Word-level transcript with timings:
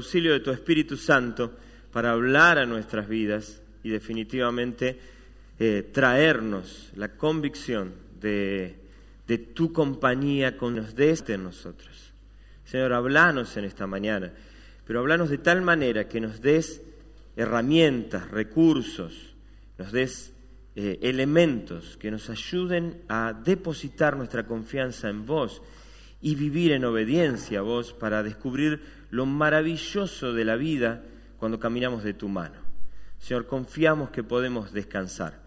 Auxilio 0.00 0.32
de 0.32 0.40
tu 0.40 0.50
Espíritu 0.50 0.96
Santo 0.96 1.52
para 1.92 2.12
hablar 2.12 2.56
a 2.56 2.64
nuestras 2.64 3.06
vidas 3.06 3.60
y 3.84 3.90
definitivamente 3.90 4.98
eh, 5.58 5.90
traernos 5.92 6.88
la 6.96 7.08
convicción 7.16 7.92
de, 8.18 8.78
tu 9.54 9.72
compañía 9.72 10.56
con 10.56 10.74
los 10.74 10.96
de 10.96 11.10
este 11.10 11.36
nosotros. 11.36 12.12
Señor, 12.64 12.94
hablanos 12.94 13.56
en 13.58 13.64
esta 13.64 13.86
mañana, 13.86 14.32
pero 14.86 15.00
hablanos 15.00 15.28
de 15.28 15.38
tal 15.38 15.60
manera 15.60 16.08
que 16.08 16.20
nos 16.20 16.40
des 16.40 16.80
herramientas, 17.36 18.30
recursos, 18.30 19.34
nos 19.78 19.92
des 19.92 20.32
eh, 20.76 20.98
elementos 21.02 21.98
que 21.98 22.10
nos 22.10 22.30
ayuden 22.30 23.02
a 23.08 23.34
depositar 23.34 24.16
nuestra 24.16 24.46
confianza 24.46 25.10
en 25.10 25.26
vos 25.26 25.60
y 26.22 26.34
vivir 26.34 26.72
en 26.72 26.84
obediencia 26.86 27.58
a 27.58 27.62
vos 27.62 27.92
para 27.92 28.22
descubrir 28.22 28.99
lo 29.10 29.26
maravilloso 29.26 30.32
de 30.32 30.44
la 30.44 30.56
vida 30.56 31.02
cuando 31.38 31.58
caminamos 31.58 32.02
de 32.04 32.14
tu 32.14 32.28
mano. 32.28 32.56
Señor, 33.18 33.46
confiamos 33.46 34.10
que 34.10 34.22
podemos 34.22 34.72
descansar. 34.72 35.40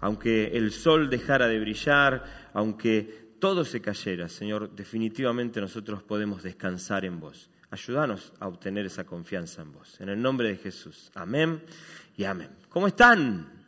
Aunque 0.00 0.56
el 0.56 0.72
sol 0.72 1.10
dejara 1.10 1.46
de 1.46 1.60
brillar, 1.60 2.50
aunque 2.54 3.34
todo 3.38 3.64
se 3.64 3.80
cayera, 3.80 4.28
Señor, 4.28 4.70
definitivamente 4.70 5.60
nosotros 5.60 6.02
podemos 6.02 6.42
descansar 6.42 7.04
en 7.04 7.20
vos. 7.20 7.50
Ayúdanos 7.70 8.32
a 8.38 8.48
obtener 8.48 8.86
esa 8.86 9.04
confianza 9.04 9.62
en 9.62 9.72
vos. 9.72 10.00
En 10.00 10.08
el 10.08 10.20
nombre 10.20 10.48
de 10.48 10.56
Jesús. 10.56 11.10
Amén 11.14 11.62
y 12.16 12.24
amén. 12.24 12.50
¿Cómo 12.68 12.86
están? 12.86 13.62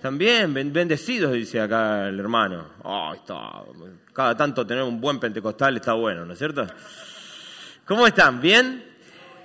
También 0.00 0.52
bendecidos, 0.52 1.32
dice 1.32 1.60
acá 1.60 2.08
el 2.08 2.18
hermano. 2.18 2.66
está. 3.14 3.62
Cada 4.12 4.36
tanto 4.36 4.66
tener 4.66 4.82
un 4.82 5.00
buen 5.00 5.20
pentecostal 5.20 5.76
está 5.76 5.92
bueno, 5.94 6.26
¿no 6.26 6.32
es 6.32 6.38
cierto? 6.38 6.66
¿Cómo 7.92 8.06
están? 8.06 8.40
¿Bien? 8.40 8.82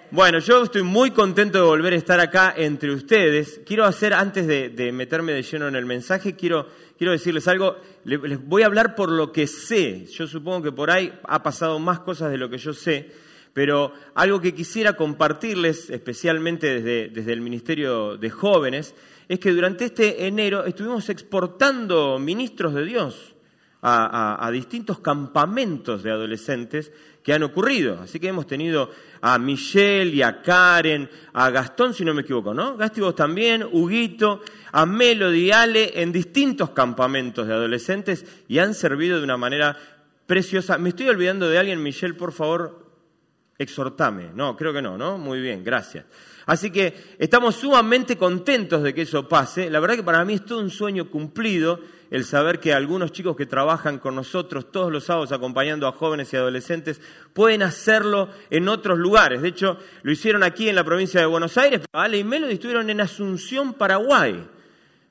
Bueno, 0.09 0.39
yo 0.39 0.63
estoy 0.63 0.81
muy 0.81 1.11
contento 1.11 1.57
de 1.57 1.65
volver 1.65 1.91
a 1.91 1.97
estar 1.97 2.21
acá 2.21 2.53
entre 2.55 2.93
ustedes. 2.93 3.59
Quiero 3.65 3.83
hacer, 3.83 4.13
antes 4.13 4.47
de, 4.47 4.91
meterme 4.93 5.33
de 5.33 5.43
lleno 5.43 5.67
en 5.67 5.75
el 5.75 5.85
mensaje, 5.85 6.37
quiero, 6.37 6.65
quiero 6.97 7.11
decirles 7.11 7.45
algo. 7.49 7.75
Les 8.05 8.41
voy 8.41 8.63
a 8.63 8.67
hablar 8.67 8.95
por 8.95 9.11
lo 9.11 9.33
que 9.33 9.47
sé. 9.47 10.05
Yo 10.05 10.27
supongo 10.27 10.61
que 10.61 10.71
por 10.71 10.89
ahí 10.89 11.11
ha 11.23 11.43
pasado 11.43 11.77
más 11.79 11.99
cosas 11.99 12.31
de 12.31 12.37
lo 12.37 12.49
que 12.49 12.57
yo 12.57 12.71
sé, 12.73 13.11
pero 13.51 13.91
algo 14.15 14.39
que 14.39 14.55
quisiera 14.55 14.93
compartirles, 14.93 15.89
especialmente 15.89 16.79
desde, 16.79 17.09
desde 17.09 17.33
el 17.33 17.41
Ministerio 17.41 18.15
de 18.15 18.29
Jóvenes, 18.29 18.95
es 19.27 19.39
que 19.39 19.51
durante 19.51 19.83
este 19.83 20.25
enero 20.25 20.63
estuvimos 20.63 21.09
exportando 21.09 22.17
ministros 22.17 22.73
de 22.73 22.85
Dios 22.85 23.35
a, 23.81 24.49
distintos 24.51 24.99
campamentos 24.99 26.03
de 26.03 26.11
adolescentes 26.11 26.91
que 27.23 27.33
han 27.33 27.43
ocurrido. 27.43 27.99
Así 28.01 28.19
que 28.19 28.29
hemos 28.29 28.47
tenido 28.47 28.89
a 29.21 29.37
Michelle 29.37 30.15
y 30.15 30.21
a 30.21 30.41
Karen, 30.41 31.09
a 31.33 31.49
Gastón, 31.49 31.93
si 31.93 32.03
no 32.05 32.13
me 32.13 32.21
equivoco, 32.21 32.53
¿no? 32.53 32.77
Gasti 32.77 33.01
vos 33.01 33.15
también, 33.15 33.63
Huguito, 33.63 34.41
a 34.71 34.85
Melody, 34.85 35.51
Ale, 35.51 36.01
en 36.01 36.11
distintos 36.11 36.71
campamentos 36.71 37.47
de 37.47 37.53
adolescentes 37.53 38.25
y 38.47 38.59
han 38.59 38.73
servido 38.73 39.17
de 39.17 39.23
una 39.23 39.37
manera 39.37 39.77
preciosa. 40.25 40.77
¿Me 40.77 40.89
estoy 40.89 41.09
olvidando 41.09 41.49
de 41.49 41.57
alguien, 41.57 41.83
Michelle? 41.83 42.13
Por 42.13 42.31
favor, 42.31 42.87
exhortame. 43.57 44.31
No, 44.33 44.55
creo 44.55 44.73
que 44.73 44.81
no, 44.81 44.97
¿no? 44.97 45.17
Muy 45.17 45.41
bien, 45.41 45.63
gracias. 45.63 46.05
Así 46.45 46.71
que 46.71 47.15
estamos 47.19 47.55
sumamente 47.55 48.17
contentos 48.17 48.81
de 48.81 48.93
que 48.93 49.01
eso 49.01 49.27
pase. 49.27 49.69
La 49.69 49.81
verdad 49.81 49.97
que 49.97 50.03
para 50.03 50.23
mí 50.23 50.35
es 50.35 50.45
todo 50.45 50.59
un 50.59 50.69
sueño 50.69 51.09
cumplido 51.09 51.81
el 52.11 52.25
saber 52.25 52.59
que 52.59 52.73
algunos 52.73 53.11
chicos 53.11 53.35
que 53.35 53.45
trabajan 53.45 53.99
con 53.99 54.15
nosotros 54.15 54.71
todos 54.71 54.91
los 54.91 55.05
sábados 55.05 55.31
acompañando 55.31 55.87
a 55.87 55.91
jóvenes 55.91 56.31
y 56.31 56.37
adolescentes 56.37 57.01
pueden 57.33 57.63
hacerlo 57.63 58.29
en 58.49 58.67
otros 58.69 58.97
lugares. 58.97 59.41
De 59.41 59.49
hecho, 59.49 59.77
lo 60.03 60.11
hicieron 60.11 60.43
aquí 60.43 60.69
en 60.69 60.75
la 60.75 60.83
provincia 60.83 61.19
de 61.19 61.25
Buenos 61.25 61.57
Aires, 61.57 61.81
Ale 61.91 62.17
y 62.17 62.23
Melody 62.23 62.53
estuvieron 62.53 62.89
en 62.89 63.01
Asunción, 63.01 63.73
Paraguay. 63.73 64.47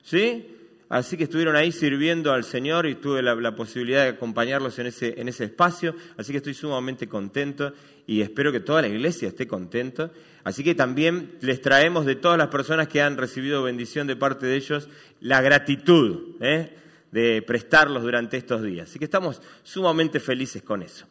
¿Sí? 0.03 0.53
Así 0.89 1.17
que 1.17 1.25
estuvieron 1.25 1.57
ahí 1.57 1.73
sirviendo 1.73 2.31
al 2.31 2.45
Señor 2.45 2.85
y 2.85 2.95
tuve 2.95 3.21
la, 3.21 3.55
posibilidad 3.55 4.03
de 4.03 4.09
acompañarlos 4.09 4.79
en 4.79 4.87
ese, 4.87 5.19
en 5.19 5.27
ese 5.27 5.43
espacio. 5.43 5.93
Así 6.15 6.31
que 6.31 6.37
estoy 6.37 6.53
sumamente 6.53 7.09
contento 7.09 7.73
y 8.05 8.21
espero 8.21 8.53
que 8.53 8.61
toda 8.61 8.81
la 8.81 8.87
iglesia 8.87 9.27
esté 9.27 9.47
contenta. 9.47 10.11
Así 10.45 10.63
que 10.63 10.75
también 10.75 11.35
les 11.41 11.61
traemos 11.61 12.05
de 12.05 12.15
todas 12.15 12.37
las 12.37 12.47
personas 12.47 12.87
que 12.87 13.01
han 13.01 13.17
recibido 13.17 13.63
bendición 13.63 14.07
de 14.07 14.15
parte 14.15 14.45
de 14.45 14.55
ellos 14.55 14.87
la 15.19 15.41
gratitud. 15.41 16.37
¿eh? 16.39 16.69
De 17.11 17.41
prestarlos 17.41 18.03
durante 18.03 18.37
estos 18.37 18.63
días. 18.63 18.89
Así 18.89 18.99
que 18.99 19.05
estamos 19.05 19.41
sumamente 19.63 20.19
felices 20.19 20.63
con 20.63 20.81
eso. 20.81 21.05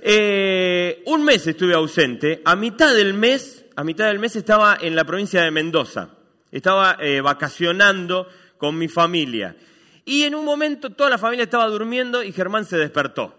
Eh, 0.00 1.02
un 1.06 1.24
mes 1.24 1.46
estuve 1.46 1.74
ausente. 1.74 2.42
A 2.44 2.56
mitad 2.56 2.94
del 2.94 3.14
mes, 3.14 3.64
a 3.76 3.84
mitad 3.84 4.06
del 4.06 4.18
mes 4.18 4.36
estaba 4.36 4.78
en 4.80 4.94
la 4.94 5.04
provincia 5.04 5.42
de 5.42 5.50
Mendoza. 5.50 6.10
Estaba 6.50 6.96
eh, 7.00 7.20
vacacionando 7.20 8.28
con 8.56 8.76
mi 8.78 8.88
familia. 8.88 9.56
Y 10.04 10.22
en 10.22 10.34
un 10.34 10.44
momento 10.44 10.90
toda 10.90 11.10
la 11.10 11.18
familia 11.18 11.44
estaba 11.44 11.66
durmiendo 11.66 12.22
y 12.22 12.32
Germán 12.32 12.64
se 12.64 12.78
despertó. 12.78 13.34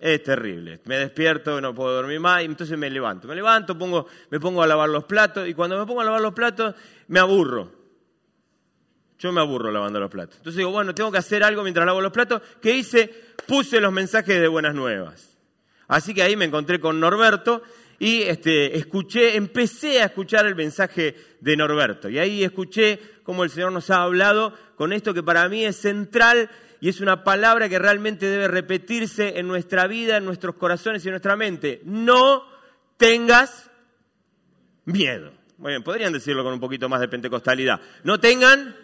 Es 0.00 0.22
terrible. 0.22 0.80
Me 0.86 0.96
despierto, 0.96 1.60
no 1.60 1.74
puedo 1.74 1.94
dormir 1.94 2.18
más, 2.20 2.40
y 2.40 2.46
entonces 2.46 2.76
me 2.78 2.88
levanto. 2.88 3.28
Me 3.28 3.34
levanto, 3.34 3.76
pongo, 3.76 4.06
me 4.30 4.40
pongo 4.40 4.62
a 4.62 4.66
lavar 4.66 4.88
los 4.88 5.04
platos, 5.04 5.46
y 5.46 5.52
cuando 5.52 5.78
me 5.78 5.84
pongo 5.84 6.00
a 6.00 6.04
lavar 6.04 6.22
los 6.22 6.32
platos, 6.32 6.74
me 7.08 7.20
aburro. 7.20 7.79
Yo 9.20 9.32
me 9.32 9.40
aburro 9.42 9.70
lavando 9.70 10.00
los 10.00 10.10
platos. 10.10 10.38
Entonces 10.38 10.56
digo, 10.56 10.70
bueno, 10.70 10.94
tengo 10.94 11.12
que 11.12 11.18
hacer 11.18 11.44
algo 11.44 11.62
mientras 11.62 11.84
lavo 11.84 12.00
los 12.00 12.10
platos. 12.10 12.40
¿Qué 12.62 12.74
hice? 12.74 13.14
Puse 13.46 13.78
los 13.78 13.92
mensajes 13.92 14.40
de 14.40 14.48
buenas 14.48 14.74
nuevas. 14.74 15.36
Así 15.88 16.14
que 16.14 16.22
ahí 16.22 16.36
me 16.36 16.46
encontré 16.46 16.80
con 16.80 16.98
Norberto 16.98 17.62
y 17.98 18.22
este, 18.22 18.78
escuché, 18.78 19.36
empecé 19.36 20.00
a 20.00 20.06
escuchar 20.06 20.46
el 20.46 20.54
mensaje 20.54 21.14
de 21.38 21.54
Norberto. 21.54 22.08
Y 22.08 22.18
ahí 22.18 22.42
escuché 22.42 22.98
cómo 23.22 23.44
el 23.44 23.50
Señor 23.50 23.72
nos 23.72 23.90
ha 23.90 24.04
hablado 24.04 24.54
con 24.74 24.94
esto 24.94 25.12
que 25.12 25.22
para 25.22 25.46
mí 25.50 25.66
es 25.66 25.76
central 25.76 26.48
y 26.80 26.88
es 26.88 27.02
una 27.02 27.22
palabra 27.22 27.68
que 27.68 27.78
realmente 27.78 28.24
debe 28.24 28.48
repetirse 28.48 29.38
en 29.38 29.46
nuestra 29.46 29.86
vida, 29.86 30.16
en 30.16 30.24
nuestros 30.24 30.54
corazones 30.54 31.04
y 31.04 31.08
en 31.08 31.12
nuestra 31.12 31.36
mente. 31.36 31.82
No 31.84 32.46
tengas 32.96 33.70
miedo. 34.86 35.32
Muy 35.58 35.72
bien, 35.72 35.82
podrían 35.82 36.14
decirlo 36.14 36.42
con 36.42 36.54
un 36.54 36.60
poquito 36.60 36.88
más 36.88 37.00
de 37.02 37.08
pentecostalidad. 37.08 37.82
No 38.02 38.18
tengan 38.18 38.74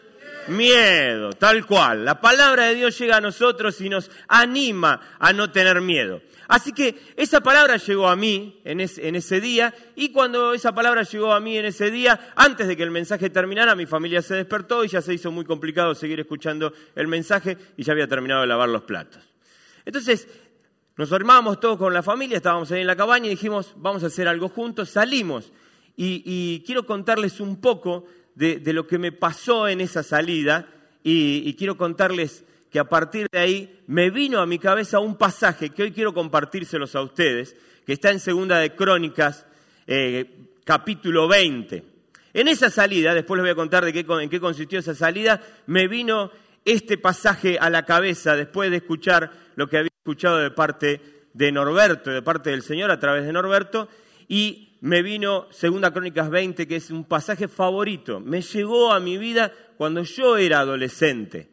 miedo, 0.48 1.32
tal 1.32 1.66
cual. 1.66 2.04
La 2.04 2.20
palabra 2.20 2.66
de 2.66 2.74
Dios 2.74 2.98
llega 2.98 3.16
a 3.16 3.20
nosotros 3.20 3.80
y 3.80 3.88
nos 3.88 4.10
anima 4.28 5.16
a 5.18 5.32
no 5.32 5.50
tener 5.50 5.80
miedo. 5.80 6.20
Así 6.48 6.72
que 6.72 6.94
esa 7.16 7.40
palabra 7.40 7.76
llegó 7.76 8.08
a 8.08 8.14
mí 8.14 8.60
en, 8.64 8.80
ese 8.80 9.40
día 9.40 9.74
y 9.96 10.10
cuando 10.10 10.54
esa 10.54 10.72
palabra 10.74 11.02
llegó 11.02 11.32
a 11.32 11.40
mí 11.40 11.58
en 11.58 11.64
ese 11.64 11.90
día, 11.90 12.32
antes 12.36 12.68
de 12.68 12.76
que 12.76 12.84
el 12.84 12.92
mensaje 12.92 13.30
terminara, 13.30 13.74
mi 13.74 13.86
familia 13.86 14.22
se 14.22 14.36
despertó 14.36 14.84
y 14.84 14.88
ya 14.88 15.02
se 15.02 15.14
hizo 15.14 15.32
muy 15.32 15.44
complicado 15.44 15.94
seguir 15.94 16.20
escuchando 16.20 16.72
el 16.94 17.08
mensaje 17.08 17.56
y 17.76 17.82
ya 17.82 17.92
había 17.92 18.06
terminado 18.06 18.42
de 18.42 18.46
lavar 18.46 18.68
los 18.68 18.82
platos. 18.82 19.22
Entonces, 19.84 20.28
nos 20.96 21.12
armábamos 21.12 21.58
todos 21.58 21.78
con 21.78 21.92
la 21.92 22.02
familia, 22.02 22.36
estábamos 22.36 22.70
ahí 22.70 22.80
en 22.80 22.86
la 22.86 22.96
cabaña 22.96 23.26
y 23.26 23.30
dijimos, 23.30 23.74
vamos 23.76 24.04
a 24.04 24.06
hacer 24.06 24.28
algo 24.28 24.48
juntos, 24.48 24.90
salimos. 24.90 25.52
y 25.96 26.62
quiero 26.64 26.86
contarles 26.86 27.40
un 27.40 27.60
poco 27.60 28.06
de, 28.36 28.72
lo 28.72 28.86
que 28.86 28.98
me 28.98 29.12
pasó 29.12 29.66
en 29.66 29.80
esa 29.80 30.02
salida 30.02 30.68
y, 31.02 31.54
quiero 31.54 31.76
contarles 31.76 32.44
que 32.70 32.78
a 32.78 32.88
partir 32.88 33.26
de 33.32 33.38
ahí 33.38 33.80
me 33.86 34.10
vino 34.10 34.40
a 34.40 34.46
mi 34.46 34.58
cabeza 34.58 34.98
un 35.00 35.16
pasaje 35.16 35.70
que 35.70 35.84
hoy 35.84 35.92
quiero 35.92 36.12
compartírselos 36.12 36.94
a 36.94 37.02
ustedes, 37.02 37.56
que 37.86 37.94
está 37.94 38.10
en 38.10 38.20
Segunda 38.20 38.58
de 38.58 38.74
Crónicas, 38.74 39.46
eh, 39.86 40.48
capítulo 40.64 41.28
20. 41.28 41.82
En 42.34 42.48
esa 42.48 42.68
salida, 42.68 43.14
después 43.14 43.38
les 43.38 43.44
voy 43.44 43.52
a 43.52 43.54
contar 43.54 43.84
de 43.84 43.92
qué, 43.92 44.04
en 44.20 44.28
qué 44.28 44.40
consistió 44.40 44.78
esa 44.80 44.94
salida, 44.94 45.40
me 45.66 45.88
vino 45.88 46.30
este 46.66 46.98
pasaje 46.98 47.56
a 47.58 47.70
la 47.70 47.86
cabeza 47.86 48.36
después 48.36 48.70
de 48.70 48.78
escuchar 48.78 49.30
lo 49.54 49.68
que 49.68 49.78
había 49.78 49.90
escuchado 49.96 50.38
de 50.38 50.50
parte 50.50 51.00
de 51.32 51.52
Norberto, 51.52 52.10
de 52.10 52.20
parte 52.20 52.50
del 52.50 52.62
Señor 52.62 52.90
a 52.90 53.00
través 53.00 53.24
de 53.24 53.32
Norberto, 53.32 53.88
y 54.28 54.65
me 54.86 55.02
vino 55.02 55.48
Segunda 55.50 55.92
Crónicas 55.92 56.30
20, 56.30 56.68
que 56.68 56.76
es 56.76 56.92
un 56.92 57.02
pasaje 57.02 57.48
favorito. 57.48 58.20
Me 58.20 58.40
llegó 58.40 58.92
a 58.92 59.00
mi 59.00 59.18
vida 59.18 59.52
cuando 59.76 60.04
yo 60.04 60.36
era 60.36 60.60
adolescente. 60.60 61.48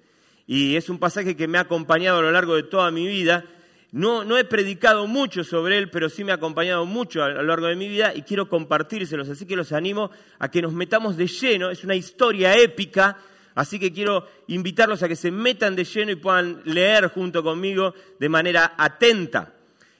Y 0.45 0.75
es 0.75 0.87
un 0.87 0.99
pasaje 0.99 1.35
que 1.35 1.47
me 1.47 1.57
ha 1.57 1.61
acompañado 1.61 2.19
a 2.19 2.21
lo 2.21 2.31
largo 2.31 2.55
de 2.55 2.61
toda 2.61 2.91
mi 2.91 3.07
vida. 3.07 3.43
No, 3.91 4.23
no 4.23 4.37
he 4.37 4.43
predicado 4.43 5.07
mucho 5.07 5.43
sobre 5.43 5.79
él, 5.79 5.89
pero 5.89 6.09
sí 6.09 6.23
me 6.23 6.31
ha 6.31 6.35
acompañado 6.35 6.85
mucho 6.85 7.23
a 7.23 7.29
lo 7.29 7.41
largo 7.41 7.65
de 7.65 7.75
mi 7.75 7.89
vida 7.89 8.13
y 8.13 8.21
quiero 8.21 8.47
compartírselos. 8.47 9.27
Así 9.27 9.47
que 9.47 9.55
los 9.55 9.71
animo 9.71 10.11
a 10.37 10.51
que 10.51 10.61
nos 10.61 10.73
metamos 10.73 11.17
de 11.17 11.25
lleno. 11.25 11.71
Es 11.71 11.83
una 11.83 11.95
historia 11.95 12.55
épica, 12.55 13.17
así 13.55 13.79
que 13.79 13.91
quiero 13.91 14.27
invitarlos 14.45 15.01
a 15.01 15.07
que 15.07 15.15
se 15.15 15.31
metan 15.31 15.75
de 15.75 15.85
lleno 15.85 16.11
y 16.11 16.17
puedan 16.17 16.61
leer 16.65 17.07
junto 17.07 17.41
conmigo 17.41 17.95
de 18.19 18.29
manera 18.29 18.75
atenta. 18.77 19.55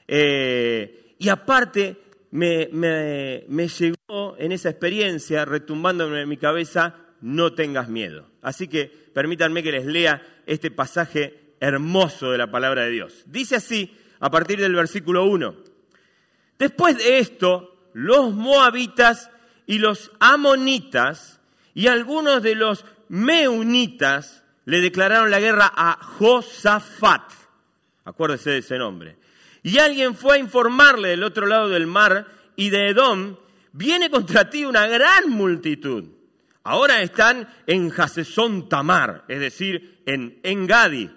Eh, 0.07 1.15
y 1.17 1.29
aparte, 1.29 2.03
me, 2.33 3.67
llegó 3.67 4.35
en 4.37 4.51
esa 4.51 4.69
experiencia, 4.69 5.45
retumbando 5.45 6.15
en 6.17 6.27
mi 6.27 6.37
cabeza, 6.37 6.95
no 7.21 7.53
tengas 7.53 7.89
miedo. 7.89 8.27
Así 8.41 8.67
que 8.67 8.91
permítanme 9.13 9.61
que 9.61 9.71
les 9.71 9.85
lea 9.85 10.21
este 10.45 10.71
pasaje 10.71 11.55
hermoso 11.59 12.31
de 12.31 12.39
la 12.39 12.49
palabra 12.49 12.83
de 12.83 12.91
Dios. 12.91 13.23
Dice 13.27 13.57
así, 13.57 13.95
a 14.19 14.31
partir 14.31 14.59
del 14.59 14.73
versículo 14.73 15.25
1. 15.25 15.55
Después 16.57 16.97
de 16.97 17.19
esto, 17.19 17.89
los 17.93 18.33
moabitas 18.33 19.29
y 19.67 19.77
los 19.77 20.11
amonitas 20.19 21.39
y 21.75 21.87
algunos 21.87 22.41
de 22.41 22.55
los 22.55 22.85
meunitas 23.09 24.43
le 24.65 24.81
declararon 24.81 25.29
la 25.29 25.39
guerra 25.39 25.71
a 25.75 25.99
Josafat. 26.01 27.31
Acuérdese 28.05 28.51
de 28.51 28.57
ese 28.57 28.77
nombre. 28.77 29.17
Y 29.63 29.77
alguien 29.77 30.15
fue 30.15 30.35
a 30.35 30.39
informarle 30.39 31.09
del 31.09 31.23
otro 31.23 31.47
lado 31.47 31.69
del 31.69 31.87
mar 31.87 32.27
y 32.55 32.69
de 32.69 32.89
Edom, 32.89 33.37
viene 33.71 34.09
contra 34.09 34.49
ti 34.49 34.65
una 34.65 34.85
gran 34.87 35.29
multitud. 35.29 36.05
Ahora 36.63 37.01
están 37.01 37.47
en 37.65 37.91
Hasesón 37.95 38.69
Tamar, 38.69 39.23
es 39.27 39.39
decir, 39.39 40.01
en 40.05 40.39
Engadi. 40.43 41.09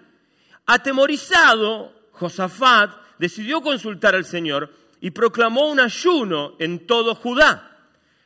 Atemorizado, 0.66 1.92
Josafat 2.12 2.90
decidió 3.18 3.60
consultar 3.60 4.14
al 4.14 4.24
Señor 4.24 4.72
y 5.00 5.10
proclamó 5.10 5.68
un 5.68 5.80
ayuno 5.80 6.54
en 6.58 6.86
todo 6.86 7.14
Judá. 7.14 7.78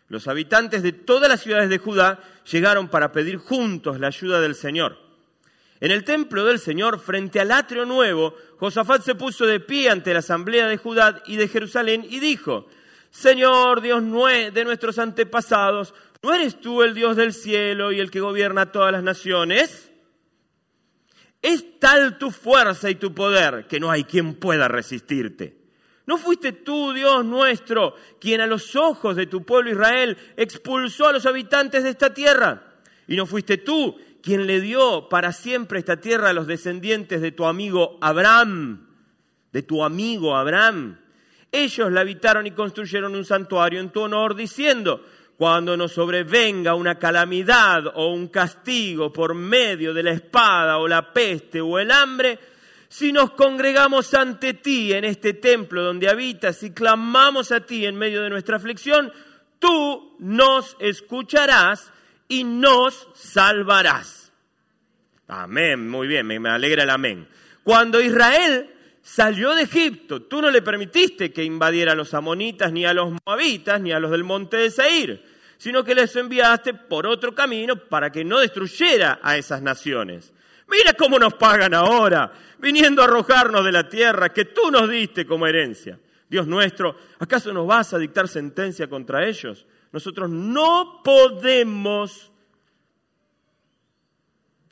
Los 0.08 0.28
habitantes 0.28 0.82
de 0.82 0.92
todas 0.92 1.28
las 1.28 1.40
ciudades 1.40 1.68
de 1.68 1.78
Judá 1.78 2.20
llegaron 2.50 2.88
para 2.88 3.12
pedir 3.12 3.36
juntos 3.36 4.00
la 4.00 4.08
ayuda 4.08 4.40
del 4.40 4.54
Señor. 4.54 5.09
En 5.80 5.90
el 5.90 6.04
templo 6.04 6.44
del 6.44 6.58
Señor, 6.58 7.00
frente 7.00 7.40
al 7.40 7.50
atrio 7.50 7.86
nuevo, 7.86 8.34
Josafat 8.58 9.02
se 9.02 9.14
puso 9.14 9.46
de 9.46 9.60
pie 9.60 9.88
ante 9.88 10.12
la 10.12 10.18
asamblea 10.18 10.68
de 10.68 10.76
Judá 10.76 11.22
y 11.26 11.36
de 11.36 11.48
Jerusalén 11.48 12.06
y 12.08 12.20
dijo, 12.20 12.66
Señor 13.10 13.80
Dios 13.80 14.02
de 14.52 14.64
nuestros 14.64 14.98
antepasados, 14.98 15.94
¿no 16.22 16.34
eres 16.34 16.60
tú 16.60 16.82
el 16.82 16.92
Dios 16.92 17.16
del 17.16 17.32
cielo 17.32 17.92
y 17.92 18.00
el 18.00 18.10
que 18.10 18.20
gobierna 18.20 18.72
todas 18.72 18.92
las 18.92 19.02
naciones? 19.02 19.90
Es 21.40 21.78
tal 21.78 22.18
tu 22.18 22.30
fuerza 22.30 22.90
y 22.90 22.96
tu 22.96 23.14
poder 23.14 23.66
que 23.66 23.80
no 23.80 23.90
hay 23.90 24.04
quien 24.04 24.34
pueda 24.34 24.68
resistirte. 24.68 25.56
¿No 26.04 26.18
fuiste 26.18 26.52
tú, 26.52 26.92
Dios 26.92 27.24
nuestro, 27.24 27.94
quien 28.20 28.42
a 28.42 28.46
los 28.46 28.76
ojos 28.76 29.16
de 29.16 29.26
tu 29.26 29.46
pueblo 29.46 29.70
Israel 29.70 30.18
expulsó 30.36 31.08
a 31.08 31.12
los 31.12 31.24
habitantes 31.24 31.84
de 31.84 31.90
esta 31.90 32.12
tierra? 32.12 32.74
¿Y 33.06 33.16
no 33.16 33.24
fuiste 33.26 33.56
tú 33.58 33.98
quien 34.22 34.46
le 34.46 34.60
dio 34.60 35.08
para 35.08 35.32
siempre 35.32 35.78
esta 35.78 35.98
tierra 35.98 36.30
a 36.30 36.32
los 36.32 36.46
descendientes 36.46 37.20
de 37.20 37.32
tu 37.32 37.46
amigo 37.46 37.98
Abraham, 38.00 38.86
de 39.52 39.62
tu 39.62 39.82
amigo 39.82 40.36
Abraham. 40.36 40.98
Ellos 41.52 41.90
la 41.90 42.02
habitaron 42.02 42.46
y 42.46 42.52
construyeron 42.52 43.14
un 43.14 43.24
santuario 43.24 43.80
en 43.80 43.90
tu 43.90 44.02
honor, 44.02 44.34
diciendo, 44.34 45.04
cuando 45.36 45.76
nos 45.76 45.92
sobrevenga 45.92 46.74
una 46.74 46.98
calamidad 46.98 47.86
o 47.94 48.12
un 48.12 48.28
castigo 48.28 49.12
por 49.12 49.34
medio 49.34 49.94
de 49.94 50.02
la 50.02 50.12
espada 50.12 50.78
o 50.78 50.86
la 50.86 51.12
peste 51.12 51.60
o 51.60 51.78
el 51.78 51.90
hambre, 51.90 52.38
si 52.88 53.12
nos 53.12 53.30
congregamos 53.30 54.12
ante 54.14 54.54
ti 54.54 54.92
en 54.92 55.04
este 55.04 55.32
templo 55.32 55.82
donde 55.82 56.08
habitas 56.08 56.62
y 56.62 56.72
clamamos 56.72 57.52
a 57.52 57.60
ti 57.60 57.86
en 57.86 57.96
medio 57.96 58.20
de 58.22 58.30
nuestra 58.30 58.56
aflicción, 58.56 59.12
tú 59.58 60.16
nos 60.18 60.76
escucharás 60.78 61.92
y 62.30 62.44
nos 62.44 63.08
salvarás. 63.14 64.32
Amén, 65.26 65.88
muy 65.88 66.06
bien, 66.06 66.26
me, 66.26 66.48
alegra 66.48 66.84
el 66.84 66.90
amén. 66.90 67.28
Cuando 67.62 68.00
Israel 68.00 68.70
salió 69.02 69.54
de 69.54 69.62
Egipto, 69.62 70.22
tú 70.22 70.40
no 70.40 70.50
le 70.50 70.62
permitiste 70.62 71.32
que 71.32 71.44
invadiera 71.44 71.92
a 71.92 71.96
los 71.96 72.14
amonitas, 72.14 72.72
ni 72.72 72.86
a 72.86 72.94
los 72.94 73.12
moabitas, 73.26 73.80
ni 73.80 73.92
a 73.92 74.00
los 74.00 74.12
del 74.12 74.24
monte 74.24 74.56
de 74.56 74.70
Seir, 74.70 75.22
sino 75.58 75.84
que 75.84 75.94
les 75.94 76.14
enviaste 76.16 76.72
por 76.72 77.06
otro 77.06 77.34
camino 77.34 77.76
para 77.76 78.10
que 78.10 78.24
no 78.24 78.38
destruyera 78.38 79.18
a 79.22 79.36
esas 79.36 79.60
naciones. 79.60 80.32
Mira 80.68 80.94
cómo 80.94 81.18
nos 81.18 81.34
pagan 81.34 81.74
ahora, 81.74 82.32
viniendo 82.58 83.02
a 83.02 83.06
arrojarnos 83.06 83.64
de 83.64 83.72
la 83.72 83.88
tierra 83.88 84.32
que 84.32 84.44
tú 84.44 84.70
nos 84.70 84.88
diste 84.88 85.26
como 85.26 85.48
herencia. 85.48 85.98
Dios 86.28 86.46
nuestro, 86.46 86.96
¿acaso 87.18 87.52
nos 87.52 87.66
vas 87.66 87.92
a 87.92 87.98
dictar 87.98 88.28
sentencia 88.28 88.88
contra 88.88 89.26
ellos? 89.26 89.66
Nosotros 89.92 90.30
no 90.30 91.00
podemos, 91.02 92.30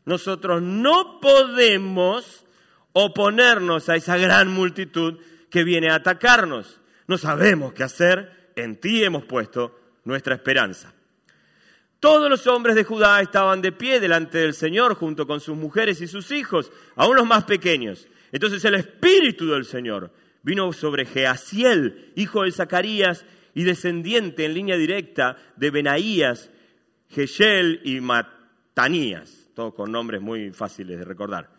nosotros 0.05 0.63
no 0.63 1.21
podemos 1.21 2.45
oponernos 2.93 3.89
a 3.89 3.97
esa 3.97 4.17
gran 4.17 4.49
multitud 4.49 5.19
que 5.51 5.65
viene 5.65 5.91
a 5.91 5.97
atacarnos. 5.97 6.81
No 7.07 7.19
sabemos 7.19 7.73
qué 7.73 7.83
hacer, 7.83 8.51
en 8.55 8.81
ti 8.81 9.03
hemos 9.03 9.25
puesto 9.25 9.79
nuestra 10.05 10.35
esperanza. 10.35 10.93
Todos 12.01 12.31
los 12.31 12.47
hombres 12.47 12.77
de 12.77 12.85
Judá 12.85 13.21
estaban 13.21 13.61
de 13.61 13.73
pie 13.73 13.99
delante 13.99 14.39
del 14.39 14.55
Señor 14.55 14.95
junto 14.95 15.27
con 15.27 15.41
sus 15.41 15.57
mujeres 15.57 16.01
y 16.01 16.07
sus 16.07 16.31
hijos, 16.31 16.71
aún 16.95 17.17
los 17.17 17.27
más 17.27 17.45
pequeños. 17.45 18.07
Entonces 18.31 18.65
el 18.65 18.77
Espíritu 18.77 19.49
del 19.49 19.65
Señor 19.65 20.13
vino 20.43 20.73
sobre 20.73 21.07
Jeasiel, 21.07 22.13
hijo 22.15 22.45
de 22.45 22.53
Zacarías, 22.53 23.25
y 23.59 23.65
descendiente 23.65 24.45
en 24.45 24.55
línea 24.55 24.77
directa 24.77 25.37
de 25.57 25.73
Benaías, 25.73 26.49
Geshel 27.11 27.81
y 27.83 28.01
Matanías, 28.01 29.51
todos 29.53 29.75
con 29.75 29.91
nombres 29.91 30.21
muy 30.21 30.53
fáciles 30.53 30.97
de 30.97 31.05
recordar. 31.05 31.51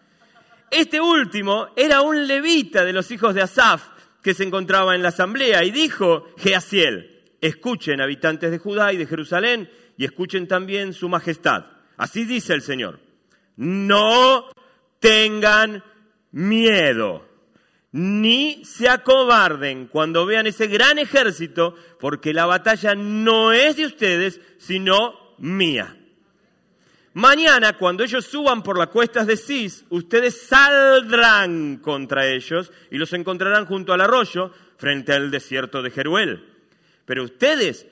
Este 0.72 1.02
último 1.02 1.68
era 1.76 2.00
un 2.00 2.26
levita 2.26 2.86
de 2.86 2.94
los 2.94 3.12
hijos 3.12 3.36
de 3.36 3.42
Asaf 3.42 3.90
que 4.24 4.34
se 4.34 4.46
encontraba 4.46 4.96
en 4.96 5.04
la 5.04 5.10
asamblea 5.10 5.66
y 5.66 5.72
dijo 5.72 6.28
Geasiel, 6.38 7.36
escuchen 7.42 8.00
habitantes 8.00 8.50
de 8.50 8.60
Judá 8.60 8.94
y 8.94 8.98
de 8.98 9.06
Jerusalén 9.06 9.70
y 9.98 10.06
escuchen 10.06 10.48
también 10.48 10.94
su 10.94 11.10
majestad. 11.10 11.66
Así 11.98 12.24
dice 12.24 12.54
el 12.54 12.62
Señor, 12.62 13.02
no 13.58 14.46
tengan 15.02 15.84
miedo 16.32 17.28
ni 17.92 18.64
se 18.66 18.88
acobarden 18.88 19.88
cuando 19.88 20.26
vean 20.26 20.48
ese 20.48 20.68
gran 20.68 21.00
ejército, 21.00 21.76
porque 22.00 22.34
la 22.34 22.46
batalla 22.46 22.96
no 22.96 23.52
es 23.52 23.78
de 23.78 23.86
ustedes, 23.86 24.40
sino 24.58 25.36
mía. 25.40 25.96
Mañana, 27.14 27.78
cuando 27.78 28.04
ellos 28.04 28.26
suban 28.26 28.62
por 28.62 28.78
las 28.78 28.90
cuestas 28.90 29.26
de 29.26 29.36
Cis, 29.36 29.86
ustedes 29.90 30.40
saldrán 30.42 31.78
contra 31.78 32.28
ellos 32.28 32.72
y 32.92 32.98
los 32.98 33.12
encontrarán 33.14 33.66
junto 33.66 33.94
al 33.94 34.02
arroyo, 34.02 34.54
frente 34.78 35.14
al 35.14 35.32
desierto 35.32 35.82
de 35.82 35.90
Jeruel. 35.92 36.46
Pero 37.06 37.24
ustedes 37.24 37.88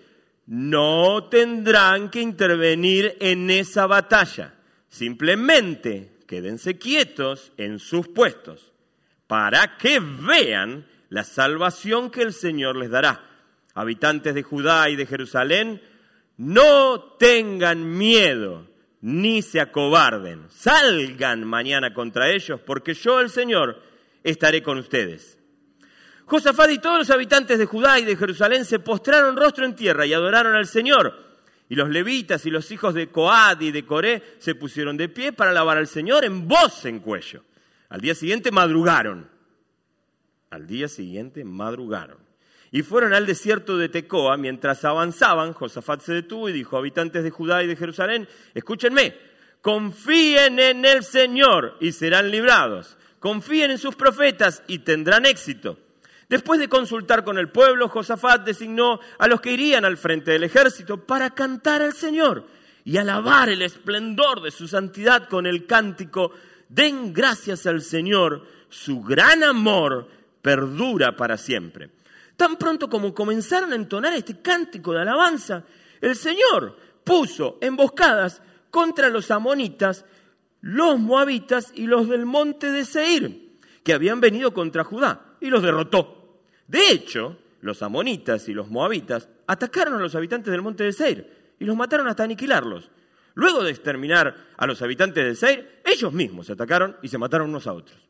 no 0.45 1.27
tendrán 1.29 2.09
que 2.09 2.21
intervenir 2.21 3.17
en 3.19 3.49
esa 3.49 3.87
batalla. 3.87 4.53
Simplemente 4.87 6.19
quédense 6.27 6.77
quietos 6.77 7.51
en 7.57 7.79
sus 7.79 8.07
puestos 8.07 8.71
para 9.27 9.77
que 9.77 9.99
vean 9.99 10.85
la 11.09 11.23
salvación 11.23 12.09
que 12.09 12.21
el 12.21 12.33
Señor 12.33 12.75
les 12.75 12.89
dará. 12.89 13.21
Habitantes 13.73 14.33
de 14.33 14.43
Judá 14.43 14.89
y 14.89 14.95
de 14.95 15.05
Jerusalén, 15.05 15.81
no 16.37 17.15
tengan 17.19 17.97
miedo 17.97 18.67
ni 19.01 19.41
se 19.41 19.59
acobarden. 19.59 20.47
Salgan 20.49 21.43
mañana 21.43 21.93
contra 21.93 22.31
ellos, 22.31 22.59
porque 22.65 22.93
yo, 22.93 23.19
el 23.19 23.29
Señor, 23.29 23.81
estaré 24.23 24.63
con 24.63 24.77
ustedes. 24.77 25.37
Josafat 26.25 26.71
y 26.71 26.79
todos 26.79 26.99
los 26.99 27.09
habitantes 27.09 27.57
de 27.57 27.65
Judá 27.65 27.99
y 27.99 28.05
de 28.05 28.17
Jerusalén 28.17 28.65
se 28.65 28.79
postraron 28.79 29.37
rostro 29.37 29.65
en 29.65 29.75
tierra 29.75 30.05
y 30.05 30.13
adoraron 30.13 30.55
al 30.55 30.67
Señor. 30.67 31.25
Y 31.69 31.75
los 31.75 31.89
levitas 31.89 32.45
y 32.45 32.49
los 32.49 32.69
hijos 32.71 32.93
de 32.93 33.07
Coad 33.07 33.61
y 33.61 33.71
de 33.71 33.85
Coré 33.85 34.35
se 34.39 34.55
pusieron 34.55 34.97
de 34.97 35.09
pie 35.09 35.33
para 35.33 35.51
alabar 35.51 35.77
al 35.77 35.87
Señor 35.87 36.25
en 36.25 36.47
voz 36.47 36.85
en 36.85 36.99
cuello. 36.99 37.43
Al 37.89 38.01
día 38.01 38.15
siguiente 38.15 38.51
madrugaron. 38.51 39.29
Al 40.49 40.67
día 40.67 40.87
siguiente 40.87 41.43
madrugaron. 41.43 42.17
Y 42.71 42.81
fueron 42.81 43.13
al 43.13 43.25
desierto 43.25 43.77
de 43.77 43.89
Tecoa. 43.89 44.37
Mientras 44.37 44.83
avanzaban, 44.85 45.53
Josafat 45.53 46.01
se 46.01 46.13
detuvo 46.13 46.49
y 46.49 46.53
dijo, 46.53 46.77
habitantes 46.77 47.23
de 47.23 47.29
Judá 47.29 47.63
y 47.63 47.67
de 47.67 47.75
Jerusalén, 47.75 48.27
escúchenme, 48.53 49.15
confíen 49.61 50.59
en 50.59 50.85
el 50.85 51.03
Señor 51.03 51.77
y 51.79 51.91
serán 51.91 52.31
librados. 52.31 52.97
Confíen 53.19 53.71
en 53.71 53.77
sus 53.77 53.95
profetas 53.95 54.63
y 54.67 54.79
tendrán 54.79 55.25
éxito. 55.25 55.77
Después 56.29 56.59
de 56.59 56.67
consultar 56.67 57.23
con 57.23 57.37
el 57.37 57.49
pueblo, 57.49 57.87
Josafat 57.87 58.43
designó 58.45 58.99
a 59.17 59.27
los 59.27 59.39
que 59.39 59.53
irían 59.53 59.85
al 59.85 59.97
frente 59.97 60.31
del 60.31 60.43
ejército 60.43 61.05
para 61.05 61.29
cantar 61.29 61.81
al 61.81 61.93
Señor 61.93 62.45
y 62.83 62.97
alabar 62.97 63.49
el 63.49 63.61
esplendor 63.61 64.41
de 64.41 64.51
su 64.51 64.67
santidad 64.67 65.29
con 65.29 65.45
el 65.45 65.65
cántico, 65.65 66.31
den 66.69 67.13
gracias 67.13 67.65
al 67.65 67.81
Señor, 67.81 68.45
su 68.69 69.01
gran 69.01 69.43
amor 69.43 70.07
perdura 70.41 71.15
para 71.15 71.37
siempre. 71.37 71.89
Tan 72.35 72.55
pronto 72.57 72.89
como 72.89 73.13
comenzaron 73.13 73.73
a 73.73 73.75
entonar 73.75 74.13
este 74.13 74.41
cántico 74.41 74.93
de 74.93 75.01
alabanza, 75.01 75.63
el 76.01 76.15
Señor 76.15 76.77
puso 77.03 77.57
emboscadas 77.61 78.41
contra 78.69 79.09
los 79.09 79.31
amonitas, 79.31 80.05
los 80.61 80.99
moabitas 80.99 81.71
y 81.73 81.87
los 81.87 82.07
del 82.09 82.25
monte 82.25 82.71
de 82.71 82.85
Seir, 82.85 83.57
que 83.83 83.93
habían 83.93 84.19
venido 84.21 84.53
contra 84.53 84.83
Judá, 84.83 85.35
y 85.39 85.49
los 85.49 85.63
derrotó. 85.63 86.41
De 86.67 86.91
hecho, 86.91 87.37
los 87.61 87.81
amonitas 87.81 88.47
y 88.49 88.53
los 88.53 88.69
moabitas 88.69 89.29
atacaron 89.47 89.95
a 89.95 89.99
los 89.99 90.15
habitantes 90.15 90.51
del 90.51 90.61
monte 90.61 90.83
de 90.83 90.93
Seir 90.93 91.55
y 91.59 91.65
los 91.65 91.75
mataron 91.75 92.07
hasta 92.07 92.23
aniquilarlos. 92.23 92.89
Luego 93.37 93.63
de 93.63 93.69
exterminar 93.69 94.35
a 94.57 94.65
los 94.65 94.81
habitantes 94.81 95.23
de 95.23 95.35
Seir, 95.35 95.81
ellos 95.85 96.11
mismos 96.11 96.47
se 96.47 96.53
atacaron 96.53 96.97
y 97.03 97.07
se 97.07 97.19
mataron 97.19 97.49
unos 97.51 97.67
a 97.67 97.73
otros. 97.73 98.01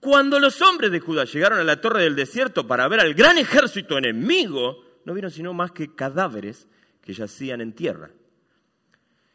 Cuando 0.00 0.40
los 0.40 0.62
hombres 0.62 0.90
de 0.90 1.00
Judá 1.00 1.24
llegaron 1.24 1.58
a 1.58 1.64
la 1.64 1.78
torre 1.78 2.04
del 2.04 2.16
desierto 2.16 2.66
para 2.66 2.88
ver 2.88 3.00
al 3.00 3.12
gran 3.12 3.36
ejército 3.36 3.98
enemigo, 3.98 4.82
no 5.04 5.12
vieron 5.12 5.30
sino 5.30 5.52
más 5.52 5.72
que 5.72 5.94
cadáveres 5.94 6.66
que 7.02 7.12
yacían 7.12 7.60
en 7.60 7.74
tierra. 7.74 8.10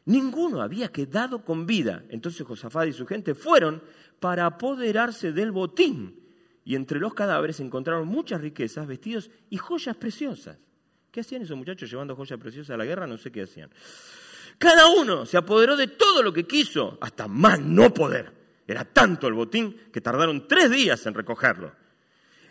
Ninguno 0.06 0.64
había 0.64 0.92
quedado 0.92 1.46
con 1.46 1.68
vida. 1.68 2.06
Entonces 2.10 2.44
Josafat 2.44 2.88
y 2.88 2.94
su 2.94 3.06
gente 3.06 3.36
fueron 3.36 3.84
para 4.20 4.48
apoderarse 4.48 5.32
del 5.32 5.52
botín. 5.52 6.22
Y 6.64 6.74
entre 6.74 7.00
los 7.00 7.14
cadáveres 7.14 7.60
encontraron 7.60 8.08
muchas 8.08 8.42
riquezas, 8.42 8.88
vestidos 8.88 9.30
y 9.52 9.58
joyas 9.58 9.96
preciosas. 9.96 10.58
¿Qué 11.16 11.22
hacían 11.22 11.44
esos 11.44 11.56
muchachos 11.56 11.90
llevando 11.90 12.14
joyas 12.14 12.38
preciosas 12.38 12.72
a 12.72 12.78
la 12.78 12.84
guerra? 12.84 13.08
No 13.08 13.18
sé 13.18 13.32
qué 13.32 13.44
hacían. 13.44 13.70
Cada 14.58 14.88
uno 14.88 15.26
se 15.26 15.38
apoderó 15.38 15.78
de 15.78 15.88
todo 15.88 16.22
lo 16.22 16.34
que 16.34 16.44
quiso, 16.44 16.98
hasta 17.00 17.26
más 17.30 17.58
no 17.62 17.94
poder. 17.94 18.34
Era 18.68 18.84
tanto 18.84 19.26
el 19.30 19.34
botín 19.34 19.84
que 19.94 20.02
tardaron 20.02 20.46
tres 20.46 20.70
días 20.70 21.06
en 21.06 21.14
recogerlo. 21.14 21.72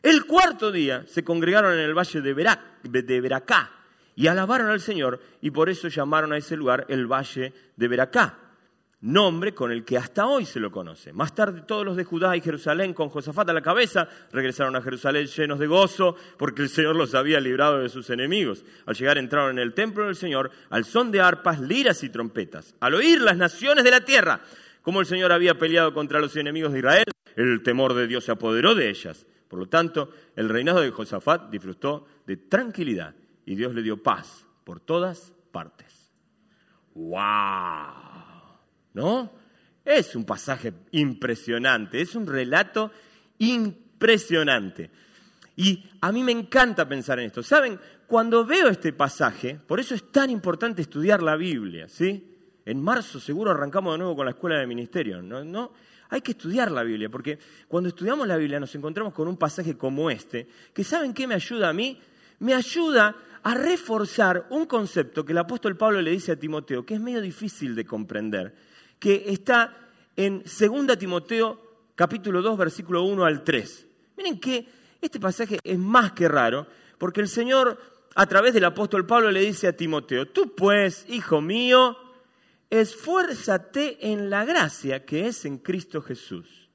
El 0.03 0.25
cuarto 0.25 0.73
día 0.73 1.05
se 1.07 1.23
congregaron 1.23 1.75
en 1.75 1.81
el 1.81 1.93
valle 1.93 2.23
de, 2.23 3.21
Beracá 3.21 3.71
y 4.17 4.29
alabaron 4.29 4.71
al 4.71 4.81
Señor 4.81 5.21
y 5.43 5.51
por 5.51 5.69
eso 5.69 5.89
llamaron 5.89 6.33
a 6.33 6.39
ese 6.39 6.57
lugar 6.57 6.87
el 6.89 7.07
valle 7.07 7.53
de 7.77 7.89
Beracá, 7.89 8.39
nombre 9.05 9.53
con 9.53 9.71
el 9.71 9.85
que 9.85 9.99
hasta 9.99 10.27
hoy 10.27 10.47
se 10.47 10.59
lo 10.59 10.71
conoce. 10.71 11.13
Más 11.13 11.35
tarde 11.35 11.63
todos 11.67 11.85
los 11.85 11.97
de 11.97 12.05
Judá 12.05 12.37
y 12.37 12.41
Jerusalén 12.41 12.95
con 12.95 13.11
Josafat 13.11 13.51
a 13.51 13.53
la 13.53 13.61
cabeza 13.61 14.09
regresaron 14.33 14.75
a 14.77 14.83
Jerusalén 14.83 15.27
llenos 15.27 15.59
de 15.59 15.67
gozo 15.67 16.17
porque 16.39 16.63
el 16.63 16.71
Señor 16.71 16.97
los 16.97 17.15
había 17.15 17.39
librado 17.39 17.81
de 17.81 17.91
sus 17.91 18.09
enemigos. 18.09 18.65
Al 18.87 18.95
llegar 18.95 19.19
entraron 19.19 19.59
en 19.59 19.59
el 19.59 19.75
templo 19.75 20.07
del 20.07 20.17
Señor 20.17 20.51
al 20.71 20.87
son 20.87 21.11
de 21.11 21.21
arpas, 21.21 21.61
liras 21.61 22.03
y 22.03 22.09
trompetas. 22.09 22.75
Al 22.81 22.95
oír 22.95 23.21
las 23.21 23.37
naciones 23.37 23.85
de 23.85 23.91
la 23.91 24.01
tierra 24.01 24.41
como 24.81 25.01
el 25.01 25.07
Señor 25.07 25.33
había 25.33 25.59
peleado 25.59 25.93
contra 25.93 26.21
los 26.21 26.35
enemigos 26.37 26.73
de 26.73 26.79
Israel, 26.79 27.05
el 27.37 27.63
temor 27.63 27.93
de 27.95 28.07
Dios 28.07 28.25
se 28.25 28.33
apoderó 28.33 28.75
de 28.75 28.89
ellas. 28.89 29.27
Por 29.49 29.59
lo 29.59 29.67
tanto, 29.67 30.11
el 30.35 30.49
reinado 30.49 30.81
de 30.81 30.91
Josafat 30.91 31.51
disfrutó 31.51 32.07
de 32.27 32.39
tranquilidad 32.39 33.15
y 33.45 33.55
Dios 33.55 33.75
le 33.75 33.83
dio 33.83 34.03
paz 34.03 34.47
por 34.65 34.81
todas 34.81 35.35
partes. 35.53 36.11
¡Wow! 36.95 38.04
¿No? 38.95 39.33
Es 39.85 40.17
un 40.17 40.25
pasaje 40.25 40.73
impresionante, 40.93 42.01
es 42.01 42.15
un 42.15 42.27
relato 42.27 42.91
impresionante. 43.39 44.91
Y 45.57 45.85
a 46.01 46.11
mí 46.11 46.25
me 46.25 46.33
encanta 46.33 46.89
pensar 46.89 47.19
en 47.21 47.27
esto. 47.27 47.43
¿Saben? 47.43 47.79
Cuando 48.07 48.45
veo 48.45 48.69
este 48.69 48.93
pasaje, 48.93 49.59
por 49.67 49.81
eso 49.81 49.95
es 49.95 50.11
tan 50.11 50.31
importante 50.31 50.83
estudiar 50.83 51.23
la 51.23 51.37
Biblia, 51.37 51.89
¿sí? 51.89 52.31
En 52.65 52.83
marzo 52.83 53.21
seguro 53.21 53.51
arrancamos 53.51 53.95
de 53.95 53.99
nuevo 53.99 54.17
con 54.17 54.25
la 54.25 54.33
escuela 54.33 54.59
de 54.59 54.67
ministerio, 54.67 55.21
¿no? 55.23 55.45
¿no? 55.45 55.73
Hay 56.11 56.21
que 56.21 56.33
estudiar 56.33 56.71
la 56.71 56.83
Biblia, 56.83 57.09
porque 57.11 57.39
cuando 57.69 57.89
estudiamos 57.89 58.27
la 58.27 58.37
Biblia 58.37 58.61
nos 58.61 58.75
encontramos 58.75 59.13
con 59.13 59.29
un 59.29 59.37
pasaje 59.37 59.77
como 59.77 60.11
este, 60.11 60.49
que 60.73 60.85
¿saben 60.85 61.13
qué 61.13 61.27
me 61.27 61.35
ayuda 61.35 61.71
a 61.71 61.73
mí? 61.73 61.99
Me 62.41 62.55
ayuda 62.55 63.17
a 63.43 63.55
reforzar 63.55 64.47
un 64.51 64.67
concepto 64.67 65.25
que 65.25 65.33
el 65.33 65.39
apóstol 65.39 65.77
Pablo 65.77 66.01
le 66.01 66.11
dice 66.11 66.33
a 66.33 66.37
Timoteo, 66.37 66.85
que 66.85 66.95
es 66.95 67.01
medio 67.01 67.21
difícil 67.21 67.75
de 67.75 67.85
comprender, 67.85 68.55
que 69.05 69.25
está 69.27 69.77
en 70.17 70.43
2 70.45 70.99
Timoteo 70.99 71.61
capítulo 71.95 72.41
2, 72.41 72.57
versículo 72.57 73.03
1 73.03 73.23
al 73.27 73.45
3. 73.45 73.87
Miren 74.17 74.41
que 74.41 74.67
este 74.99 75.21
pasaje 75.21 75.59
es 75.63 75.79
más 75.79 76.13
que 76.13 76.27
raro, 76.27 76.67
porque 76.97 77.21
el 77.21 77.29
Señor 77.29 77.79
a 78.15 78.25
través 78.25 78.55
del 78.55 78.65
apóstol 78.65 79.05
Pablo 79.05 79.31
le 79.31 79.41
dice 79.41 79.69
a 79.69 79.77
Timoteo, 79.77 80.29
tú 80.29 80.55
pues, 80.55 81.05
hijo 81.11 81.43
mío, 81.43 81.99
esfuérzate 82.71 84.11
en 84.11 84.31
la 84.31 84.47
gracia 84.47 85.05
que 85.05 85.27
es 85.27 85.45
en 85.45 85.59
Cristo 85.59 86.01
Jesús. 86.01 86.71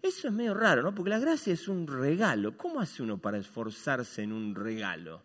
Eso 0.00 0.28
es 0.28 0.32
medio 0.32 0.54
raro, 0.54 0.80
¿no? 0.80 0.94
Porque 0.94 1.10
la 1.10 1.18
gracia 1.18 1.52
es 1.52 1.68
un 1.68 1.86
regalo. 1.86 2.56
¿Cómo 2.56 2.80
hace 2.80 3.02
uno 3.02 3.18
para 3.18 3.36
esforzarse 3.36 4.22
en 4.22 4.32
un 4.32 4.54
regalo? 4.54 5.20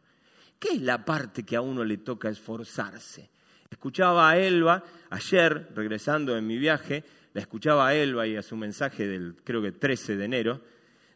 ¿Qué 0.60 0.74
es 0.74 0.82
la 0.82 1.06
parte 1.06 1.44
que 1.44 1.56
a 1.56 1.62
uno 1.62 1.86
le 1.86 1.96
toca 2.00 2.28
esforzarse? 2.28 3.37
Escuchaba 3.70 4.30
a 4.30 4.38
Elba 4.38 4.84
ayer, 5.10 5.70
regresando 5.76 6.38
en 6.38 6.48
mi 6.48 6.58
viaje, 6.58 7.04
la 7.34 7.42
escuchaba 7.42 7.88
a 7.88 7.96
Elba 7.96 8.26
y 8.28 8.36
a 8.36 8.42
su 8.42 8.56
mensaje 8.56 9.08
del, 9.08 9.36
creo 9.44 9.62
que 9.62 9.72
13 9.72 10.16
de 10.16 10.26
enero, 10.26 10.62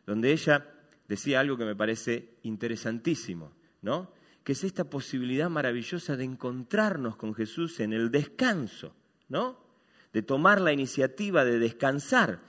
donde 0.06 0.32
ella 0.32 0.66
decía 1.08 1.40
algo 1.40 1.58
que 1.58 1.66
me 1.66 1.76
parece 1.76 2.36
interesantísimo, 2.44 3.52
¿no? 3.82 4.12
que 4.44 4.54
es 4.54 4.64
esta 4.64 4.86
posibilidad 4.86 5.50
maravillosa 5.50 6.16
de 6.16 6.24
encontrarnos 6.24 7.16
con 7.16 7.34
Jesús 7.34 7.80
en 7.80 7.94
el 7.94 8.10
descanso, 8.10 8.96
¿no? 9.30 9.60
De 10.12 10.24
tomar 10.24 10.60
la 10.60 10.74
iniciativa 10.74 11.46
de 11.46 11.60
descansar. 11.60 12.40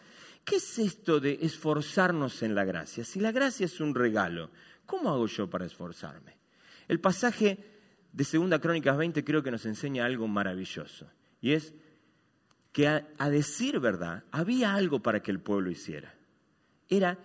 ¿Qué 0.44 0.56
es 0.56 0.78
esto 0.78 1.21
de 1.21 1.38
esforzarnos 1.42 2.42
en 2.42 2.54
la 2.54 2.64
gracia? 2.64 3.04
Si 3.04 3.21
la 3.21 3.30
gracia 3.30 3.66
es 3.66 3.80
un 3.80 3.94
regalo, 3.94 4.50
¿cómo 4.87 5.11
hago 5.11 5.26
yo 5.26 5.49
para 5.49 5.66
esforzarme? 5.66 6.37
El 6.88 6.99
pasaje 6.99 7.72
de 8.12 8.25
Segunda 8.25 8.59
Crónicas 8.59 8.97
20 8.97 9.25
creo 9.25 9.42
que 9.42 9.50
nos 9.50 9.66
enseña 9.66 10.04
algo 10.04 10.28
maravilloso, 10.28 11.11
y 11.40 11.52
es 11.52 11.75
que 12.73 12.88
a, 12.88 13.07
a 13.19 13.31
decir 13.31 13.81
verdad, 13.81 14.25
había 14.31 14.75
algo 14.75 15.00
para 15.00 15.21
que 15.21 15.31
el 15.31 15.40
pueblo 15.40 15.71
hiciera. 15.71 16.14
Era 16.88 17.19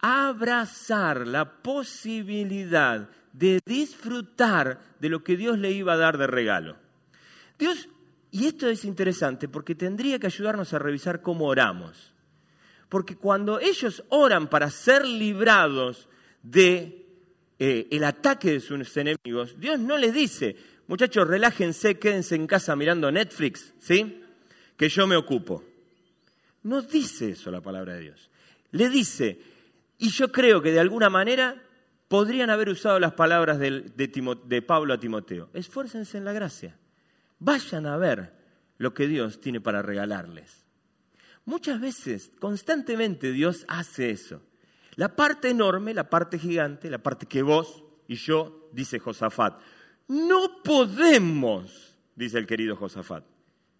abrazar 0.00 1.26
la 1.26 1.62
posibilidad 1.62 3.08
de 3.32 3.60
disfrutar 3.64 4.80
de 5.00 5.08
lo 5.08 5.22
que 5.24 5.36
Dios 5.36 5.58
le 5.58 5.70
iba 5.70 5.94
a 5.94 5.98
dar 5.98 6.18
de 6.18 6.26
regalo. 6.26 6.76
Dios, 7.58 7.88
y 8.30 8.46
esto 8.46 8.68
es 8.68 8.84
interesante 8.84 9.48
porque 9.48 9.74
tendría 9.74 10.18
que 10.18 10.26
ayudarnos 10.26 10.72
a 10.72 10.78
revisar 10.78 11.22
cómo 11.22 11.46
oramos. 11.46 12.12
Porque 12.88 13.16
cuando 13.16 13.60
ellos 13.60 14.04
oran 14.08 14.48
para 14.48 14.68
ser 14.70 15.06
librados 15.06 16.08
de 16.42 17.01
eh, 17.64 17.86
el 17.92 18.02
ataque 18.02 18.54
de 18.54 18.60
sus 18.60 18.96
enemigos, 18.96 19.54
Dios 19.56 19.78
no 19.78 19.96
les 19.96 20.12
dice, 20.12 20.56
muchachos, 20.88 21.28
relájense, 21.28 21.96
quédense 21.96 22.34
en 22.34 22.48
casa 22.48 22.74
mirando 22.74 23.12
Netflix, 23.12 23.72
¿sí? 23.78 24.20
Que 24.76 24.88
yo 24.88 25.06
me 25.06 25.14
ocupo. 25.14 25.62
No 26.64 26.82
dice 26.82 27.30
eso 27.30 27.52
la 27.52 27.60
palabra 27.60 27.94
de 27.94 28.00
Dios. 28.00 28.30
Le 28.72 28.88
dice, 28.88 29.40
y 29.96 30.10
yo 30.10 30.32
creo 30.32 30.60
que 30.60 30.72
de 30.72 30.80
alguna 30.80 31.08
manera 31.08 31.62
podrían 32.08 32.50
haber 32.50 32.68
usado 32.68 32.98
las 32.98 33.12
palabras 33.12 33.60
de, 33.60 34.64
Pablo 34.66 34.94
a 34.94 34.98
Timoteo. 34.98 35.48
Esfuércense 35.54 36.18
en 36.18 36.24
la 36.24 36.32
gracia. 36.32 36.76
Vayan 37.38 37.86
a 37.86 37.96
ver 37.96 38.32
lo 38.78 38.92
que 38.92 39.06
Dios 39.06 39.40
tiene 39.40 39.60
para 39.60 39.82
regalarles. 39.82 40.66
Muchas 41.44 41.80
veces, 41.80 42.32
constantemente 42.40 43.30
Dios 43.30 43.64
hace 43.68 44.10
eso. 44.10 44.42
La 44.96 45.16
parte 45.16 45.50
enorme, 45.50 45.94
la 45.94 46.10
parte 46.10 46.38
gigante, 46.38 46.90
la 46.90 46.98
parte 46.98 47.26
que 47.26 47.42
vos 47.42 47.82
y 48.08 48.16
yo, 48.16 48.68
dice 48.72 48.98
Josafat, 48.98 49.60
no 50.08 50.62
podemos, 50.62 51.96
dice 52.14 52.38
el 52.38 52.46
querido 52.46 52.76
Josafat. 52.76 53.24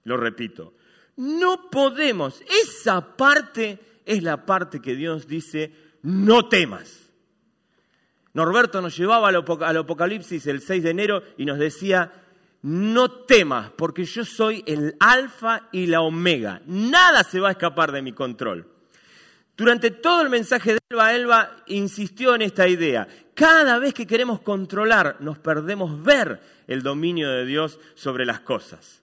Lo 0.05 0.17
repito, 0.17 0.75
no 1.17 1.71
podemos. 1.71 2.43
Esa 2.63 3.17
parte 3.17 3.79
es 4.05 4.23
la 4.23 4.47
parte 4.47 4.81
que 4.81 4.97
Dios 4.97 5.27
dice, 5.27 5.73
no 6.03 6.49
temas. 6.49 7.11
Norberto 8.35 8.81
nos 8.81 8.97
llevaba 8.97 9.29
al, 9.29 9.77
Apocalipsis 9.77 10.47
el 10.47 10.63
6 10.63 10.83
de 10.83 10.91
enero 10.91 11.23
y 11.37 11.45
nos 11.45 11.59
decía, 11.59 12.11
no 12.63 13.11
temas, 13.11 13.71
porque 13.77 14.05
yo 14.05 14.25
soy 14.25 14.65
el 14.67 14.97
alfa 15.01 15.69
y 15.73 15.87
la 15.87 16.01
omega. 16.01 16.63
Nada 16.67 17.25
se 17.25 17.41
va 17.41 17.49
a 17.49 17.53
escapar 17.53 17.93
de 17.93 18.01
mi 18.01 18.13
control. 18.13 18.72
Durante 19.57 19.91
todo 19.91 20.23
el 20.23 20.31
mensaje 20.31 20.75
de 20.75 20.79
Elba, 20.89 21.15
Elba 21.15 21.57
insistió 21.67 22.35
en 22.35 22.43
esta 22.43 22.67
idea. 22.67 23.07
Cada 23.35 23.79
vez 23.79 23.93
que 23.95 24.07
queremos 24.07 24.41
controlar, 24.41 25.17
nos 25.21 25.39
perdemos 25.39 26.03
ver 26.03 26.41
el 26.67 26.83
dominio 26.83 27.31
de 27.31 27.45
Dios 27.45 27.79
sobre 27.95 28.25
las 28.25 28.41
cosas. 28.41 29.03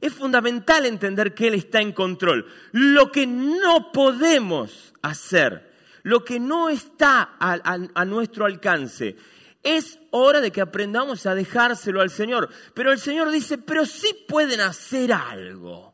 Es 0.00 0.12
fundamental 0.12 0.84
entender 0.84 1.34
que 1.34 1.48
Él 1.48 1.54
está 1.54 1.80
en 1.80 1.92
control. 1.92 2.46
Lo 2.72 3.12
que 3.12 3.26
no 3.26 3.92
podemos 3.92 4.92
hacer, 5.02 5.72
lo 6.02 6.24
que 6.24 6.40
no 6.40 6.68
está 6.68 7.36
a, 7.38 8.04
nuestro 8.04 8.44
alcance, 8.44 9.16
es 9.62 10.00
hora 10.10 10.40
de 10.40 10.50
que 10.50 10.60
aprendamos 10.60 11.24
a 11.26 11.36
dejárselo 11.36 12.00
al 12.00 12.10
Señor. 12.10 12.48
Pero 12.74 12.90
el 12.90 12.98
Señor 12.98 13.30
dice, 13.30 13.58
pero 13.58 13.86
sí 13.86 14.12
pueden 14.26 14.60
hacer 14.60 15.12
algo. 15.12 15.91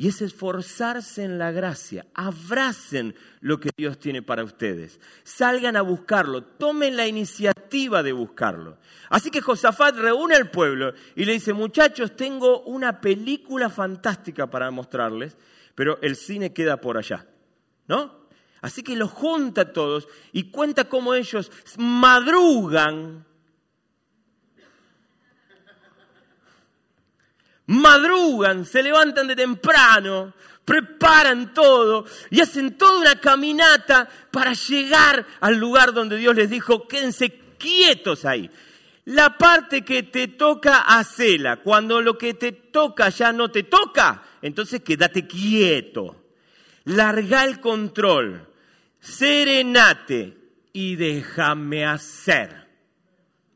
Y 0.00 0.06
es 0.06 0.22
esforzarse 0.22 1.24
en 1.24 1.38
la 1.38 1.50
gracia. 1.50 2.06
Abracen 2.14 3.16
lo 3.40 3.58
que 3.58 3.70
Dios 3.76 3.98
tiene 3.98 4.22
para 4.22 4.44
ustedes. 4.44 5.00
Salgan 5.24 5.76
a 5.76 5.82
buscarlo. 5.82 6.44
Tomen 6.44 6.96
la 6.96 7.08
iniciativa 7.08 8.04
de 8.04 8.12
buscarlo. 8.12 8.78
Así 9.10 9.32
que 9.32 9.40
Josafat 9.40 9.96
reúne 9.96 10.36
al 10.36 10.52
pueblo 10.52 10.94
y 11.16 11.24
le 11.24 11.32
dice, 11.32 11.52
muchachos, 11.52 12.14
tengo 12.14 12.62
una 12.62 13.00
película 13.00 13.70
fantástica 13.70 14.46
para 14.46 14.70
mostrarles, 14.70 15.36
pero 15.74 16.00
el 16.00 16.14
cine 16.14 16.52
queda 16.52 16.80
por 16.80 16.96
allá. 16.96 17.26
¿No? 17.88 18.28
Así 18.60 18.84
que 18.84 18.94
los 18.94 19.10
junta 19.10 19.62
a 19.62 19.72
todos 19.72 20.06
y 20.32 20.52
cuenta 20.52 20.88
cómo 20.88 21.14
ellos 21.14 21.50
madrugan 21.76 23.26
madrugan, 27.68 28.64
se 28.64 28.82
levantan 28.82 29.28
de 29.28 29.36
temprano, 29.36 30.32
preparan 30.64 31.54
todo 31.54 32.04
y 32.30 32.40
hacen 32.40 32.76
toda 32.76 33.00
una 33.00 33.20
caminata 33.20 34.08
para 34.30 34.52
llegar 34.52 35.24
al 35.40 35.56
lugar 35.56 35.92
donde 35.92 36.16
Dios 36.16 36.34
les 36.34 36.50
dijo, 36.50 36.88
quédense 36.88 37.30
quietos 37.58 38.24
ahí. 38.24 38.50
La 39.04 39.38
parte 39.38 39.82
que 39.82 40.02
te 40.02 40.28
toca, 40.28 40.80
hacela. 40.80 41.56
Cuando 41.56 42.02
lo 42.02 42.18
que 42.18 42.34
te 42.34 42.52
toca 42.52 43.08
ya 43.08 43.32
no 43.32 43.50
te 43.50 43.62
toca, 43.62 44.22
entonces 44.42 44.82
quédate 44.82 45.26
quieto. 45.26 46.24
Larga 46.84 47.44
el 47.44 47.60
control, 47.60 48.46
serenate 49.00 50.36
y 50.72 50.96
déjame 50.96 51.86
hacer. 51.86 52.66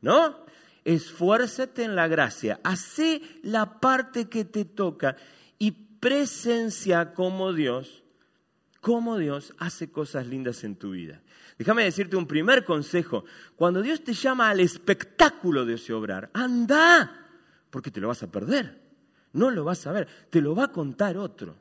¿No? 0.01 0.42
Esfuérzate 0.85 1.83
en 1.83 1.95
la 1.95 2.07
gracia, 2.07 2.59
hace 2.63 3.21
la 3.43 3.79
parte 3.79 4.29
que 4.29 4.45
te 4.45 4.65
toca 4.65 5.15
y 5.57 5.71
presencia 5.71 7.13
como 7.13 7.53
Dios, 7.53 8.03
como 8.81 9.17
Dios 9.17 9.53
hace 9.57 9.91
cosas 9.91 10.27
lindas 10.27 10.63
en 10.63 10.75
tu 10.75 10.91
vida. 10.91 11.21
Déjame 11.57 11.83
decirte 11.83 12.15
un 12.17 12.27
primer 12.27 12.65
consejo. 12.65 13.23
Cuando 13.55 13.81
Dios 13.81 14.03
te 14.03 14.13
llama 14.13 14.49
al 14.49 14.59
espectáculo 14.59 15.65
de 15.65 15.75
ese 15.75 15.93
obrar, 15.93 16.29
anda, 16.33 17.29
porque 17.69 17.91
te 17.91 18.01
lo 18.01 18.09
vas 18.09 18.23
a 18.23 18.31
perder. 18.31 18.81
No 19.33 19.49
lo 19.49 19.63
vas 19.63 19.87
a 19.87 19.91
ver, 19.91 20.07
te 20.29 20.41
lo 20.41 20.55
va 20.55 20.65
a 20.65 20.71
contar 20.71 21.17
otro. 21.17 21.55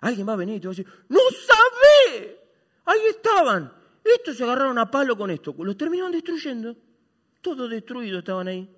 Alguien 0.00 0.28
va 0.28 0.34
a 0.34 0.36
venir 0.36 0.56
y 0.56 0.60
te 0.60 0.66
va 0.66 0.72
a 0.72 0.76
decir, 0.76 0.92
no 1.08 1.20
sabe, 1.30 2.40
ahí 2.84 3.00
estaban. 3.08 3.72
Estos 4.04 4.36
se 4.36 4.44
agarraron 4.44 4.78
a 4.78 4.90
palo 4.90 5.16
con 5.16 5.30
esto, 5.30 5.54
los 5.58 5.76
terminaron 5.76 6.12
destruyendo. 6.12 6.76
Todos 7.46 7.70
destruidos 7.70 8.18
estaban 8.18 8.48
ahí. 8.48 8.68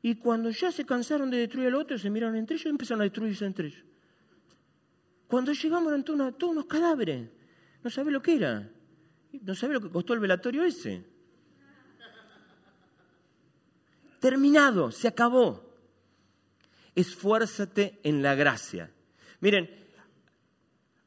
Y 0.00 0.14
cuando 0.14 0.50
ya 0.50 0.70
se 0.70 0.86
cansaron 0.86 1.28
de 1.28 1.38
destruir 1.38 1.66
al 1.66 1.74
otro, 1.74 1.98
se 1.98 2.08
miraron 2.08 2.36
entre 2.36 2.54
ellos 2.54 2.66
y 2.66 2.68
empezaron 2.68 3.00
a 3.00 3.02
destruirse 3.02 3.44
entre 3.44 3.66
ellos. 3.66 3.82
Cuando 5.26 5.52
llegamos 5.52 5.88
eran 5.88 6.04
todos 6.04 6.42
unos 6.52 6.66
cadáveres. 6.66 7.28
No 7.82 7.90
sabe 7.90 8.12
lo 8.12 8.22
que 8.22 8.36
era. 8.36 8.70
No 9.42 9.56
sabe 9.56 9.74
lo 9.74 9.80
que 9.80 9.90
costó 9.90 10.14
el 10.14 10.20
velatorio 10.20 10.62
ese. 10.62 11.04
Terminado, 14.20 14.92
se 14.92 15.08
acabó. 15.08 15.68
Esfuérzate 16.94 17.98
en 18.04 18.22
la 18.22 18.36
gracia. 18.36 18.92
Miren, 19.40 19.68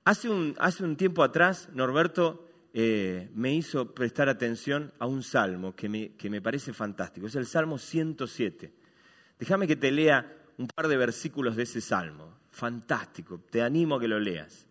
hace 0.03 0.29
un, 0.29 0.53
hace 0.59 0.83
un 0.83 0.97
tiempo 0.97 1.23
atrás, 1.23 1.69
Norberto 1.71 2.48
eh, 2.73 3.29
me 3.33 3.53
hizo 3.53 3.93
prestar 3.93 4.29
atención 4.29 4.93
a 4.99 5.07
un 5.07 5.23
salmo 5.23 5.75
que 5.75 5.89
me, 5.89 6.11
que 6.15 6.29
me 6.29 6.41
parece 6.41 6.71
fantástico. 6.71 7.27
Es 7.27 7.35
el 7.35 7.47
Salmo 7.47 7.77
107. 7.77 8.71
Déjame 9.39 9.67
que 9.67 9.75
te 9.75 9.91
lea 9.91 10.37
un 10.57 10.67
par 10.67 10.87
de 10.87 10.97
versículos 10.97 11.55
de 11.55 11.63
ese 11.63 11.81
salmo. 11.81 12.37
Fantástico, 12.51 13.41
te 13.49 13.61
animo 13.61 13.95
a 13.95 13.99
que 13.99 14.07
lo 14.07 14.19
leas. 14.19 14.67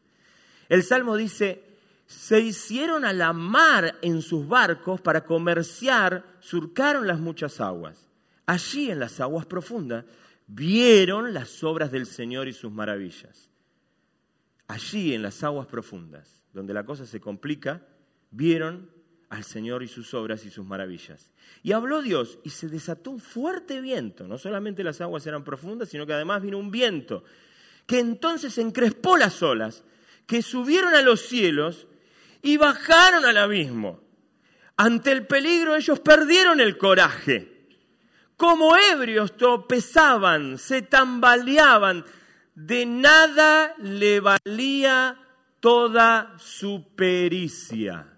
El 0.68 0.82
salmo 0.82 1.16
dice, 1.16 1.62
se 2.06 2.40
hicieron 2.40 3.04
a 3.04 3.12
la 3.12 3.32
mar 3.32 3.96
en 4.02 4.22
sus 4.22 4.46
barcos 4.46 5.00
para 5.00 5.24
comerciar, 5.24 6.24
surcaron 6.40 7.06
las 7.06 7.18
muchas 7.18 7.60
aguas. 7.60 8.08
Allí 8.46 8.90
en 8.90 9.00
las 9.00 9.20
aguas 9.20 9.46
profundas 9.46 10.04
vieron 10.46 11.34
las 11.34 11.64
obras 11.64 11.90
del 11.90 12.06
Señor 12.06 12.48
y 12.48 12.52
sus 12.52 12.70
maravillas. 12.70 13.50
Allí 14.68 15.14
en 15.14 15.22
las 15.22 15.42
aguas 15.42 15.66
profundas 15.66 16.38
donde 16.52 16.74
la 16.74 16.84
cosa 16.84 17.06
se 17.06 17.20
complica, 17.20 17.82
vieron 18.30 18.90
al 19.30 19.44
Señor 19.44 19.82
y 19.82 19.88
sus 19.88 20.14
obras 20.14 20.44
y 20.44 20.50
sus 20.50 20.64
maravillas. 20.64 21.30
Y 21.62 21.72
habló 21.72 22.02
Dios 22.02 22.38
y 22.44 22.50
se 22.50 22.68
desató 22.68 23.10
un 23.10 23.20
fuerte 23.20 23.80
viento. 23.80 24.26
No 24.26 24.38
solamente 24.38 24.84
las 24.84 25.00
aguas 25.00 25.26
eran 25.26 25.44
profundas, 25.44 25.88
sino 25.88 26.06
que 26.06 26.14
además 26.14 26.42
vino 26.42 26.58
un 26.58 26.70
viento 26.70 27.24
que 27.88 27.98
entonces 27.98 28.58
encrespó 28.58 29.16
las 29.16 29.42
olas, 29.42 29.82
que 30.26 30.42
subieron 30.42 30.94
a 30.94 31.00
los 31.00 31.22
cielos 31.22 31.86
y 32.42 32.58
bajaron 32.58 33.24
al 33.24 33.38
abismo. 33.38 34.02
Ante 34.76 35.10
el 35.10 35.26
peligro 35.26 35.74
ellos 35.74 35.98
perdieron 35.98 36.60
el 36.60 36.76
coraje. 36.76 37.66
Como 38.36 38.76
ebrios 38.76 39.38
tropezaban, 39.38 40.58
se 40.58 40.82
tambaleaban, 40.82 42.04
de 42.54 42.84
nada 42.84 43.74
le 43.78 44.20
valía 44.20 45.18
toda 45.58 46.34
su 46.38 46.94
pericia. 46.94 48.17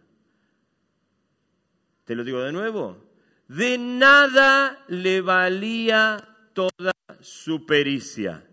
Te 2.10 2.16
lo 2.16 2.24
digo 2.24 2.42
de 2.42 2.50
nuevo, 2.50 3.04
de 3.46 3.78
nada 3.78 4.84
le 4.88 5.20
valía 5.20 6.18
toda 6.52 6.90
su 7.20 7.64
pericia. 7.64 8.44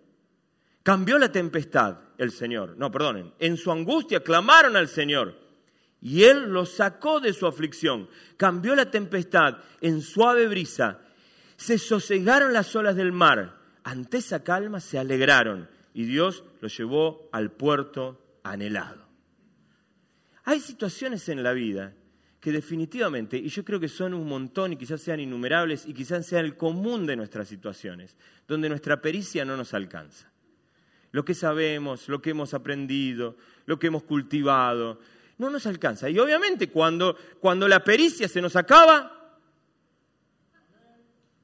Cambió 0.84 1.18
la 1.18 1.32
tempestad 1.32 1.98
el 2.20 2.32
Señor. 2.32 2.78
No, 2.78 2.92
perdonen. 2.92 3.34
En 3.40 3.58
su 3.58 3.72
angustia 3.72 4.20
clamaron 4.20 4.76
al 4.76 4.88
Señor 4.88 5.40
y 6.00 6.22
Él 6.26 6.54
los 6.54 6.70
sacó 6.76 7.20
de 7.20 7.34
su 7.34 7.48
aflicción. 7.48 8.08
Cambió 8.38 8.76
la 8.76 8.92
tempestad 8.92 9.58
en 9.82 10.04
suave 10.04 10.48
brisa. 10.48 11.00
Se 11.56 11.80
sosegaron 11.80 12.54
las 12.54 12.76
olas 12.76 12.96
del 12.96 13.12
mar. 13.12 13.58
Ante 13.84 14.18
esa 14.18 14.44
calma 14.44 14.80
se 14.82 15.00
alegraron 15.00 15.68
y 15.96 16.04
Dios 16.04 16.44
los 16.62 16.78
llevó 16.78 17.28
al 17.32 17.50
puerto 17.50 18.22
anhelado. 18.44 19.08
Hay 20.44 20.60
situaciones 20.60 21.28
en 21.28 21.42
la 21.42 21.54
vida 21.54 21.96
que 22.48 22.54
definitivamente, 22.54 23.36
y 23.36 23.50
yo 23.50 23.66
creo 23.66 23.78
que 23.78 23.90
son 23.90 24.14
un 24.14 24.26
montón 24.26 24.72
y 24.72 24.78
quizás 24.78 25.02
sean 25.02 25.20
innumerables 25.20 25.86
y 25.86 25.94
quizás 25.94 26.26
sean 26.26 26.46
el 26.46 26.56
común 26.56 27.06
de 27.06 27.18
nuestras 27.18 27.50
situaciones, 27.50 28.16
donde 28.48 28.70
nuestra 28.70 29.02
pericia 29.02 29.44
no 29.44 29.58
nos 29.58 29.74
alcanza. 29.74 30.32
Lo 31.12 31.26
que 31.26 31.34
sabemos, 31.34 32.08
lo 32.08 32.22
que 32.22 32.30
hemos 32.30 32.54
aprendido, 32.54 33.36
lo 33.66 33.78
que 33.78 33.88
hemos 33.88 34.04
cultivado, 34.04 35.02
no 35.40 35.50
nos 35.50 35.66
alcanza. 35.66 36.10
Y 36.10 36.18
obviamente 36.20 36.70
cuando, 36.70 37.18
cuando 37.42 37.68
la 37.68 37.84
pericia 37.84 38.30
se 38.30 38.42
nos 38.42 38.56
acaba, 38.56 39.36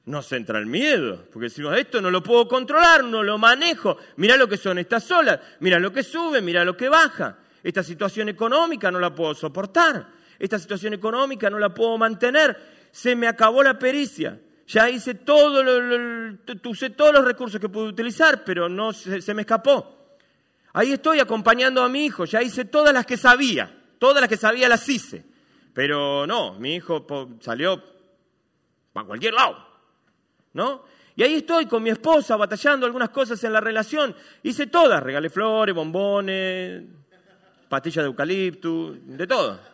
nos 0.06 0.32
entra 0.32 0.58
el 0.58 0.64
miedo, 0.64 1.26
porque 1.30 1.50
decimos, 1.50 1.76
esto 1.76 2.00
no 2.00 2.10
lo 2.10 2.22
puedo 2.22 2.48
controlar, 2.48 3.04
no 3.04 3.22
lo 3.22 3.36
manejo, 3.36 3.98
mira 4.16 4.38
lo 4.38 4.48
que 4.48 4.56
son 4.56 4.78
estas 4.78 5.10
olas, 5.10 5.38
mira 5.60 5.78
lo 5.78 5.92
que 5.92 6.02
sube, 6.02 6.40
mira 6.40 6.64
lo 6.64 6.74
que 6.74 6.88
baja, 6.88 7.40
esta 7.62 7.82
situación 7.82 8.30
económica 8.30 8.90
no 8.90 8.98
la 8.98 9.14
puedo 9.14 9.34
soportar, 9.34 10.23
esta 10.38 10.58
situación 10.58 10.94
económica 10.94 11.50
no 11.50 11.58
la 11.58 11.72
puedo 11.72 11.96
mantener, 11.98 12.88
se 12.90 13.16
me 13.16 13.26
acabó 13.26 13.62
la 13.62 13.78
pericia, 13.78 14.40
ya 14.66 14.88
hice 14.88 15.14
todo, 15.14 15.62
usé 16.64 16.90
todos 16.90 17.12
los 17.12 17.24
recursos 17.24 17.60
que 17.60 17.68
pude 17.68 17.88
utilizar, 17.88 18.44
pero 18.44 18.68
no 18.68 18.92
se, 18.92 19.20
se 19.20 19.34
me 19.34 19.42
escapó. 19.42 20.16
Ahí 20.72 20.92
estoy 20.92 21.20
acompañando 21.20 21.82
a 21.82 21.88
mi 21.88 22.06
hijo, 22.06 22.24
ya 22.24 22.42
hice 22.42 22.64
todas 22.64 22.92
las 22.92 23.06
que 23.06 23.16
sabía, 23.16 23.74
todas 23.98 24.20
las 24.20 24.28
que 24.28 24.36
sabía 24.36 24.68
las 24.68 24.88
hice, 24.88 25.24
pero 25.72 26.26
no, 26.26 26.54
mi 26.58 26.76
hijo 26.76 27.06
salió 27.40 27.82
para 28.92 29.06
cualquier 29.06 29.34
lado. 29.34 29.74
¿no? 30.54 30.84
Y 31.16 31.22
ahí 31.22 31.34
estoy 31.34 31.66
con 31.66 31.82
mi 31.82 31.90
esposa 31.90 32.36
batallando 32.36 32.86
algunas 32.86 33.10
cosas 33.10 33.42
en 33.44 33.52
la 33.52 33.60
relación. 33.60 34.14
Hice 34.42 34.66
todas, 34.66 35.02
regalé 35.02 35.28
flores, 35.28 35.74
bombones, 35.74 36.82
pastillas 37.68 38.04
de 38.04 38.06
eucalipto, 38.06 38.94
de 38.94 39.26
todo. 39.26 39.73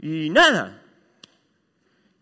Y 0.00 0.30
nada. 0.30 0.82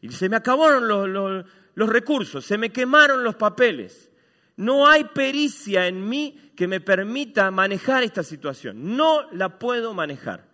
Y 0.01 0.11
se 0.13 0.29
me 0.29 0.37
acabaron 0.37 0.87
los, 0.87 1.45
los 1.75 1.89
recursos, 1.89 2.45
se 2.45 2.59
me 2.59 2.71
quemaron 2.71 3.25
los 3.25 3.37
papeles. 3.37 4.11
No 4.57 4.89
hay 4.89 5.05
pericia 5.05 5.87
en 5.87 6.09
mí 6.09 6.53
que 6.57 6.67
me 6.67 6.81
permita 6.81 7.51
manejar 7.51 8.03
esta 8.03 8.23
situación. 8.23 8.97
No 8.97 9.31
la 9.33 9.59
puedo 9.59 9.95
manejar. 9.95 10.49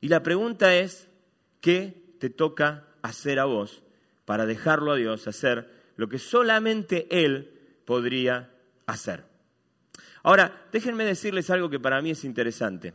Y 0.00 0.08
la 0.08 0.22
pregunta 0.22 0.74
es, 0.74 1.08
¿qué 1.60 2.02
te 2.18 2.30
toca 2.30 2.86
hacer 3.02 3.38
a 3.38 3.44
vos 3.44 3.82
para 4.24 4.46
dejarlo 4.46 4.92
a 4.92 4.96
Dios 4.96 5.26
hacer 5.28 5.68
lo 5.96 6.08
que 6.08 6.18
solamente 6.18 7.06
Él 7.10 7.52
podría 7.84 8.50
hacer. 8.86 9.24
Ahora, 10.22 10.66
déjenme 10.72 11.04
decirles 11.04 11.50
algo 11.50 11.68
que 11.68 11.80
para 11.80 12.00
mí 12.00 12.10
es 12.10 12.24
interesante. 12.24 12.94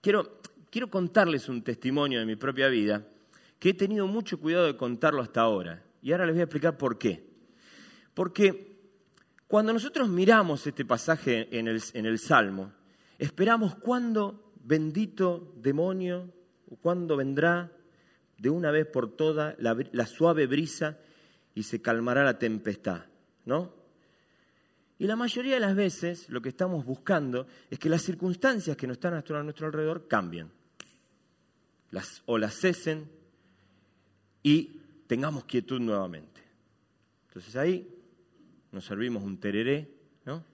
Quiero, 0.00 0.40
quiero 0.70 0.88
contarles 0.88 1.48
un 1.48 1.62
testimonio 1.62 2.20
de 2.20 2.26
mi 2.26 2.36
propia 2.36 2.68
vida 2.68 3.06
que 3.58 3.70
he 3.70 3.74
tenido 3.74 4.06
mucho 4.06 4.38
cuidado 4.38 4.66
de 4.66 4.76
contarlo 4.76 5.20
hasta 5.20 5.40
ahora. 5.40 5.82
Y 6.02 6.12
ahora 6.12 6.26
les 6.26 6.34
voy 6.34 6.40
a 6.40 6.44
explicar 6.44 6.78
por 6.78 6.98
qué. 6.98 7.26
Porque 8.14 8.78
cuando 9.48 9.72
nosotros 9.72 10.08
miramos 10.08 10.66
este 10.66 10.84
pasaje 10.84 11.48
en 11.58 11.68
el, 11.68 11.82
en 11.94 12.06
el 12.06 12.18
Salmo, 12.18 12.72
esperamos 13.18 13.74
cuándo 13.76 14.52
bendito 14.62 15.54
demonio, 15.56 16.32
cuándo 16.80 17.16
vendrá 17.16 17.72
de 18.36 18.50
una 18.50 18.70
vez 18.70 18.86
por 18.86 19.16
todas 19.16 19.56
la, 19.58 19.76
la 19.92 20.06
suave 20.06 20.46
brisa 20.46 20.98
y 21.54 21.64
se 21.64 21.82
calmará 21.82 22.22
la 22.22 22.38
tempestad, 22.38 23.06
¿no? 23.44 23.77
Y 24.98 25.06
la 25.06 25.14
mayoría 25.14 25.54
de 25.54 25.60
las 25.60 25.76
veces 25.76 26.28
lo 26.28 26.42
que 26.42 26.48
estamos 26.48 26.84
buscando 26.84 27.46
es 27.70 27.78
que 27.78 27.88
las 27.88 28.02
circunstancias 28.02 28.76
que 28.76 28.86
nos 28.86 28.96
están 28.96 29.14
a 29.14 29.42
nuestro 29.42 29.66
alrededor 29.66 30.08
cambien. 30.08 30.50
O 32.26 32.36
las 32.36 32.54
cesen 32.54 33.08
y 34.42 34.80
tengamos 35.06 35.44
quietud 35.44 35.80
nuevamente. 35.80 36.42
Entonces 37.28 37.54
ahí 37.56 37.88
nos 38.72 38.84
servimos 38.84 39.22
un 39.22 39.38
tereré, 39.38 39.88
¿no? 40.24 40.44